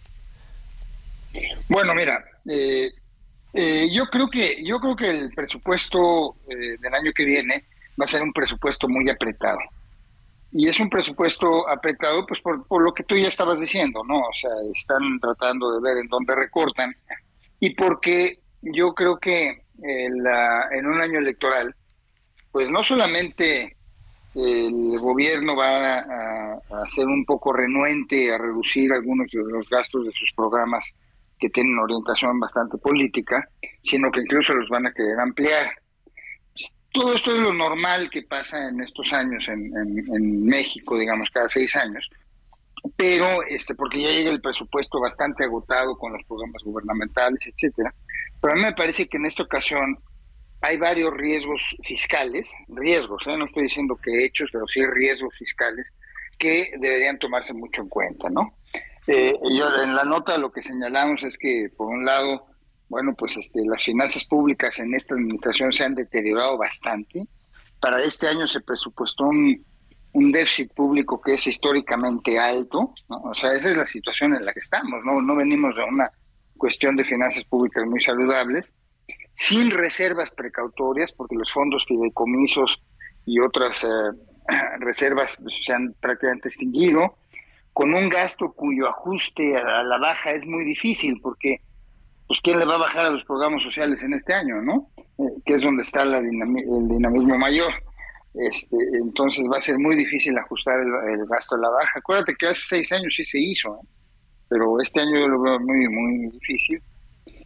Bueno, 1.68 1.94
mira, 1.94 2.24
eh, 2.48 2.90
eh, 3.52 3.88
yo 3.92 4.06
creo 4.06 4.28
que 4.28 4.62
yo 4.64 4.80
creo 4.80 4.96
que 4.96 5.10
el 5.10 5.30
presupuesto 5.34 6.36
eh, 6.48 6.78
del 6.80 6.94
año 6.94 7.12
que 7.14 7.24
viene 7.24 7.64
va 8.00 8.04
a 8.04 8.08
ser 8.08 8.22
un 8.22 8.32
presupuesto 8.32 8.88
muy 8.88 9.08
apretado 9.10 9.58
y 10.52 10.68
es 10.68 10.80
un 10.80 10.88
presupuesto 10.88 11.68
apretado 11.68 12.24
pues 12.26 12.40
por, 12.40 12.66
por 12.66 12.82
lo 12.82 12.92
que 12.92 13.04
tú 13.04 13.16
ya 13.16 13.28
estabas 13.28 13.60
diciendo, 13.60 14.02
¿no? 14.04 14.18
O 14.18 14.32
sea, 14.32 14.50
están 14.74 15.20
tratando 15.20 15.72
de 15.72 15.80
ver 15.82 15.98
en 15.98 16.08
dónde 16.08 16.34
recortan 16.34 16.94
y 17.60 17.74
porque 17.74 18.38
yo 18.62 18.94
creo 18.94 19.18
que 19.18 19.62
la, 19.78 20.68
en 20.72 20.86
un 20.86 21.00
año 21.00 21.18
electoral 21.18 21.74
pues 22.50 22.70
no 22.70 22.82
solamente 22.82 23.76
el 24.34 24.98
gobierno 24.98 25.56
va 25.56 25.98
a, 25.98 26.54
a, 26.54 26.88
ser 26.88 27.06
un 27.06 27.24
poco 27.24 27.52
renuente 27.52 28.32
a 28.32 28.38
reducir 28.38 28.92
algunos 28.92 29.30
de 29.30 29.42
los 29.42 29.68
gastos 29.68 30.04
de 30.04 30.12
sus 30.12 30.30
programas 30.36 30.94
que 31.38 31.50
tienen 31.50 31.78
orientación 31.78 32.38
bastante 32.38 32.78
política, 32.78 33.48
sino 33.82 34.10
que 34.10 34.20
incluso 34.20 34.54
los 34.54 34.68
van 34.68 34.86
a 34.86 34.92
querer 34.92 35.18
ampliar. 35.20 35.70
Todo 36.92 37.14
esto 37.14 37.32
es 37.32 37.38
lo 37.38 37.52
normal 37.52 38.08
que 38.10 38.22
pasa 38.22 38.68
en 38.68 38.80
estos 38.80 39.12
años 39.12 39.46
en, 39.48 40.44
México, 40.44 40.98
digamos, 40.98 41.28
cada 41.30 41.48
seis 41.48 41.76
años, 41.76 42.08
pero 42.96 43.42
este 43.48 43.74
porque 43.74 44.02
ya 44.02 44.10
llega 44.10 44.30
el 44.30 44.40
presupuesto 44.40 45.00
bastante 45.00 45.44
agotado 45.44 45.96
con 45.98 46.12
los 46.12 46.24
programas 46.24 46.62
gubernamentales, 46.64 47.46
etcétera. 47.46 47.94
Pero 48.40 48.52
a 48.52 48.56
mí 48.56 48.62
me 48.62 48.72
parece 48.72 49.06
que 49.08 49.18
en 49.18 49.26
esta 49.26 49.42
ocasión 49.42 49.98
hay 50.60 50.76
varios 50.78 51.12
riesgos 51.14 51.62
fiscales, 51.84 52.50
riesgos, 52.68 53.26
¿eh? 53.26 53.36
no 53.36 53.44
estoy 53.44 53.64
diciendo 53.64 53.98
que 54.02 54.24
hechos, 54.24 54.48
pero 54.52 54.66
sí 54.66 54.84
riesgos 54.86 55.34
fiscales 55.38 55.92
que 56.38 56.70
deberían 56.78 57.18
tomarse 57.18 57.52
mucho 57.52 57.82
en 57.82 57.88
cuenta, 57.88 58.30
¿no? 58.30 58.54
Eh, 59.06 59.34
yo 59.56 59.82
en 59.82 59.94
la 59.94 60.04
nota 60.04 60.38
lo 60.38 60.52
que 60.52 60.62
señalamos 60.62 61.22
es 61.22 61.36
que, 61.38 61.70
por 61.76 61.88
un 61.88 62.04
lado, 62.04 62.46
bueno, 62.88 63.14
pues 63.14 63.36
este, 63.36 63.64
las 63.66 63.84
finanzas 63.84 64.24
públicas 64.24 64.78
en 64.78 64.94
esta 64.94 65.14
administración 65.14 65.72
se 65.72 65.84
han 65.84 65.94
deteriorado 65.94 66.56
bastante. 66.56 67.26
Para 67.80 68.02
este 68.02 68.26
año 68.26 68.46
se 68.46 68.60
presupuestó 68.60 69.24
un, 69.24 69.64
déficit 70.12 70.72
público 70.74 71.20
que 71.20 71.34
es 71.34 71.46
históricamente 71.46 72.40
alto, 72.40 72.92
o 73.06 73.34
sea, 73.34 73.52
esa 73.52 73.70
es 73.70 73.76
la 73.76 73.86
situación 73.86 74.34
en 74.34 74.44
la 74.44 74.52
que 74.52 74.58
estamos, 74.58 75.04
no, 75.04 75.22
no 75.22 75.36
venimos 75.36 75.76
de 75.76 75.84
una 75.84 76.10
cuestión 76.56 76.96
de 76.96 77.04
finanzas 77.04 77.44
públicas 77.44 77.84
muy 77.86 78.00
saludables, 78.00 78.72
sin 79.34 79.70
reservas 79.70 80.32
precautorias, 80.32 81.12
porque 81.12 81.36
los 81.36 81.52
fondos 81.52 81.86
fideicomisos 81.86 82.82
y 83.26 83.38
otras 83.38 83.84
eh, 83.84 83.88
reservas 84.80 85.38
se 85.64 85.72
han 85.72 85.94
prácticamente 86.00 86.48
extinguido, 86.48 87.16
con 87.72 87.94
un 87.94 88.08
gasto 88.08 88.52
cuyo 88.52 88.88
ajuste 88.88 89.56
a 89.56 89.84
la 89.84 89.98
baja 89.98 90.32
es 90.32 90.44
muy 90.44 90.64
difícil, 90.64 91.20
porque 91.22 91.60
pues 92.28 92.40
quién 92.42 92.58
le 92.58 92.66
va 92.66 92.74
a 92.74 92.78
bajar 92.78 93.06
a 93.06 93.10
los 93.10 93.24
programas 93.24 93.62
sociales 93.62 94.02
en 94.02 94.12
este 94.12 94.34
año, 94.34 94.60
¿no? 94.60 94.90
Eh, 94.98 95.42
que 95.44 95.54
es 95.54 95.62
donde 95.62 95.82
está 95.82 96.04
la 96.04 96.18
el 96.18 96.88
dinamismo 96.88 97.38
mayor. 97.38 97.72
Este, 98.34 98.76
entonces 99.02 99.46
va 99.50 99.58
a 99.58 99.62
ser 99.62 99.78
muy 99.78 99.96
difícil 99.96 100.36
ajustar 100.36 100.78
el, 100.80 101.26
gasto 101.26 101.56
a 101.56 101.58
la 101.58 101.70
baja. 101.70 101.98
Acuérdate 101.98 102.34
que 102.34 102.46
hace 102.46 102.60
seis 102.68 102.92
años 102.92 103.14
sí 103.16 103.24
se 103.24 103.38
hizo, 103.40 103.74
¿eh? 103.74 103.86
pero 104.48 104.80
este 104.80 105.00
año 105.00 105.18
yo 105.18 105.28
lo 105.28 105.40
veo 105.40 105.58
muy, 105.58 105.88
muy 105.88 106.30
difícil. 106.30 106.80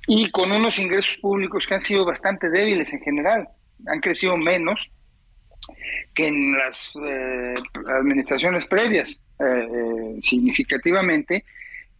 Y 0.08 0.30
con 0.32 0.50
unos 0.50 0.78
ingresos 0.78 1.16
públicos 1.18 1.66
que 1.66 1.74
han 1.76 1.80
sido 1.80 2.04
bastante 2.04 2.50
débiles 2.50 2.92
en 2.92 3.00
general, 3.00 3.48
han 3.86 4.00
crecido 4.00 4.36
menos 4.36 4.90
que 6.12 6.26
en 6.26 6.58
las 6.58 6.92
eh, 7.06 7.54
administraciones 7.98 8.66
previas, 8.66 9.16
eh, 9.38 10.18
significativamente. 10.22 11.44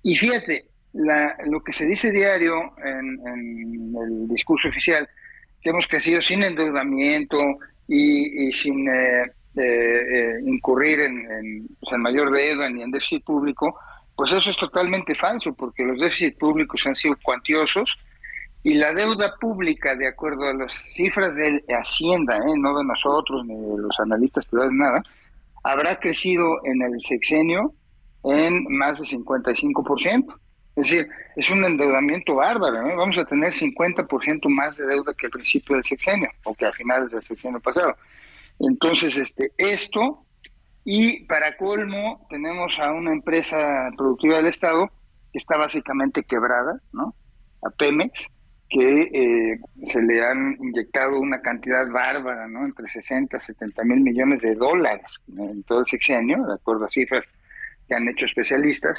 Y 0.03 0.17
fíjate, 0.17 0.67
la, 0.93 1.37
lo 1.47 1.63
que 1.63 1.73
se 1.73 1.87
dice 1.87 2.11
diario 2.11 2.55
en, 2.85 3.95
el 3.97 4.29
discurso 4.29 4.69
oficial, 4.69 5.09
que 5.61 5.71
hemos 5.71 5.87
crecido 5.87 6.21
sin 6.21 6.43
endeudamiento, 6.43 7.39
y, 7.89 8.53
sin 8.53 8.89
eh, 8.89 9.25
eh, 9.57 9.61
eh, 9.61 10.41
incurrir 10.47 11.01
en, 11.01 11.67
pues, 11.81 11.93
en, 11.93 12.01
mayor 12.01 12.33
deuda 12.33 12.71
ni 12.71 12.83
en 12.83 12.91
déficit 12.91 13.25
público, 13.25 13.79
pues 14.17 14.33
eso 14.33 14.51
es 14.51 14.57
totalmente 14.57 15.15
falso, 15.15 15.53
porque 15.53 15.85
los 15.85 15.99
déficits 16.01 16.39
públicos 16.39 16.87
han 16.87 16.95
sido 16.95 17.17
cuantiosos 17.23 17.99
y 18.63 18.75
la 18.75 18.95
deuda 18.95 19.35
pública, 19.41 19.97
de 19.97 20.07
acuerdo 20.07 20.45
a 20.45 20.55
las 20.55 20.73
cifras 20.73 21.35
de 21.37 21.65
Hacienda, 21.69 22.39
no 22.57 22.79
de 22.79 22.85
nosotros 22.85 23.45
ni 23.45 23.55
de 23.55 23.79
los 23.79 23.99
analistas 23.99 24.47
privados, 24.47 24.73
nada, 24.73 25.03
habrá 25.65 25.99
crecido 25.99 26.47
en 26.65 26.81
el 26.83 27.01
sexenio 27.01 27.75
en 28.25 28.65
más 28.71 29.01
de 29.01 29.07
55%. 29.07 30.39
Es 30.75 30.89
decir, 30.89 31.09
es 31.37 31.51
un 31.51 31.65
endeudamiento 31.65 32.35
bárbaro. 32.37 32.89
¿eh? 32.89 32.95
Vamos 32.97 33.19
a 33.19 33.25
tener 33.25 33.53
50% 33.53 34.49
más 34.49 34.77
de 34.77 34.87
deuda 34.87 35.13
que 35.15 35.27
al 35.27 35.33
principio 35.33 35.77
del 35.77 35.85
sexenio 35.85 36.31
o 36.45 36.55
que 36.55 36.67
a 36.67 36.73
finales 36.73 37.11
del 37.11 37.23
sexenio 37.23 37.61
pasado. 37.61 37.95
Entonces, 38.59 39.17
este, 39.17 39.53
esto, 39.59 40.25
y 40.85 41.25
para 41.25 41.57
colmo, 41.57 42.27
tenemos 42.31 42.79
a 42.79 42.93
una 42.93 43.13
empresa 43.13 43.91
productiva 43.97 44.37
del 44.37 44.47
Estado 44.47 44.89
que 45.33 45.39
está 45.39 45.57
básicamente 45.57 46.23
quebrada, 46.25 46.81
¿no? 46.93 47.15
A 47.63 47.71
Pemex, 47.71 48.27
que 48.69 49.03
eh, 49.03 49.61
se 49.85 50.03
le 50.03 50.25
han 50.25 50.57
inyectado 50.59 51.19
una 51.19 51.41
cantidad 51.41 51.87
bárbara, 51.91 52.49
¿no? 52.49 52.65
Entre 52.65 52.89
60 52.89 53.37
y 53.37 53.41
70 53.41 53.85
mil 53.85 54.01
millones 54.01 54.41
de 54.41 54.55
dólares 54.55 55.21
en 55.37 55.63
todo 55.65 55.81
el 55.81 55.87
sexenio, 55.87 56.45
de 56.47 56.55
acuerdo 56.55 56.87
a 56.87 56.91
cifras 56.91 57.25
que 57.87 57.95
han 57.95 58.09
hecho 58.09 58.25
especialistas 58.27 58.99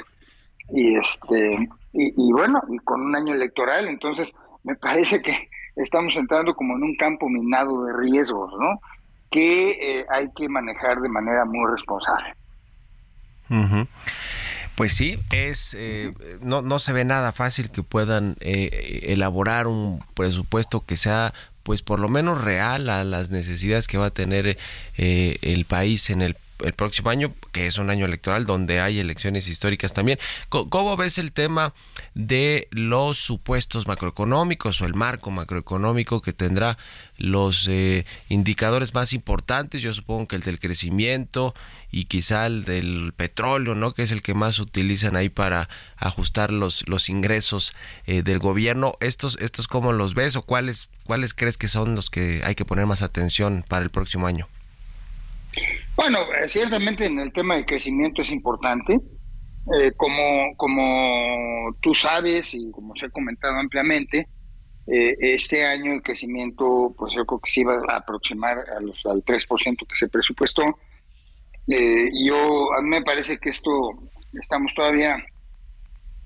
y 0.70 0.96
este 0.96 1.68
y, 1.92 2.32
bueno 2.32 2.60
y 2.70 2.78
con 2.78 3.02
un 3.02 3.14
año 3.14 3.34
electoral 3.34 3.86
entonces 3.86 4.32
me 4.62 4.74
parece 4.76 5.20
que 5.22 5.48
estamos 5.76 6.16
entrando 6.16 6.54
como 6.54 6.76
en 6.76 6.82
un 6.82 6.96
campo 6.96 7.28
minado 7.28 7.84
de 7.84 7.92
riesgos 7.92 8.52
no 8.58 8.80
que 9.34 9.70
eh, 9.70 10.06
hay 10.10 10.28
que 10.36 10.48
manejar 10.48 11.00
de 11.00 11.08
manera 11.08 11.44
muy 11.44 11.68
responsable. 11.68 12.36
Pues 14.76 14.92
sí, 14.94 15.18
es 15.32 15.74
eh, 15.76 16.12
no, 16.40 16.62
no 16.62 16.78
se 16.78 16.92
ve 16.92 17.04
nada 17.04 17.32
fácil 17.32 17.70
que 17.70 17.82
puedan 17.82 18.36
eh, 18.38 19.00
elaborar 19.08 19.66
un 19.66 20.04
presupuesto 20.14 20.84
que 20.86 20.96
sea 20.96 21.32
pues 21.64 21.82
por 21.82 21.98
lo 21.98 22.08
menos 22.08 22.42
real 22.42 22.88
a 22.88 23.02
las 23.02 23.30
necesidades 23.32 23.88
que 23.88 23.98
va 23.98 24.06
a 24.06 24.10
tener 24.10 24.56
el 24.96 25.64
país 25.64 26.10
en 26.10 26.22
el 26.22 26.36
el 26.60 26.72
próximo 26.72 27.10
año, 27.10 27.34
que 27.52 27.66
es 27.66 27.78
un 27.78 27.90
año 27.90 28.06
electoral 28.06 28.46
donde 28.46 28.80
hay 28.80 28.98
elecciones 28.98 29.48
históricas 29.48 29.92
también. 29.92 30.18
¿Cómo 30.48 30.96
ves 30.96 31.18
el 31.18 31.32
tema 31.32 31.74
de 32.14 32.68
los 32.70 33.18
supuestos 33.18 33.86
macroeconómicos 33.86 34.80
o 34.80 34.86
el 34.86 34.94
marco 34.94 35.30
macroeconómico 35.30 36.22
que 36.22 36.32
tendrá 36.32 36.78
los 37.16 37.66
eh, 37.68 38.06
indicadores 38.28 38.94
más 38.94 39.12
importantes? 39.12 39.82
Yo 39.82 39.92
supongo 39.94 40.28
que 40.28 40.36
el 40.36 40.42
del 40.42 40.60
crecimiento 40.60 41.54
y 41.90 42.04
quizá 42.04 42.46
el 42.46 42.64
del 42.64 43.12
petróleo, 43.16 43.74
¿no? 43.74 43.94
Que 43.94 44.02
es 44.02 44.10
el 44.10 44.22
que 44.22 44.34
más 44.34 44.58
utilizan 44.58 45.16
ahí 45.16 45.28
para 45.28 45.68
ajustar 45.96 46.50
los, 46.50 46.88
los 46.88 47.08
ingresos 47.08 47.72
eh, 48.06 48.22
del 48.22 48.38
gobierno. 48.38 48.94
¿Estos, 49.00 49.38
¿Estos 49.40 49.68
cómo 49.68 49.92
los 49.92 50.14
ves 50.14 50.36
o 50.36 50.42
cuáles, 50.42 50.88
cuáles 51.04 51.34
crees 51.34 51.58
que 51.58 51.68
son 51.68 51.94
los 51.94 52.10
que 52.10 52.42
hay 52.44 52.54
que 52.54 52.64
poner 52.64 52.86
más 52.86 53.02
atención 53.02 53.64
para 53.68 53.84
el 53.84 53.90
próximo 53.90 54.26
año? 54.26 54.48
Bueno, 55.96 56.18
eh, 56.32 56.48
ciertamente 56.48 57.06
en 57.06 57.18
el 57.20 57.32
tema 57.32 57.54
del 57.54 57.66
crecimiento 57.66 58.22
es 58.22 58.30
importante. 58.30 58.98
Eh, 59.74 59.92
como, 59.96 60.54
como 60.56 61.74
tú 61.80 61.94
sabes 61.94 62.52
y 62.52 62.70
como 62.70 62.94
se 62.96 63.06
ha 63.06 63.10
comentado 63.10 63.58
ampliamente, 63.58 64.28
eh, 64.86 65.16
este 65.20 65.64
año 65.64 65.92
el 65.92 66.02
crecimiento, 66.02 66.94
pues 66.98 67.14
yo 67.14 67.24
creo 67.24 67.40
que 67.40 67.50
se 67.50 67.60
iba 67.60 67.80
a 67.88 67.96
aproximar 67.96 68.58
a 68.76 68.80
los, 68.80 69.04
al 69.06 69.24
3% 69.24 69.86
que 69.86 69.96
se 69.96 70.08
presupuestó. 70.08 70.62
yo, 71.66 72.74
a 72.74 72.82
mí 72.82 72.88
me 72.88 73.02
parece 73.02 73.38
que 73.38 73.50
esto, 73.50 73.70
estamos 74.34 74.72
todavía, 74.74 75.16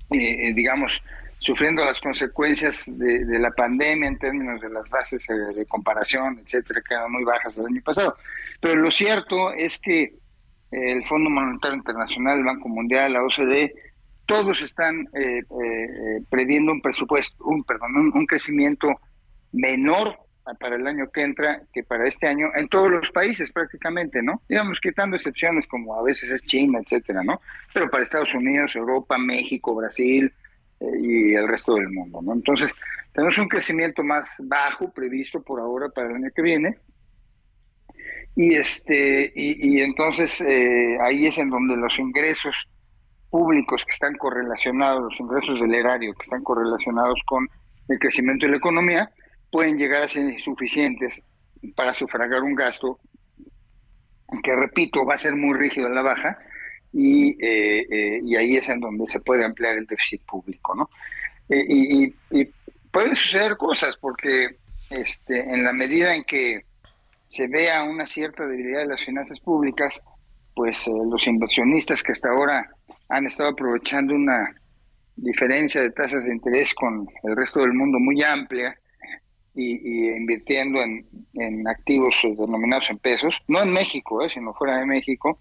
digamos, 0.09 1.01
sufriendo 1.39 1.85
las 1.85 2.01
consecuencias 2.01 2.83
de, 2.85 3.39
la 3.39 3.51
pandemia 3.51 4.09
en 4.09 4.19
términos 4.19 4.59
de 4.59 4.69
las 4.69 4.89
bases 4.89 5.25
de 5.55 5.65
comparación, 5.65 6.41
etcétera, 6.43 6.81
que 6.85 6.93
eran 6.93 7.11
muy 7.11 7.23
bajas 7.23 7.55
el 7.55 7.65
año 7.65 7.81
pasado. 7.81 8.17
Pero 8.59 8.81
lo 8.81 8.91
cierto 8.91 9.51
es 9.53 9.79
que 9.79 10.03
eh, 10.71 10.91
el 10.91 11.05
Fondo 11.05 11.29
Monetario 11.29 11.77
Internacional, 11.77 12.39
el 12.39 12.45
Banco 12.45 12.69
Mundial, 12.69 13.13
la 13.13 13.23
OCDE, 13.23 13.73
todos 14.25 14.61
están 14.61 15.07
eh, 15.13 15.39
eh, 15.39 16.21
previendo 16.29 16.71
un 16.71 16.81
presupuesto, 16.81 17.43
un 17.45 17.63
perdón, 17.63 18.11
un, 18.13 18.25
crecimiento 18.27 18.99
menor 19.51 20.15
para 20.59 20.75
el 20.75 20.85
año 20.85 21.09
que 21.11 21.23
entra 21.23 21.61
que 21.73 21.83
para 21.83 22.07
este 22.07 22.27
año 22.27 22.47
en 22.55 22.67
todos 22.69 22.91
los 22.91 23.09
países 23.11 23.51
prácticamente, 23.51 24.21
¿no? 24.21 24.41
Digamos 24.47 24.79
quitando 24.79 25.15
excepciones 25.15 25.65
como 25.65 25.95
a 25.95 26.03
veces 26.03 26.29
es 26.29 26.41
China, 26.43 26.79
etcétera, 26.79 27.23
¿no? 27.23 27.41
Pero 27.73 27.89
para 27.89 28.03
Estados 28.03 28.33
Unidos, 28.33 28.75
Europa, 28.75 29.17
México, 29.17 29.75
Brasil 29.75 30.31
y 30.79 31.33
el 31.33 31.47
resto 31.47 31.75
del 31.75 31.89
mundo, 31.89 32.21
¿no? 32.21 32.33
Entonces, 32.33 32.71
tenemos 33.13 33.37
un 33.37 33.47
crecimiento 33.47 34.03
más 34.03 34.35
bajo 34.43 34.91
previsto 34.91 35.41
por 35.41 35.59
ahora 35.59 35.89
para 35.89 36.09
el 36.09 36.15
año 36.15 36.29
que 36.35 36.41
viene 36.41 36.77
y 38.39 38.55
este 38.55 39.33
y, 39.35 39.81
entonces 39.81 40.39
eh, 40.39 40.97
ahí 41.01 41.27
es 41.27 41.37
en 41.37 41.49
donde 41.49 41.75
los 41.75 41.99
ingresos 41.99 42.69
públicos 43.29 43.83
que 43.83 43.91
están 43.91 44.15
correlacionados, 44.15 45.03
los 45.03 45.19
ingresos 45.19 45.59
del 45.59 45.75
erario 45.75 46.13
que 46.13 46.23
están 46.23 46.41
correlacionados 46.41 47.21
con 47.25 47.49
el 47.89 47.99
crecimiento 47.99 48.45
de 48.45 48.53
la 48.53 48.57
economía, 48.59 49.11
pueden 49.51 49.77
llegar 49.77 50.03
a 50.03 50.07
ser 50.07 50.39
suficientes 50.39 51.21
para 51.75 51.93
sufragar 51.93 52.41
un 52.43 52.55
gasto 52.55 52.97
que, 54.41 54.55
repito, 54.55 55.05
va 55.05 55.15
a 55.15 55.17
ser 55.17 55.35
muy 55.35 55.57
rígido 55.57 55.87
en 55.87 55.95
la 55.95 56.01
baja 56.01 56.37
y, 56.93 57.31
eh, 57.45 57.85
eh, 57.91 58.21
y 58.23 58.37
ahí 58.37 58.55
es 58.55 58.69
en 58.69 58.79
donde 58.79 59.05
se 59.07 59.19
puede 59.19 59.43
ampliar 59.43 59.77
el 59.77 59.85
déficit 59.85 60.21
público. 60.21 60.75
¿no? 60.75 60.89
y, 61.49 62.05
y, 62.31 62.45
pueden 62.89 63.17
suceder 63.17 63.57
cosas 63.57 63.97
porque 63.97 64.55
este, 64.91 65.41
en 65.41 65.65
la 65.65 65.73
medida 65.73 66.15
en 66.15 66.23
que 66.23 66.68
se 67.29 67.47
vea 67.47 67.83
una 67.83 68.07
cierta 68.07 68.47
debilidad 68.47 68.79
de 68.79 68.87
las 68.87 69.05
finanzas 69.05 69.39
públicas, 69.39 70.01
pues 70.55 70.87
eh, 70.87 70.91
los 71.09 71.27
inversionistas 71.27 72.01
que 72.01 72.11
hasta 72.11 72.29
ahora 72.29 72.67
han 73.07 73.27
estado 73.27 73.49
aprovechando 73.49 74.15
una 74.15 74.55
diferencia 75.15 75.79
de 75.81 75.91
tasas 75.91 76.25
de 76.25 76.33
interés 76.33 76.73
con 76.73 77.07
el 77.23 77.35
resto 77.35 77.59
del 77.59 77.73
mundo 77.73 77.99
muy 77.99 78.23
amplia 78.23 78.75
y, 79.53 80.09
invirtiendo 80.09 80.79
en, 80.81 81.67
activos 81.67 82.19
denominados 82.23 82.89
en 82.89 82.97
pesos, 82.97 83.35
no 83.47 83.61
en 83.61 83.73
México, 83.73 84.23
eh, 84.23 84.29
sino 84.29 84.53
fuera 84.53 84.77
de 84.77 84.87
México, 84.87 85.39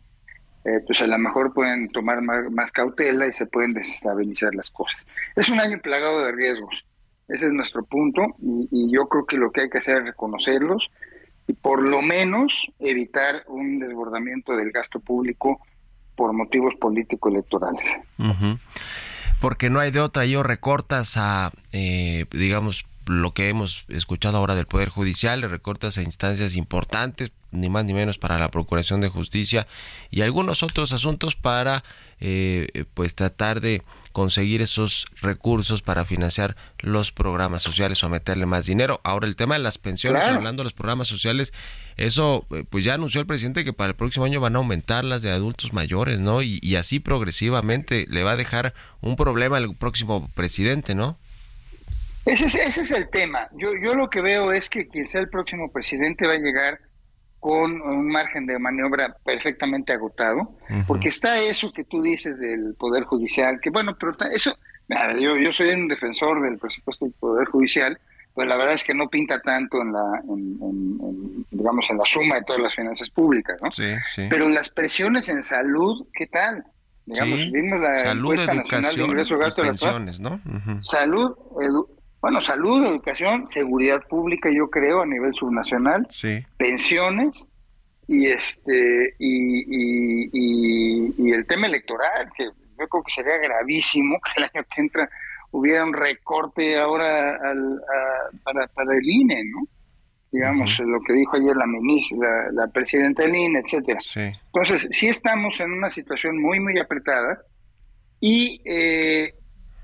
eh, 0.65 0.81
pues 0.87 1.01
a 1.01 1.07
lo 1.07 1.17
mejor 1.17 1.55
pueden 1.55 1.89
tomar 1.89 2.21
más, 2.21 2.71
cautela 2.73 3.29
y 3.29 3.33
se 3.33 3.47
pueden 3.47 3.73
desestabilizar 3.73 4.55
las 4.55 4.71
cosas. 4.71 5.01
Es 5.37 5.49
un 5.49 5.59
año 5.59 5.79
plagado 5.81 6.27
de 6.27 6.33
riesgos, 6.33 6.85
ese 7.29 7.47
es 7.47 7.53
nuestro 7.53 7.83
punto 7.85 8.37
y 8.41 8.93
yo 8.93 9.09
creo 9.09 9.25
que 9.25 9.37
lo 9.37 9.51
que 9.53 9.63
hay 9.63 9.71
que 9.71 9.79
hacer 9.79 9.99
es 9.99 10.07
reconocerlos 10.07 10.91
y 11.49 11.55
por 11.55 11.83
lo 11.83 12.03
menos 12.03 12.71
evitar 12.79 13.43
un 13.49 13.81
desbordamiento 13.81 14.55
del 14.55 14.71
gasto 14.71 15.01
público 15.01 15.61
por 16.15 16.33
motivos 16.33 16.75
político-electorales. 16.77 17.85
Porque 19.41 19.71
no 19.71 19.81
hay 19.81 19.91
de 19.91 20.01
otra, 20.01 20.27
yo 20.27 20.43
recortas 20.43 21.17
a, 21.17 21.51
eh, 21.73 22.27
digamos, 22.31 22.87
lo 23.07 23.33
que 23.33 23.49
hemos 23.49 23.87
escuchado 23.89 24.37
ahora 24.37 24.55
del 24.55 24.67
Poder 24.67 24.91
Judicial, 24.91 25.41
recortas 25.43 25.97
a 25.97 26.03
instancias 26.03 26.55
importantes, 26.55 27.33
ni 27.51 27.71
más 27.71 27.87
ni 27.87 27.95
menos 27.95 28.19
para 28.19 28.39
la 28.39 28.51
Procuración 28.51 29.01
de 29.01 29.09
Justicia 29.09 29.67
y 30.11 30.21
algunos 30.21 30.63
otros 30.63 30.93
asuntos 30.93 31.35
para 31.35 31.83
eh, 32.21 32.85
pues 32.93 33.15
tratar 33.15 33.63
de 33.63 33.83
conseguir 34.13 34.63
esos 34.63 35.07
recursos 35.21 35.83
para 35.83 36.05
financiar 36.05 36.57
los 36.79 37.13
programas 37.13 37.63
sociales 37.63 38.03
o 38.05 38.09
meterle 38.09 38.47
más 38.47 38.67
dinero. 38.67 39.01
Ahora 39.05 39.27
el 39.27 39.37
tema 39.37 39.55
de 39.55 39.61
las 39.61 39.79
pensiones, 39.79 40.25
hablando 40.25 40.63
de 40.63 40.65
los 40.65 40.73
programas 40.73 41.09
sociales, 41.09 41.53
eso 41.97 42.47
eh, 42.51 42.65
pues 42.69 42.85
ya 42.85 42.95
anunció 42.95 43.21
el 43.21 43.27
presidente 43.27 43.65
que 43.65 43.73
para 43.73 43.91
el 43.91 43.97
próximo 43.97 44.25
año 44.25 44.41
van 44.41 44.57
a 44.57 44.59
aumentar 44.59 45.05
las 45.05 45.23
de 45.23 45.31
adultos 45.31 45.73
mayores, 45.73 46.21
¿no? 46.21 46.43
Y, 46.43 46.59
y 46.63 46.77
así 46.77 47.01
progresivamente 47.01 48.07
le 48.09 48.23
va 48.23 48.33
a 48.33 48.37
dejar 48.37 48.75
un 49.01 49.17
problema 49.17 49.57
al 49.57 49.75
próximo 49.77 50.31
presidente, 50.35 50.95
¿no? 50.95 51.19
Ese 52.29 52.45
es, 52.45 52.55
ese 52.57 52.81
es 52.83 52.91
el 52.91 53.09
tema. 53.09 53.49
Yo, 53.57 53.71
yo 53.83 53.95
lo 53.95 54.11
que 54.11 54.21
veo 54.21 54.53
es 54.53 54.69
que 54.69 54.87
quien 54.87 55.09
sea 55.09 55.23
el 55.23 55.31
próximo 55.31 55.73
presidente 55.73 56.27
va 56.27 56.35
a 56.35 56.39
llegar 56.39 56.79
con 57.41 57.81
un 57.81 58.09
margen 58.09 58.47
de 58.47 58.59
maniobra 58.59 59.17
perfectamente 59.25 59.93
agotado, 59.93 60.57
porque 60.87 61.09
está 61.09 61.39
eso 61.39 61.73
que 61.73 61.85
tú 61.85 62.03
dices 62.03 62.39
del 62.41 62.75
Poder 62.79 63.05
Judicial, 63.05 63.61
que 63.61 63.71
bueno, 63.71 63.97
pero 63.99 64.17
eso, 64.33 64.57
yo, 65.21 65.37
yo 65.37 65.53
soy 65.53 65.71
un 65.71 65.89
defensor 65.89 66.43
del 66.43 66.59
presupuesto 66.59 67.05
del 67.05 67.15
Poder 67.15 67.49
Judicial, 67.49 67.99
pues 68.35 68.49
la 68.49 68.57
verdad 68.57 68.75
es 68.75 68.85
que 68.85 68.95
no 68.95 69.09
pinta 69.09 69.41
tanto 69.41 69.83
en 69.83 69.93
la, 69.93 70.23
digamos, 71.51 71.91
en 71.91 71.99
la 71.99 72.05
suma 72.05 72.37
de 72.37 72.45
todas 72.45 72.63
las 72.63 72.75
finanzas 72.75 73.11
públicas, 73.11 73.57
¿no? 73.63 73.71
Sí, 73.71 73.95
sí. 74.11 74.27
Pero 74.31 74.49
las 74.49 74.71
presiones 74.71 75.29
en 75.29 75.43
salud, 75.43 76.07
¿qué 76.13 76.27
tal? 76.27 76.65
Digamos, 77.05 77.81
la 77.81 77.97
salud, 77.99 78.35
educación, 78.35 79.55
pensiones, 79.57 80.21
¿no? 80.21 80.41
Salud, 80.83 81.37
bueno, 82.21 82.41
salud, 82.41 82.85
educación, 82.85 83.49
seguridad 83.49 84.03
pública, 84.09 84.51
yo 84.51 84.69
creo, 84.69 85.03
a 85.03 85.07
nivel 85.07 85.33
subnacional, 85.35 86.07
sí. 86.11 86.45
pensiones 86.57 87.47
y 88.09 88.27
este 88.27 89.15
y, 89.19 90.29
y, 90.33 91.31
el 91.31 91.47
tema 91.47 91.67
electoral, 91.67 92.31
que 92.37 92.45
yo 92.45 92.89
creo 92.89 93.03
que 93.05 93.13
sería 93.13 93.37
gravísimo 93.37 94.19
que 94.21 94.41
el 94.43 94.51
año 94.53 94.67
que 94.75 94.81
entra 94.81 95.09
hubiera 95.51 95.85
un 95.85 95.93
recorte 95.93 96.79
ahora 96.79 97.31
al, 97.31 97.81
para, 98.43 98.67
para 98.69 98.97
el 98.97 99.09
INE, 99.09 99.45
¿no? 99.53 99.69
Digamos, 100.31 100.79
lo 100.81 101.01
que 101.01 101.15
dijo 101.15 101.37
ayer 101.37 101.57
la 101.57 101.67
ministra, 101.67 102.53
la, 102.53 102.67
presidenta 102.67 103.23
del 103.23 103.35
INE, 103.35 103.61
etcétera. 103.61 103.99
Entonces, 104.53 104.89
sí 104.91 105.09
estamos 105.09 105.59
en 105.61 105.73
una 105.73 105.89
situación 105.89 106.41
muy, 106.41 106.61
muy 106.61 106.79
apretada 106.79 107.41
y 108.21 108.61
eh, 108.67 109.33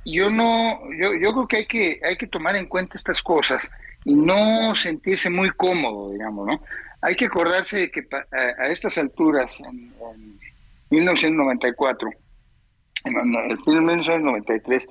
yo 0.04 0.30
no, 0.30 0.80
yo, 0.92 1.14
yo 1.14 1.32
creo 1.32 1.48
que 1.48 1.56
hay 1.56 1.66
que 1.66 2.00
hay 2.04 2.16
que 2.16 2.26
tomar 2.26 2.56
en 2.56 2.66
cuenta 2.66 2.96
estas 2.96 3.22
cosas 3.22 3.68
y 4.04 4.14
no 4.14 4.74
sentirse 4.74 5.30
muy 5.30 5.50
cómodo, 5.50 6.12
digamos, 6.12 6.46
¿no? 6.46 6.60
Hay 7.00 7.16
que 7.16 7.26
acordarse 7.26 7.78
de 7.78 7.90
que 7.90 8.06
a, 8.12 8.66
estas 8.66 8.98
alturas, 8.98 9.60
en, 9.60 9.92
1994, 10.90 12.10
en, 13.04 13.16
en 13.16 13.84
1993, 13.84 14.86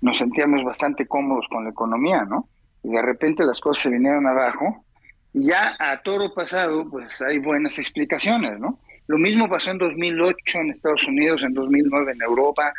nos 0.00 0.18
sentíamos 0.18 0.64
bastante 0.64 1.06
cómodos 1.06 1.46
con 1.50 1.64
la 1.64 1.70
economía, 1.70 2.24
¿no? 2.24 2.48
Y 2.82 2.90
de 2.90 3.02
repente 3.02 3.44
las 3.44 3.60
cosas 3.60 3.82
se 3.82 3.90
vinieron 3.90 4.26
abajo 4.26 4.84
y 5.32 5.46
ya 5.46 5.76
a 5.78 6.02
toro 6.02 6.32
pasado, 6.34 6.88
pues 6.88 7.20
hay 7.20 7.38
buenas 7.38 7.78
explicaciones, 7.78 8.58
¿no? 8.58 8.78
Lo 9.06 9.18
mismo 9.18 9.48
pasó 9.48 9.70
en 9.70 9.78
2008 9.78 10.58
en 10.58 10.70
Estados 10.70 11.06
Unidos, 11.06 11.42
en 11.42 11.52
2009 11.52 12.12
en 12.12 12.22
Europa, 12.22 12.72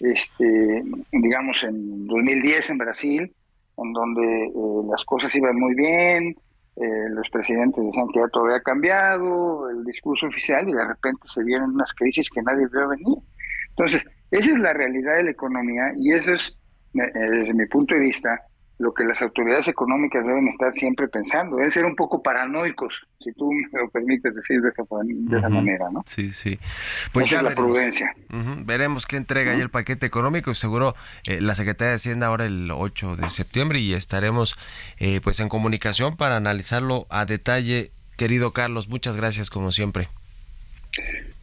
este, 0.00 0.82
digamos 1.12 1.62
en 1.64 2.06
2010 2.06 2.70
en 2.70 2.78
Brasil, 2.78 3.36
en 3.78 3.92
donde 3.92 4.44
eh, 4.44 4.50
las 4.90 5.04
cosas 5.04 5.34
iban 5.34 5.58
muy 5.58 5.74
bien, 5.74 6.36
eh, 6.76 7.08
los 7.10 7.28
presidentes 7.30 7.84
decían 7.84 8.08
que 8.12 8.20
ya 8.20 8.28
todo 8.28 8.44
había 8.44 8.60
cambiado, 8.60 9.70
el 9.70 9.84
discurso 9.84 10.26
oficial, 10.26 10.68
y 10.68 10.72
de 10.72 10.86
repente 10.86 11.22
se 11.26 11.42
vienen 11.42 11.70
unas 11.70 11.94
crisis 11.94 12.28
que 12.28 12.42
nadie 12.42 12.66
vio 12.70 12.88
venir. 12.88 13.18
Entonces, 13.70 14.04
esa 14.30 14.50
es 14.50 14.58
la 14.58 14.72
realidad 14.72 15.16
de 15.16 15.24
la 15.24 15.30
economía 15.30 15.92
y 15.96 16.12
eso 16.12 16.34
es, 16.34 16.56
eh, 16.94 17.18
desde 17.30 17.54
mi 17.54 17.66
punto 17.66 17.94
de 17.94 18.00
vista, 18.00 18.40
lo 18.78 18.92
que 18.92 19.04
las 19.04 19.22
autoridades 19.22 19.68
económicas 19.68 20.26
deben 20.26 20.48
estar 20.48 20.72
siempre 20.74 21.08
pensando, 21.08 21.56
deben 21.56 21.70
ser 21.70 21.86
un 21.86 21.96
poco 21.96 22.22
paranoicos, 22.22 23.06
si 23.18 23.32
tú 23.32 23.50
me 23.50 23.80
lo 23.80 23.88
permites 23.88 24.34
decir 24.34 24.60
de 24.60 24.68
esa, 24.68 24.82
de 25.02 25.38
esa 25.38 25.48
manera, 25.48 25.86
¿no? 25.90 26.04
Sí, 26.06 26.32
sí. 26.32 26.58
Pues 27.12 27.30
ya 27.30 27.42
la 27.42 27.54
prudencia. 27.54 28.14
Veremos 28.64 29.06
qué 29.06 29.16
entrega 29.16 29.52
ahí 29.52 29.60
el 29.60 29.70
paquete 29.70 30.04
económico, 30.04 30.52
seguro 30.54 30.94
eh, 31.26 31.40
la 31.40 31.54
Secretaría 31.54 31.90
de 31.90 31.96
Hacienda 31.96 32.26
ahora 32.26 32.44
el 32.44 32.70
8 32.70 33.16
de 33.16 33.30
septiembre 33.30 33.78
y 33.78 33.94
estaremos 33.94 34.58
eh, 34.98 35.20
pues 35.22 35.40
en 35.40 35.48
comunicación 35.48 36.16
para 36.16 36.36
analizarlo 36.36 37.06
a 37.08 37.24
detalle. 37.24 37.90
Querido 38.16 38.52
Carlos, 38.52 38.88
muchas 38.88 39.16
gracias 39.16 39.50
como 39.50 39.72
siempre. 39.72 40.08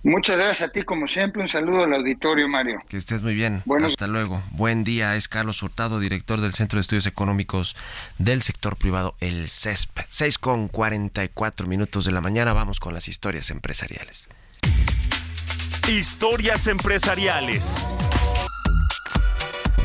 Muchas 0.03 0.35
gracias 0.35 0.69
a 0.69 0.71
ti, 0.71 0.83
como 0.83 1.07
siempre. 1.07 1.41
Un 1.41 1.47
saludo 1.47 1.85
al 1.85 1.93
auditorio, 1.93 2.49
Mario. 2.49 2.79
Que 2.89 2.97
estés 2.97 3.23
muy 3.23 3.33
bien. 3.33 3.63
Hasta 3.85 4.05
luego. 4.07 4.43
Buen 4.51 4.83
día. 4.83 5.15
Es 5.15 5.29
Carlos 5.29 5.63
Hurtado, 5.63 6.01
director 6.01 6.41
del 6.41 6.53
Centro 6.53 6.77
de 6.77 6.81
Estudios 6.81 7.07
Económicos 7.07 7.77
del 8.17 8.41
Sector 8.41 8.75
Privado, 8.75 9.15
el 9.21 9.47
CESP. 9.47 9.99
6 10.09 10.37
con 10.39 10.67
44 10.67 11.67
minutos 11.67 12.03
de 12.03 12.11
la 12.11 12.19
mañana. 12.19 12.51
Vamos 12.51 12.81
con 12.81 12.93
las 12.93 13.07
historias 13.07 13.49
empresariales. 13.49 14.27
Historias 15.87 16.67
empresariales. 16.67 17.73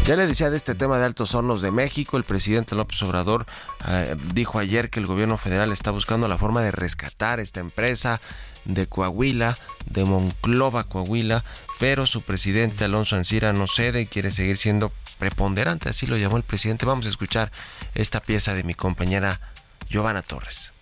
Ya 0.08 0.16
le 0.16 0.26
decía 0.26 0.48
de 0.48 0.56
este 0.56 0.74
tema 0.74 0.96
de 0.96 1.04
Altos 1.04 1.34
Hornos 1.34 1.60
de 1.60 1.70
México, 1.70 2.16
el 2.16 2.24
presidente 2.24 2.74
López 2.74 3.02
Obrador 3.02 3.44
eh, 3.86 4.16
dijo 4.32 4.58
ayer 4.58 4.88
que 4.88 5.00
el 5.00 5.06
gobierno 5.06 5.36
federal 5.36 5.70
está 5.70 5.90
buscando 5.90 6.28
la 6.28 6.38
forma 6.38 6.62
de 6.62 6.70
rescatar 6.70 7.40
esta 7.40 7.60
empresa 7.60 8.18
de 8.64 8.86
Coahuila, 8.86 9.58
de 9.84 10.06
Monclova, 10.06 10.84
Coahuila, 10.84 11.44
pero 11.78 12.06
su 12.06 12.22
presidente 12.22 12.86
Alonso 12.86 13.16
Ancira 13.16 13.52
no 13.52 13.66
cede 13.66 14.00
y 14.00 14.06
quiere 14.06 14.30
seguir 14.30 14.56
siendo 14.56 14.92
preponderante, 15.18 15.90
así 15.90 16.06
lo 16.06 16.16
llamó 16.16 16.38
el 16.38 16.42
presidente. 16.42 16.86
Vamos 16.86 17.04
a 17.04 17.10
escuchar 17.10 17.52
esta 17.94 18.22
pieza 18.22 18.54
de 18.54 18.64
mi 18.64 18.72
compañera 18.72 19.42
Giovanna 19.90 20.22
Torres. 20.22 20.72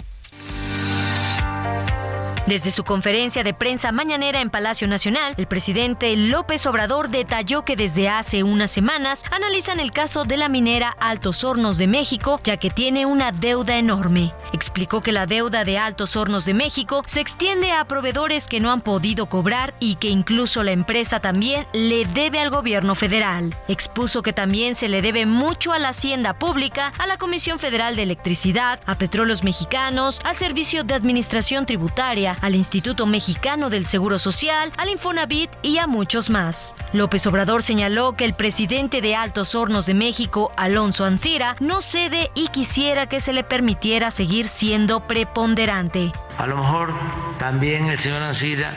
Desde 2.46 2.70
su 2.70 2.84
conferencia 2.84 3.42
de 3.42 3.54
prensa 3.54 3.90
mañanera 3.90 4.40
en 4.40 4.50
Palacio 4.50 4.86
Nacional, 4.86 5.34
el 5.36 5.48
presidente 5.48 6.14
López 6.16 6.64
Obrador 6.66 7.10
detalló 7.10 7.64
que 7.64 7.74
desde 7.74 8.08
hace 8.08 8.44
unas 8.44 8.70
semanas 8.70 9.24
analizan 9.32 9.80
el 9.80 9.90
caso 9.90 10.22
de 10.24 10.36
la 10.36 10.48
minera 10.48 10.96
Altos 11.00 11.42
Hornos 11.42 11.76
de 11.76 11.88
México, 11.88 12.38
ya 12.44 12.56
que 12.56 12.70
tiene 12.70 13.04
una 13.04 13.32
deuda 13.32 13.78
enorme. 13.78 14.32
Explicó 14.52 15.00
que 15.00 15.10
la 15.10 15.26
deuda 15.26 15.64
de 15.64 15.76
Altos 15.78 16.14
Hornos 16.14 16.44
de 16.44 16.54
México 16.54 17.02
se 17.04 17.20
extiende 17.20 17.72
a 17.72 17.84
proveedores 17.84 18.46
que 18.46 18.60
no 18.60 18.70
han 18.70 18.80
podido 18.80 19.26
cobrar 19.26 19.74
y 19.80 19.96
que 19.96 20.08
incluso 20.08 20.62
la 20.62 20.70
empresa 20.70 21.18
también 21.18 21.66
le 21.72 22.04
debe 22.04 22.38
al 22.38 22.50
gobierno 22.50 22.94
federal. 22.94 23.56
Expuso 23.66 24.22
que 24.22 24.32
también 24.32 24.76
se 24.76 24.86
le 24.86 25.02
debe 25.02 25.26
mucho 25.26 25.72
a 25.72 25.80
la 25.80 25.88
hacienda 25.88 26.38
pública, 26.38 26.92
a 26.98 27.08
la 27.08 27.18
Comisión 27.18 27.58
Federal 27.58 27.96
de 27.96 28.04
Electricidad, 28.04 28.78
a 28.86 28.94
Petróleos 28.94 29.42
Mexicanos, 29.42 30.20
al 30.22 30.36
Servicio 30.36 30.84
de 30.84 30.94
Administración 30.94 31.66
Tributaria, 31.66 32.35
al 32.40 32.54
Instituto 32.54 33.06
Mexicano 33.06 33.70
del 33.70 33.86
Seguro 33.86 34.18
Social, 34.18 34.72
al 34.76 34.88
Infonavit 34.88 35.50
y 35.62 35.78
a 35.78 35.86
muchos 35.86 36.30
más. 36.30 36.74
López 36.92 37.26
Obrador 37.26 37.62
señaló 37.62 38.14
que 38.14 38.24
el 38.24 38.34
presidente 38.34 39.00
de 39.00 39.16
Altos 39.16 39.54
Hornos 39.54 39.86
de 39.86 39.94
México, 39.94 40.52
Alonso 40.56 41.04
Ancira, 41.04 41.56
no 41.60 41.80
cede 41.80 42.30
y 42.34 42.48
quisiera 42.48 43.08
que 43.08 43.20
se 43.20 43.32
le 43.32 43.44
permitiera 43.44 44.10
seguir 44.10 44.48
siendo 44.48 45.06
preponderante. 45.06 46.12
A 46.38 46.46
lo 46.46 46.56
mejor 46.56 46.94
también 47.38 47.86
el 47.86 47.98
señor 47.98 48.22
Ancira 48.22 48.74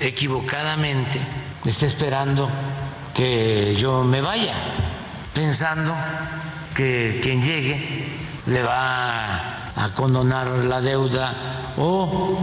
equivocadamente 0.00 1.20
está 1.64 1.86
esperando 1.86 2.48
que 3.14 3.74
yo 3.76 4.02
me 4.02 4.20
vaya, 4.20 4.54
pensando 5.34 5.94
que 6.74 7.20
quien 7.22 7.42
llegue 7.42 8.06
le 8.46 8.62
va 8.62 9.72
a 9.76 9.94
condonar 9.94 10.46
la 10.46 10.80
deuda 10.80 11.72
o 11.76 12.38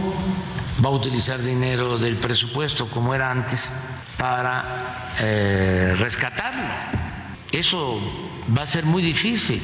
va 0.84 0.88
a 0.88 0.92
utilizar 0.92 1.42
dinero 1.42 1.98
del 1.98 2.16
presupuesto 2.16 2.88
como 2.88 3.14
era 3.14 3.30
antes 3.30 3.72
para 4.16 5.14
eh, 5.18 5.94
rescatarlo. 5.98 6.68
Eso 7.50 8.00
va 8.56 8.62
a 8.62 8.66
ser 8.66 8.84
muy 8.84 9.02
difícil. 9.02 9.62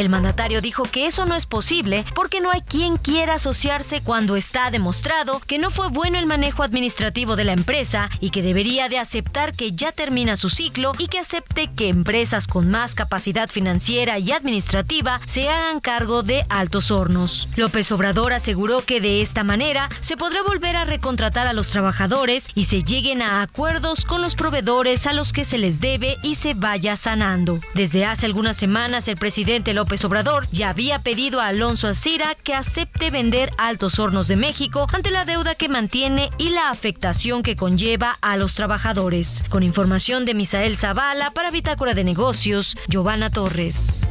El 0.00 0.08
mandatario 0.08 0.62
dijo 0.62 0.84
que 0.84 1.04
eso 1.04 1.26
no 1.26 1.36
es 1.36 1.44
posible 1.44 2.06
porque 2.14 2.40
no 2.40 2.50
hay 2.50 2.62
quien 2.62 2.96
quiera 2.96 3.34
asociarse 3.34 4.00
cuando 4.00 4.34
está 4.34 4.70
demostrado 4.70 5.40
que 5.40 5.58
no 5.58 5.70
fue 5.70 5.88
bueno 5.88 6.18
el 6.18 6.24
manejo 6.24 6.62
administrativo 6.62 7.36
de 7.36 7.44
la 7.44 7.52
empresa 7.52 8.08
y 8.18 8.30
que 8.30 8.42
debería 8.42 8.88
de 8.88 8.98
aceptar 8.98 9.52
que 9.52 9.72
ya 9.72 9.92
termina 9.92 10.36
su 10.36 10.48
ciclo 10.48 10.92
y 10.96 11.08
que 11.08 11.18
acepte 11.18 11.68
que 11.76 11.88
empresas 11.88 12.46
con 12.46 12.70
más 12.70 12.94
capacidad 12.94 13.50
financiera 13.50 14.18
y 14.18 14.32
administrativa 14.32 15.20
se 15.26 15.50
hagan 15.50 15.80
cargo 15.80 16.22
de 16.22 16.46
altos 16.48 16.90
hornos. 16.90 17.50
López 17.56 17.92
Obrador 17.92 18.32
aseguró 18.32 18.80
que 18.80 19.02
de 19.02 19.20
esta 19.20 19.44
manera 19.44 19.90
se 20.00 20.16
podrá 20.16 20.42
volver 20.42 20.76
a 20.76 20.86
recontratar 20.86 21.46
a 21.46 21.52
los 21.52 21.70
trabajadores 21.70 22.48
y 22.54 22.64
se 22.64 22.82
lleguen 22.82 23.20
a 23.20 23.42
acuerdos 23.42 24.06
con 24.06 24.22
los 24.22 24.34
proveedores 24.34 25.06
a 25.06 25.12
los 25.12 25.34
que 25.34 25.44
se 25.44 25.58
les 25.58 25.82
debe 25.82 26.16
y 26.22 26.36
se 26.36 26.54
vaya 26.54 26.96
sanando. 26.96 27.60
Desde 27.74 28.06
hace 28.06 28.24
algunas 28.24 28.56
semanas 28.56 29.06
el 29.06 29.16
presidente 29.16 29.74
López 29.74 29.89
López 29.90 30.04
Obrador 30.04 30.46
ya 30.52 30.68
había 30.68 31.00
pedido 31.00 31.40
a 31.40 31.48
Alonso 31.48 31.88
Asira 31.88 32.36
que 32.36 32.54
acepte 32.54 33.10
vender 33.10 33.50
Altos 33.58 33.98
Hornos 33.98 34.28
de 34.28 34.36
México 34.36 34.86
ante 34.92 35.10
la 35.10 35.24
deuda 35.24 35.56
que 35.56 35.68
mantiene 35.68 36.30
y 36.38 36.50
la 36.50 36.70
afectación 36.70 37.42
que 37.42 37.56
conlleva 37.56 38.16
a 38.20 38.36
los 38.36 38.54
trabajadores. 38.54 39.42
Con 39.48 39.64
información 39.64 40.24
de 40.26 40.34
Misael 40.34 40.78
Zavala 40.78 41.32
para 41.32 41.50
Bitácora 41.50 41.94
de 41.94 42.04
Negocios, 42.04 42.76
Giovanna 42.86 43.30
Torres. 43.30 44.06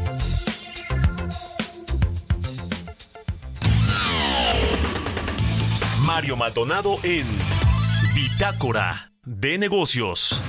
Mario 6.01 6.36
Maldonado 6.36 6.97
en 7.03 7.25
Bitácora 8.13 9.13
de 9.23 9.57
Negocios. 9.57 10.41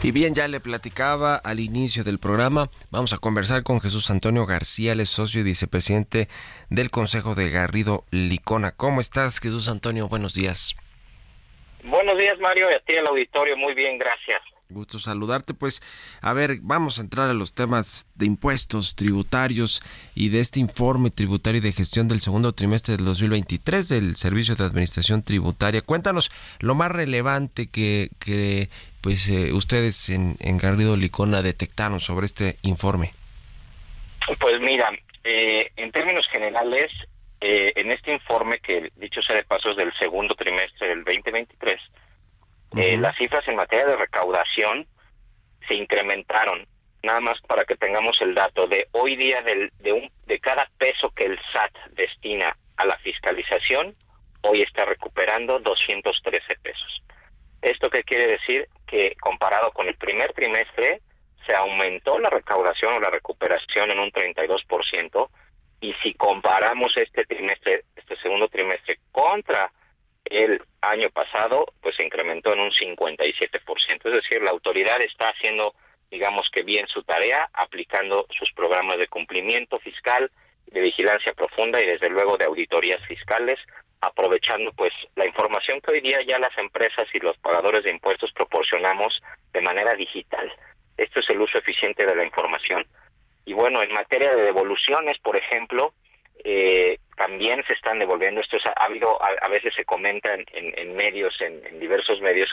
Y 0.00 0.12
bien, 0.12 0.32
ya 0.32 0.46
le 0.46 0.60
platicaba 0.60 1.34
al 1.34 1.58
inicio 1.58 2.04
del 2.04 2.18
programa, 2.18 2.70
vamos 2.92 3.12
a 3.12 3.18
conversar 3.18 3.64
con 3.64 3.80
Jesús 3.80 4.10
Antonio 4.10 4.46
García, 4.46 4.92
el 4.92 5.04
socio 5.06 5.40
y 5.40 5.42
vicepresidente 5.42 6.28
del 6.70 6.90
Consejo 6.90 7.34
de 7.34 7.50
Garrido 7.50 8.04
Licona. 8.12 8.70
¿Cómo 8.70 9.00
estás, 9.00 9.40
Jesús 9.40 9.66
Antonio? 9.66 10.08
Buenos 10.08 10.34
días. 10.34 10.76
Buenos 11.82 12.16
días, 12.16 12.38
Mario, 12.40 12.70
y 12.70 12.74
a 12.74 12.80
ti 12.80 12.92
el 12.92 13.08
auditorio. 13.08 13.56
Muy 13.56 13.74
bien, 13.74 13.98
gracias. 13.98 14.40
Gusto 14.70 15.00
saludarte. 15.00 15.54
Pues, 15.54 15.82
a 16.20 16.34
ver, 16.34 16.58
vamos 16.60 16.98
a 16.98 17.00
entrar 17.00 17.30
a 17.30 17.34
los 17.34 17.54
temas 17.54 18.06
de 18.16 18.26
impuestos 18.26 18.94
tributarios 18.94 19.82
y 20.14 20.28
de 20.28 20.40
este 20.40 20.60
informe 20.60 21.10
tributario 21.10 21.58
y 21.58 21.62
de 21.62 21.72
gestión 21.72 22.06
del 22.06 22.20
segundo 22.20 22.52
trimestre 22.52 22.96
del 22.96 23.06
2023 23.06 23.88
del 23.88 24.16
Servicio 24.16 24.56
de 24.56 24.64
Administración 24.64 25.22
Tributaria. 25.22 25.80
Cuéntanos 25.80 26.30
lo 26.60 26.74
más 26.74 26.92
relevante 26.92 27.68
que, 27.68 28.10
que 28.18 28.68
pues 29.00 29.28
eh, 29.28 29.52
ustedes 29.52 30.08
en, 30.10 30.36
en, 30.40 30.58
Garrido 30.58 30.96
Licona 30.96 31.42
detectaron 31.42 32.00
sobre 32.00 32.26
este 32.26 32.56
informe? 32.62 33.12
Pues 34.38 34.60
mira, 34.60 34.90
eh, 35.24 35.70
en 35.76 35.92
términos 35.92 36.26
generales, 36.30 36.90
eh, 37.40 37.72
en 37.76 37.90
este 37.90 38.12
informe 38.12 38.58
que 38.58 38.90
dicho 38.96 39.22
sea 39.22 39.36
de 39.36 39.44
paso 39.44 39.70
es 39.70 39.76
del 39.76 39.92
segundo 39.98 40.34
trimestre 40.34 40.88
del 40.88 41.04
2023, 41.04 41.80
las 43.00 43.16
cifras 43.16 43.46
en 43.48 43.56
materia 43.56 43.86
de 43.86 43.96
recaudación 43.96 44.86
se 45.66 45.74
incrementaron. 45.74 46.66
Nada 47.02 47.20
más 47.20 47.40
para 47.46 47.64
que 47.64 47.76
tengamos 47.76 48.20
el 48.20 48.34
dato 48.34 48.66
de 48.66 48.88
hoy 48.92 49.16
día 49.16 49.40
del, 49.42 49.72
de, 49.78 49.92
un, 49.92 50.10
de 50.26 50.38
cada 50.38 50.68
peso 50.78 51.10
que 51.10 51.24
el 51.24 51.38
SAT 51.52 51.72
destina 51.92 52.56
a 52.76 52.84
la 52.84 52.96
fiscalización, 52.98 53.94
hoy 54.42 54.62
está 54.62 54.84
recuperando 54.84 55.58
213 55.60 56.56
pesos. 56.62 57.02
¿Esto 57.62 57.90
qué 57.90 58.02
quiere 58.04 58.26
decir? 58.26 58.68
Que 58.86 59.16
comparado 59.20 59.72
con 59.72 59.88
el 59.88 59.96
primer 59.96 60.32
trimestre, 60.32 61.00
se 61.46 61.54
aumentó 61.54 62.18
la 62.18 62.30
recaudación 62.30 62.94
o 62.94 63.00
la 63.00 63.10
recuperación 63.10 63.90
en 63.90 63.98
un 63.98 64.10
32%, 64.12 65.28
y 65.80 65.94
si 66.02 66.14
comparamos 66.14 66.96
este 66.96 67.24
trimestre, 67.24 67.84
segundo 68.22 68.48
trimestre 68.48 68.98
contra 69.12 69.70
el 70.24 70.60
año 70.82 71.08
pasado, 71.10 71.66
pues 71.80 71.96
se 71.96 72.04
incrementó 72.04 72.52
en 72.52 72.60
un 72.60 72.70
57%. 72.70 74.04
Es 74.04 74.12
decir, 74.12 74.42
la 74.42 74.50
autoridad 74.50 75.00
está 75.00 75.28
haciendo, 75.28 75.74
digamos 76.10 76.48
que 76.52 76.62
bien 76.62 76.86
su 76.88 77.02
tarea, 77.04 77.48
aplicando 77.52 78.26
sus 78.36 78.52
programas 78.52 78.98
de 78.98 79.08
cumplimiento 79.08 79.78
fiscal, 79.78 80.30
de 80.66 80.80
vigilancia 80.80 81.32
profunda 81.32 81.80
y 81.80 81.86
desde 81.86 82.10
luego 82.10 82.36
de 82.36 82.44
auditorías 82.44 83.00
fiscales 83.06 83.58
aprovechando 84.00 84.72
pues 84.72 84.92
la 85.16 85.26
información 85.26 85.80
que 85.80 85.92
hoy 85.92 86.00
día 86.00 86.20
ya 86.26 86.38
las 86.38 86.56
empresas 86.56 87.06
y 87.12 87.18
los 87.18 87.36
pagadores 87.38 87.84
de 87.84 87.90
impuestos 87.90 88.30
proporcionamos 88.32 89.20
de 89.52 89.60
manera 89.60 89.92
digital. 89.94 90.52
Esto 90.96 91.20
es 91.20 91.30
el 91.30 91.40
uso 91.40 91.58
eficiente 91.58 92.06
de 92.06 92.14
la 92.14 92.24
información. 92.24 92.86
Y 93.44 93.54
bueno, 93.54 93.82
en 93.82 93.92
materia 93.92 94.34
de 94.34 94.42
devoluciones, 94.42 95.18
por 95.18 95.36
ejemplo, 95.36 95.94
eh, 96.44 96.98
también 97.16 97.64
se 97.66 97.72
están 97.72 97.98
devolviendo. 97.98 98.40
Esto 98.40 98.58
ha, 98.64 98.84
habido, 98.84 99.18
a, 99.22 99.48
veces 99.48 99.74
se 99.74 99.84
comenta 99.84 100.34
en, 100.34 100.96
medios, 100.96 101.34
en, 101.40 101.80
diversos 101.80 102.20
medios, 102.20 102.50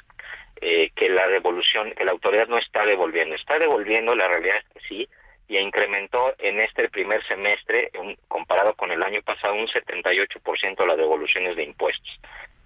eh, 0.62 0.90
que 0.96 1.10
la 1.10 1.28
devolución, 1.28 1.92
que 1.92 2.06
la 2.06 2.12
autoridad 2.12 2.48
no 2.48 2.58
está 2.58 2.86
devolviendo. 2.86 3.36
Está 3.36 3.60
devolviendo, 3.60 4.16
la 4.16 4.28
realidad 4.28 4.58
es 4.58 4.74
que 4.74 4.88
sí, 4.88 5.10
y 5.48 5.58
incrementó 5.58 6.34
en 6.40 6.60
este 6.60 6.90
primer 6.90 7.26
semestre, 7.28 7.92
comparado 8.28 8.74
con 8.74 8.92
el 8.92 9.04
año 9.04 9.22
pasado, 9.22 9.54
un 9.54 9.68
78% 9.68 10.86
las 10.86 10.98
devoluciones 10.98 11.56
de 11.56 11.64
impuestos. 11.64 12.20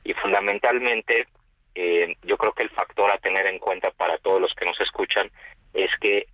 Y 0.03 0.13
fundamentalmente, 0.13 1.27
eh, 1.75 2.15
yo 2.23 2.37
creo 2.37 2.53
que 2.53 2.63
el 2.63 2.69
factor 2.69 3.11
a 3.11 3.17
tener 3.17 3.47
en 3.47 3.59
cuenta 3.59 3.91
para 3.91 4.17
todos 4.19 4.39
los 4.39 4.53
que 4.53 4.65
nos 4.65 4.79
escuchan 4.79 5.29
es 5.73 5.89
que 5.99 6.27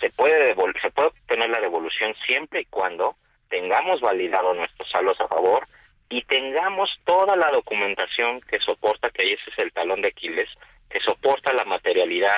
se 0.00 0.10
puede 0.10 0.54
se 0.80 0.90
puede 0.90 1.08
obtener 1.08 1.50
la 1.50 1.60
devolución 1.60 2.14
siempre 2.24 2.60
y 2.60 2.64
cuando 2.66 3.16
tengamos 3.48 4.00
validado 4.00 4.54
nuestros 4.54 4.88
saldos 4.90 5.20
a 5.20 5.28
favor 5.28 5.66
y 6.08 6.22
tengamos 6.22 6.90
toda 7.04 7.36
la 7.36 7.50
documentación 7.50 8.40
que 8.42 8.60
soporta, 8.60 9.10
que 9.10 9.22
ahí 9.22 9.32
ese 9.32 9.50
es 9.50 9.58
el 9.58 9.72
talón 9.72 10.00
de 10.00 10.08
Aquiles, 10.08 10.48
que 10.88 11.00
soporta 11.00 11.52
la 11.52 11.64
materialidad 11.64 12.36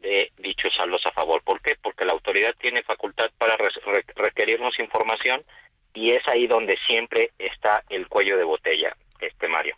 de 0.00 0.32
dichos 0.38 0.72
saldos 0.76 1.04
a 1.06 1.12
favor. 1.12 1.42
¿Por 1.42 1.60
qué? 1.60 1.74
Porque 1.82 2.04
la 2.04 2.12
autoridad 2.12 2.54
tiene 2.60 2.82
facultad 2.82 3.30
para 3.38 3.56
requerirnos 4.16 4.78
información 4.78 5.40
y 5.94 6.10
es 6.10 6.26
ahí 6.28 6.46
donde 6.46 6.76
siempre 6.86 7.30
está 7.38 7.82
el 7.88 8.06
cuello 8.08 8.36
de 8.36 8.44
botella, 8.44 8.94
este 9.20 9.48
Mario. 9.48 9.76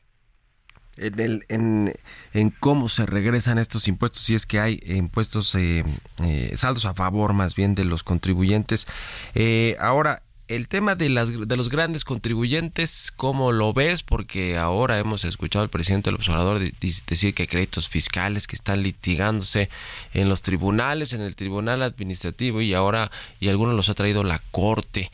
En, 0.97 1.20
el, 1.20 1.41
en, 1.49 1.93
en 2.34 2.51
se 2.89 3.07
regresan 3.07 3.59
estos 3.59 3.89
impuestos, 3.89 4.22
si 4.22 4.34
es 4.34 4.47
que 4.47 4.61
hay 4.61 4.80
impuestos, 4.86 5.55
eh, 5.55 5.84
eh, 6.22 6.53
saldos 6.57 6.84
a 6.84 6.95
favor 6.95 7.32
más 7.32 7.55
bien 7.55 7.74
de 7.74 7.84
los 7.84 8.03
contribuyentes. 8.03 8.86
Eh, 9.34 9.76
ahora, 9.80 10.22
el 10.49 10.66
tema 10.66 10.95
de, 10.95 11.11
las, 11.11 11.47
de 11.47 11.57
los 11.57 11.68
grandes 11.68 12.05
contribuyentes, 12.05 13.12
¿cómo 13.14 13.53
lo 13.53 13.74
ves? 13.74 14.03
Porque 14.03 14.57
ahora 14.57 14.99
hemos 14.99 15.24
escuchado 15.24 15.62
al 15.62 15.68
presidente 15.68 16.09
del 16.09 16.16
observador 16.16 16.59
decir 16.59 17.34
que 17.34 17.43
hay 17.43 17.49
créditos 17.49 17.89
fiscales 17.91 18.47
que 18.47 18.57
están 18.57 18.82
litigándose 18.82 19.68
en 20.14 20.30
los 20.30 20.41
tribunales, 20.41 21.12
en 21.12 21.20
el 21.20 21.36
tribunal 21.36 21.82
administrativo 21.82 22.62
y 22.62 22.72
ahora, 22.72 23.11
y 23.41 23.49
algunos 23.49 23.74
los 23.74 23.91
ha 23.91 23.95
traído 23.95 24.24
la 24.24 24.41
corte. 24.51 25.11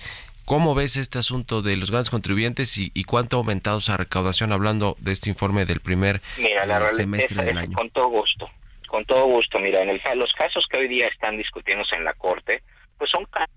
¿Cómo 0.47 0.74
ves 0.74 0.97
este 0.97 1.18
asunto 1.18 1.62
de 1.62 1.76
los 1.76 1.90
grandes 1.90 2.11
contribuyentes 2.11 2.76
y, 2.76 3.05
cuánto 3.05 3.36
ha 3.36 3.38
aumentado 3.38 3.78
esa 3.78 3.97
recaudación 3.97 4.53
hablando 4.53 4.97
de 5.01 5.12
este 5.12 5.30
informe 5.30 5.64
del 5.64 5.80
primer 5.80 6.16
eh, 6.38 6.57
semestre 6.90 7.45
del 7.45 7.57
año? 7.57 7.76
Con 7.76 7.90
todo 7.90 8.09
gusto, 8.09 8.51
con 8.86 9.05
todo 9.07 9.24
gusto. 9.24 9.59
Mira, 9.59 9.82
en 9.82 9.88
el, 9.88 10.01
los 10.16 10.32
casos 10.34 10.66
que 10.70 10.80
hoy 10.80 10.88
día 10.88 11.09
están 11.09 11.38
discutiéndose 11.38 11.97
en 11.97 12.05
la 12.05 12.12
Corte, 12.14 12.62
pues 12.99 13.11
son 13.11 13.24
casos 13.26 13.55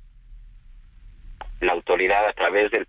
la 1.60 1.74
autoridad 1.74 2.26
a 2.28 2.34
través 2.34 2.72
de, 2.72 2.86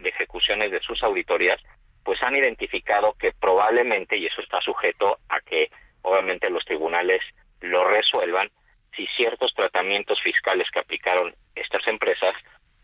ejecuciones 0.00 0.70
de 0.70 0.80
sus 0.80 1.02
auditorías, 1.02 1.56
pues 2.04 2.22
han 2.22 2.36
identificado 2.36 3.14
que 3.14 3.32
probablemente, 3.32 4.16
y 4.16 4.26
eso 4.26 4.40
está 4.42 4.60
sujeto 4.60 5.18
a 5.28 5.40
que 5.40 5.70
obviamente 6.02 6.50
los 6.50 6.64
tribunales 6.64 7.22
lo 7.60 7.88
resuelvan, 7.88 8.50
si 8.94 9.06
ciertos 9.16 9.54
tratamientos 9.54 10.20
fiscales 10.22 10.68
que 10.70 10.80
aplicaron 10.80 11.34
estas 11.54 11.86
empresas, 11.86 12.32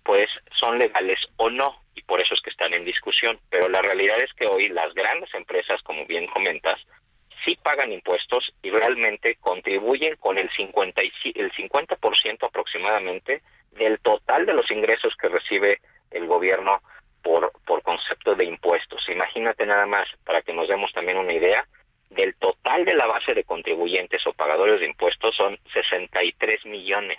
pues 0.08 0.30
son 0.58 0.78
legales 0.78 1.18
o 1.36 1.50
no, 1.50 1.82
y 1.94 2.00
por 2.00 2.18
eso 2.18 2.32
es 2.32 2.40
que 2.40 2.48
están 2.48 2.72
en 2.72 2.82
discusión. 2.82 3.38
Pero 3.50 3.68
la 3.68 3.82
realidad 3.82 4.18
es 4.18 4.32
que 4.32 4.46
hoy 4.46 4.70
las 4.70 4.94
grandes 4.94 5.28
empresas, 5.34 5.82
como 5.82 6.06
bien 6.06 6.26
comentas, 6.28 6.80
sí 7.44 7.58
pagan 7.62 7.92
impuestos 7.92 8.50
y 8.62 8.70
realmente 8.70 9.36
contribuyen 9.38 10.16
con 10.16 10.38
el 10.38 10.48
50, 10.48 11.02
el 11.02 11.52
50% 11.52 12.38
aproximadamente 12.40 13.42
del 13.72 14.00
total 14.00 14.46
de 14.46 14.54
los 14.54 14.70
ingresos 14.70 15.14
que 15.20 15.28
recibe 15.28 15.78
el 16.10 16.26
gobierno 16.26 16.80
por, 17.22 17.52
por 17.66 17.82
concepto 17.82 18.34
de 18.34 18.46
impuestos. 18.46 19.06
Imagínate 19.10 19.66
nada 19.66 19.84
más, 19.84 20.08
para 20.24 20.40
que 20.40 20.54
nos 20.54 20.68
demos 20.68 20.90
también 20.94 21.18
una 21.18 21.34
idea, 21.34 21.68
del 22.08 22.34
total 22.36 22.86
de 22.86 22.94
la 22.94 23.06
base 23.06 23.34
de 23.34 23.44
contribuyentes 23.44 24.26
o 24.26 24.32
pagadores 24.32 24.80
de 24.80 24.86
impuestos 24.86 25.36
son 25.36 25.58
63 25.74 26.64
millones. 26.64 27.18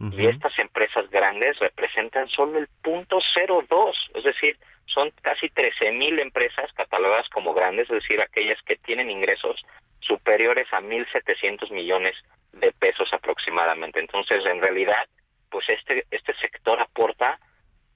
Y 0.00 0.26
estas 0.26 0.56
empresas 0.58 1.10
grandes 1.10 1.58
representan 1.58 2.28
solo 2.28 2.58
el 2.58 2.68
punto 2.82 3.18
02, 3.34 4.10
es 4.14 4.24
decir, 4.24 4.56
son 4.86 5.10
casi 5.22 5.48
13 5.48 5.92
mil 5.92 6.20
empresas 6.20 6.72
catalogadas 6.74 7.28
como 7.30 7.52
grandes, 7.52 7.90
es 7.90 8.02
decir, 8.02 8.20
aquellas 8.20 8.60
que 8.62 8.76
tienen 8.76 9.10
ingresos 9.10 9.60
superiores 10.00 10.66
a 10.72 10.80
1.700 10.80 11.70
millones 11.72 12.14
de 12.52 12.72
pesos 12.72 13.08
aproximadamente. 13.12 14.00
Entonces, 14.00 14.44
en 14.46 14.60
realidad, 14.60 15.06
pues 15.50 15.68
este, 15.68 16.04
este 16.10 16.34
sector 16.34 16.80
aporta 16.80 17.38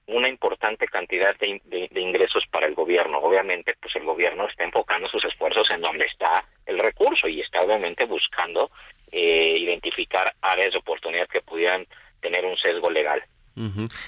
una 0.05 0.27
importante 0.27 0.85
cantidad 0.87 1.35
de, 1.37 1.61
de, 1.65 2.01
ingresos 2.01 2.43
para 2.51 2.67
el 2.67 2.75
gobierno. 2.75 3.19
Obviamente, 3.19 3.73
pues 3.81 3.95
el 3.95 4.03
gobierno 4.03 4.47
está 4.47 4.65
enfocando 4.65 5.07
sus 5.07 5.23
esfuerzos 5.23 5.69
en 5.71 5.79
donde 5.79 6.05
está 6.05 6.43
el 6.65 6.77
recurso 6.77 7.27
y 7.29 7.39
está 7.39 7.63
obviamente 7.63 8.03
buscando 8.05 8.69
eh, 9.11 9.57
identificar 9.59 10.33
áreas 10.41 10.73
de 10.73 10.79
oportunidad 10.79 11.27
que 11.27 11.41
pudieran 11.41 11.85
tener 12.19 12.43
un 12.45 12.57
sesgo 12.57 12.89
legal. 12.89 13.23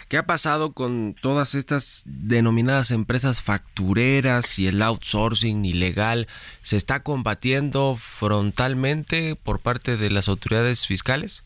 ¿Qué 0.09 0.17
ha 0.17 0.23
pasado 0.23 0.73
con 0.73 1.13
todas 1.13 1.55
estas 1.55 2.03
denominadas 2.05 2.91
empresas 2.91 3.41
factureras 3.41 4.59
y 4.59 4.67
el 4.67 4.81
outsourcing 4.81 5.65
ilegal? 5.65 6.27
¿Se 6.61 6.77
está 6.77 7.03
combatiendo 7.03 7.95
frontalmente 7.97 9.35
por 9.35 9.61
parte 9.61 9.97
de 9.97 10.09
las 10.09 10.29
autoridades 10.29 10.87
fiscales? 10.87 11.43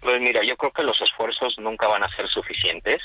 Pues 0.00 0.20
mira, 0.20 0.40
yo 0.44 0.56
creo 0.56 0.72
que 0.72 0.82
los 0.82 1.00
esfuerzos 1.00 1.56
nunca 1.58 1.86
van 1.86 2.02
a 2.02 2.16
ser 2.16 2.28
suficientes, 2.28 3.00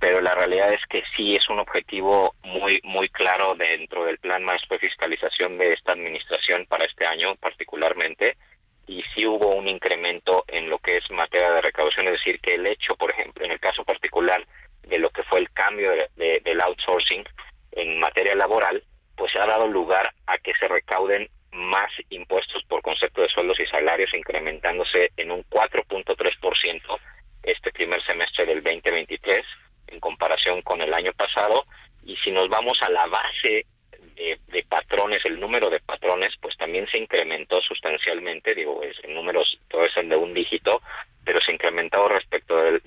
pero 0.00 0.20
la 0.20 0.34
realidad 0.34 0.72
es 0.72 0.80
que 0.88 1.02
sí 1.16 1.36
es 1.36 1.48
un 1.48 1.60
objetivo 1.60 2.34
muy 2.42 2.80
muy 2.82 3.08
claro 3.08 3.54
dentro 3.56 4.04
del 4.04 4.18
plan 4.18 4.44
maestro 4.44 4.76
de 4.76 4.88
fiscalización 4.88 5.58
de 5.58 5.72
esta 5.72 5.92
administración 5.92 6.66
para 6.66 6.84
este 6.84 7.06
año 7.06 7.34
particularmente 7.36 8.36
y 8.88 9.02
sí 9.14 9.26
hubo 9.26 9.54
un 9.54 9.68
incremento 9.68 10.44
en 10.48 10.68
lo 10.70 10.78
que 10.78 10.96
es 10.96 11.10
materia 11.10 11.52
de 11.52 11.60
recaudación, 11.60 12.06
es 12.08 12.14
decir, 12.14 12.40
que 12.40 12.54
el 12.54 12.66
hecho, 12.66 12.96
por 12.96 13.10
ejemplo, 13.10 13.44
en 13.44 13.52
el 13.52 13.60
caso 13.60 13.84
particular 13.84 14.44
de 14.82 14.98
lo 14.98 15.10
que 15.10 15.22
fue 15.24 15.40
el 15.40 15.50
cambio 15.50 15.92
de, 16.16 16.40
del 16.42 16.60
outsourcing 16.62 17.22
en 17.72 18.00
materia 18.00 18.34
laboral, 18.34 18.82
pues 19.14 19.30
ha 19.36 19.46
dado 19.46 19.68
lugar 19.68 20.12
a 20.26 20.38
que 20.38 20.54
se 20.54 20.66
recauden 20.66 21.28
más 21.52 21.90
impuestos 22.08 22.62
por 22.64 22.80
concepto 22.82 23.20
de 23.20 23.28
sueldos 23.28 23.60
y 23.60 23.66
salarios, 23.66 24.14
incrementándose 24.14 25.10
en 25.16 25.32
un 25.32 25.44
4.3% 25.44 26.98
este 27.42 27.72
primer 27.72 28.02
semestre 28.04 28.46
del 28.46 28.62
2023 28.62 29.44
en 29.88 30.00
comparación 30.00 30.62
con 30.62 30.80
el 30.80 30.94
año 30.94 31.12
pasado. 31.12 31.64
Y 32.04 32.16
si 32.16 32.30
nos 32.30 32.48
vamos 32.48 32.78
a 32.80 32.90
la 32.90 33.06
base 33.06 33.66
de, 34.18 34.64
patrones, 34.68 35.24
el 35.24 35.38
número 35.38 35.70
de 35.70 35.80
patrones, 35.80 36.34
pues 36.40 36.56
también 36.56 36.86
se 36.88 36.98
incrementó 36.98 37.60
sustancialmente, 37.62 38.54
digo, 38.54 38.82
es, 38.82 38.96
en 39.04 39.14
números 39.14 39.58
todo 39.68 39.84
es 39.84 39.96
el 39.96 40.08
de 40.08 40.16
un 40.16 40.34
dígito, 40.34 40.82
pero 41.24 41.40
se 41.40 41.52
incrementó 41.52 42.08
respecto 42.08 42.56
del, 42.56 42.80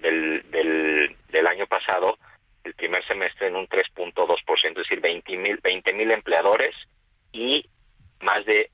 del, 0.52 1.16
del, 1.30 1.48
año 1.48 1.68
pasado, 1.68 2.18
el 2.64 2.74
primer 2.74 3.06
semestre 3.08 3.48
en 3.48 3.56
un 3.56 3.68
3.2%, 3.68 4.70
es 4.70 4.76
decir, 4.76 5.00
20 5.00 5.38
mil 5.38 5.58
20 5.64 6.14
empleadores 6.14 6.76
y 7.32 7.66
más 8.22 8.46
de 8.46 8.70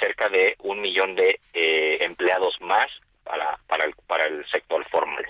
cerca 0.00 0.28
de 0.28 0.56
un 0.60 0.80
millón 0.80 1.14
de 1.14 1.38
eh, 1.52 1.98
empleados 2.00 2.56
más 2.60 2.90
para, 3.24 3.58
para, 3.66 3.84
el, 3.84 3.94
para 4.06 4.26
el 4.26 4.44
sector 4.50 4.84
formal. 4.90 5.26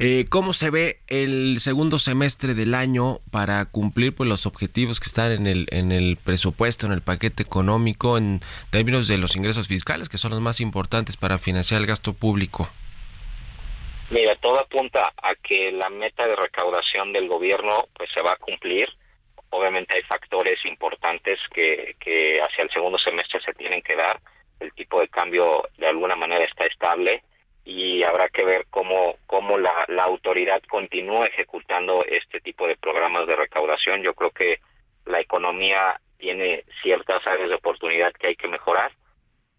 Eh, 0.00 0.26
¿Cómo 0.28 0.54
se 0.54 0.70
ve 0.70 0.98
el 1.06 1.58
segundo 1.60 2.00
semestre 2.00 2.54
del 2.54 2.74
año 2.74 3.18
para 3.30 3.64
cumplir 3.70 4.12
pues, 4.12 4.28
los 4.28 4.44
objetivos 4.44 4.98
que 4.98 5.06
están 5.06 5.30
en 5.30 5.46
el, 5.46 5.66
en 5.70 5.92
el 5.92 6.16
presupuesto, 6.16 6.86
en 6.86 6.92
el 6.92 7.00
paquete 7.00 7.44
económico, 7.44 8.18
en 8.18 8.40
términos 8.70 9.06
de 9.06 9.18
los 9.18 9.36
ingresos 9.36 9.68
fiscales, 9.68 10.08
que 10.08 10.18
son 10.18 10.32
los 10.32 10.40
más 10.40 10.60
importantes 10.60 11.16
para 11.16 11.38
financiar 11.38 11.80
el 11.80 11.86
gasto 11.86 12.12
público? 12.12 12.68
Mira, 14.10 14.34
todo 14.40 14.58
apunta 14.58 15.12
a 15.22 15.36
que 15.36 15.70
la 15.70 15.88
meta 15.90 16.26
de 16.26 16.34
recaudación 16.34 17.12
del 17.12 17.28
gobierno 17.28 17.86
pues 17.94 18.10
se 18.12 18.20
va 18.20 18.32
a 18.32 18.36
cumplir. 18.36 18.88
Obviamente 19.50 19.94
hay 19.94 20.02
factores 20.02 20.58
importantes 20.64 21.38
que, 21.54 21.94
que 22.00 22.40
hacia 22.42 22.64
el 22.64 22.70
segundo 22.70 22.98
semestre 22.98 23.40
se 23.42 23.52
tienen 23.54 23.80
que 23.80 23.94
dar. 23.94 24.20
El 24.58 24.72
tipo 24.72 25.00
de 25.00 25.08
cambio 25.08 25.68
de 25.78 25.86
alguna 25.86 26.16
manera 26.16 26.44
está 26.44 26.64
estable 26.66 27.22
y 27.64 28.02
habrá 28.02 28.28
que 28.28 28.44
ver 28.44 28.66
cómo, 28.70 29.16
cómo 29.26 29.58
la, 29.58 29.72
la 29.88 30.04
autoridad 30.04 30.62
continúa 30.68 31.26
ejecutando 31.26 32.04
este 32.04 32.40
tipo 32.40 32.66
de 32.66 32.76
programas 32.76 33.26
de 33.26 33.36
recaudación. 33.36 34.02
Yo 34.02 34.14
creo 34.14 34.30
que 34.30 34.60
la 35.06 35.20
economía 35.20 35.98
tiene 36.18 36.64
ciertas 36.82 37.26
áreas 37.26 37.48
de 37.48 37.54
oportunidad 37.56 38.12
que 38.12 38.28
hay 38.28 38.36
que 38.36 38.48
mejorar, 38.48 38.92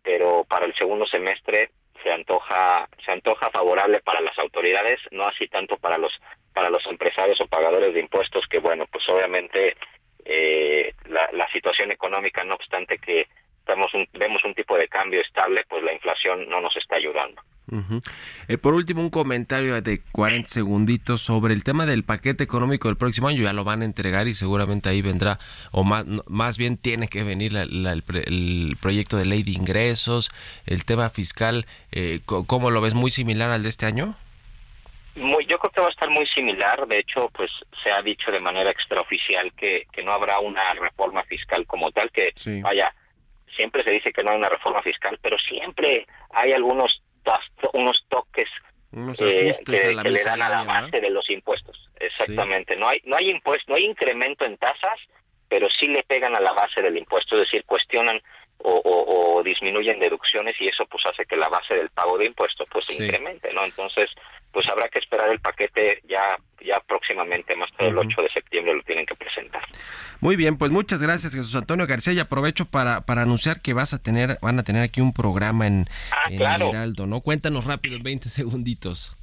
pero 0.04 0.44
para 0.48 0.66
el 0.66 0.76
segundo 0.76 1.06
semestre 1.08 1.72
se 2.04 2.12
antoja 2.12 2.88
se 3.04 3.12
antoja 3.12 3.50
favorable 3.50 4.00
para 4.02 4.22
las 4.22 4.38
autoridades, 4.38 5.00
no 5.12 5.24
así 5.26 5.48
tanto 5.48 5.78
para 5.78 5.98
los 5.98 6.14
para 6.54 6.70
los 6.70 6.86
empresarios 6.86 7.40
o 7.42 7.48
pagadores 7.48 7.94
de 7.94 8.00
impuestos 8.00 8.46
que 8.48 8.60
bueno, 8.60 8.86
pues 8.92 9.04
obviamente 9.10 9.76
eh, 10.24 10.94
la, 11.08 11.30
la 11.34 11.48
situación 11.52 11.92
económica, 11.92 12.44
no 12.44 12.56
obstante 12.56 12.98
que 12.98 13.28
vemos 13.68 13.94
un, 13.94 14.08
vemos 14.14 14.44
un 14.44 14.54
tipo 14.54 14.78
de 14.78 14.88
cambio 14.88 15.22
estable, 15.22 15.64
pues 15.68 15.84
la 15.84 15.94
inflación 15.94 16.48
no 16.50 16.62
nos 16.62 16.76
está 16.78 16.96
ayudando. 16.96 17.42
Eh, 18.48 18.58
por 18.58 18.74
último, 18.74 19.02
un 19.02 19.10
comentario 19.10 19.82
de 19.82 20.02
40 20.12 20.50
segunditos 20.50 21.22
sobre 21.22 21.54
el 21.54 21.64
tema 21.64 21.86
del 21.86 22.04
paquete 22.04 22.44
económico 22.44 22.88
del 22.88 22.98
próximo 22.98 23.28
año. 23.28 23.42
Ya 23.42 23.54
lo 23.54 23.64
van 23.64 23.82
a 23.82 23.86
entregar 23.86 24.28
y 24.28 24.34
seguramente 24.34 24.90
ahí 24.90 25.02
vendrá, 25.02 25.40
o 25.72 25.84
más, 25.84 26.06
más 26.28 26.58
bien 26.58 26.78
tiene 26.78 27.08
que 27.08 27.24
venir 27.24 27.56
el, 27.56 28.78
proyecto 28.82 29.18
de 29.18 29.26
ley 29.26 29.44
de 29.44 29.52
ingresos, 29.52 30.30
el 30.66 30.86
tema 30.86 31.10
fiscal. 31.10 31.66
Eh, 31.92 32.20
¿Cómo 32.26 32.72
lo 32.72 32.82
ves? 32.82 32.94
¿Muy 32.94 33.12
similar 33.12 33.50
al 33.50 33.64
de 33.64 33.70
este 33.70 33.86
año? 33.86 34.16
Muy, 35.16 35.46
yo 35.46 35.58
creo 35.58 35.72
que 35.72 35.82
va 35.82 35.88
a 35.88 35.92
estar 35.92 36.10
muy 36.10 36.28
similar. 36.28 36.86
De 36.88 37.00
hecho, 37.00 37.30
pues 37.34 37.50
se 37.84 37.92
ha 37.92 38.02
dicho 38.02 38.32
de 38.32 38.40
manera 38.40 38.70
extraoficial 38.70 39.52
que, 39.54 39.88
que 39.92 40.04
no 40.04 40.12
habrá 40.12 40.40
una 40.40 40.74
reforma 40.74 41.24
fiscal 41.24 41.66
como 41.66 41.92
tal, 41.92 42.12
que 42.12 42.34
vaya, 42.62 42.94
siempre 43.56 43.84
se 43.84 43.92
dice 43.92 44.12
que 44.12 44.24
no 44.24 44.32
hay 44.32 44.38
una 44.38 44.50
reforma 44.50 44.82
fiscal, 44.82 45.18
pero 45.22 45.38
siempre 45.40 46.06
hay 46.32 46.52
algunos 46.52 47.02
unos 47.74 48.06
toques 48.10 48.50
eh, 49.20 49.52
que, 49.66 49.94
le 49.94 50.24
dan 50.24 50.42
a 50.42 50.50
la 50.50 50.64
base 50.64 51.02
de 51.02 51.10
los 51.10 51.30
impuestos. 51.30 51.90
Exactamente. 52.00 52.76
No 52.76 52.88
hay 52.88 53.02
no 53.04 53.18
hay 53.18 53.30
impuesto, 53.30 53.72
no 53.72 53.76
hay 53.76 53.84
incremento 53.84 54.46
en 54.46 54.58
tasas, 54.58 55.00
pero 55.50 55.68
sí 55.80 55.88
le 55.88 56.04
pegan 56.04 56.36
a 56.36 56.40
la 56.40 56.54
base 56.54 56.82
del 56.82 56.98
impuesto, 56.98 57.36
es 57.36 57.48
decir, 57.48 57.66
cuestionan 57.66 58.22
o, 58.60 59.42
disminuyen 59.44 60.00
deducciones 60.00 60.56
y 60.60 60.68
eso 60.68 60.86
pues 60.90 61.06
hace 61.06 61.26
que 61.26 61.36
la 61.36 61.50
base 61.50 61.76
del 61.76 61.90
pago 61.90 62.18
de 62.18 62.26
impuestos 62.26 62.68
pues 62.72 62.88
se 62.88 63.04
incremente, 63.04 63.54
¿no? 63.54 63.64
Entonces, 63.64 64.10
pues 64.52 64.68
habrá 64.70 64.88
que 64.88 65.00
esperar 65.00 65.30
el 65.30 65.40
paquete 65.40 66.02
ya 66.06 66.36
ya 66.66 66.80
próximamente, 66.88 67.56
más 67.56 67.72
tarde 67.74 67.90
el 67.90 67.98
8 67.98 68.22
de 68.22 68.30
septiembre 68.30 68.74
lo 68.74 68.84
tienen 68.84 69.06
que 69.06 69.16
presentar. 69.16 69.64
Muy 70.20 70.36
bien, 70.36 70.58
pues 70.58 70.72
muchas 70.72 71.02
gracias 71.02 71.34
Jesús 71.34 71.56
Antonio 71.56 71.88
García 71.88 72.14
y 72.14 72.20
aprovecho 72.20 72.66
para, 72.66 73.02
para 73.02 73.22
anunciar 73.22 73.62
que 73.62 73.74
vas 73.74 73.94
a 73.94 74.02
tener 74.02 74.38
van 74.42 74.60
a 74.60 74.64
tener 74.64 74.84
aquí 74.84 75.02
un 75.02 75.14
programa 75.14 75.68
en, 75.68 75.86
ah, 76.12 76.30
en 76.30 76.42
Heraldo, 76.42 77.08
¿no? 77.08 77.22
Cuéntanos 77.22 77.66
rápido, 77.66 77.98
20 78.02 78.30
segunditos. 78.30 79.16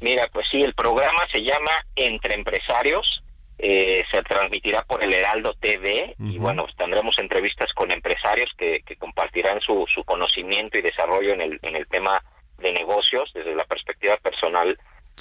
Mira, 0.00 0.26
pues 0.32 0.46
sí, 0.50 0.60
el 0.60 0.74
programa 0.74 1.26
se 1.32 1.40
llama 1.42 1.70
Entre 1.94 2.34
Empresarios 2.34 3.22
eh, 3.62 4.04
se 4.10 4.22
transmitirá 4.22 4.82
por 4.84 5.04
el 5.04 5.12
Heraldo 5.12 5.52
TV 5.60 6.14
y 6.18 6.38
bueno, 6.38 6.64
pues 6.64 6.74
tendremos 6.76 7.14
entrevistas 7.18 7.70
con 7.74 7.90
empresarios 7.90 8.50
que, 8.56 8.82
compartirán 8.98 9.60
su, 9.60 9.84
su, 9.94 10.02
conocimiento 10.04 10.78
y 10.78 10.82
desarrollo 10.82 11.34
en 11.34 11.42
el, 11.42 11.58
en 11.60 11.76
el 11.76 11.86
tema 11.86 12.22
de 12.56 12.72
negocios 12.72 13.30
desde 13.34 13.54
la 13.54 13.64
perspectiva 13.64 14.16
personal. 14.16 14.78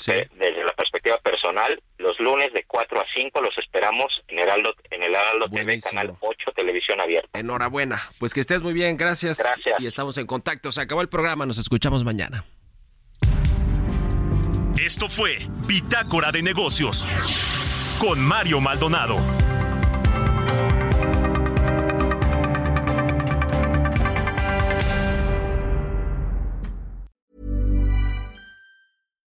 Eh, 0.08 0.30
desde 0.36 0.64
la 0.64 0.74
perspectiva 0.74 1.18
personal, 1.18 1.82
los 1.98 2.20
lunes 2.20 2.54
de 2.54 2.64
4 2.66 3.00
a 3.00 3.06
5 3.14 3.42
los 3.42 3.58
esperamos 3.58 4.22
en 4.28 4.40
Heraldo, 4.40 4.74
en 4.92 5.04
el 5.04 5.14
Heraldo 5.14 5.50
TV, 5.50 5.80
Canal 5.82 6.16
8, 6.20 6.52
Televisión 6.56 7.02
Abierta. 7.02 7.38
Enhorabuena, 7.38 8.00
pues 8.20 8.34
que 8.34 8.40
estés 8.40 8.62
muy 8.62 8.74
bien, 8.74 8.98
gracias. 8.98 9.40
Gracias. 9.40 9.80
Y 9.80 9.88
estamos 9.88 10.18
en 10.18 10.28
contacto, 10.28 10.72
se 10.72 10.82
acabó 10.82 11.02
el 11.02 11.10
programa, 11.10 11.46
nos 11.46 11.58
escuchamos 11.58 12.04
mañana. 12.04 12.46
Esto 14.78 15.10
fue 15.10 15.40
Bitácora 15.68 16.32
de 16.32 16.42
Negocios 16.42 17.06
con 18.00 18.20
Mario 18.20 18.62
Maldonado. 18.62 19.18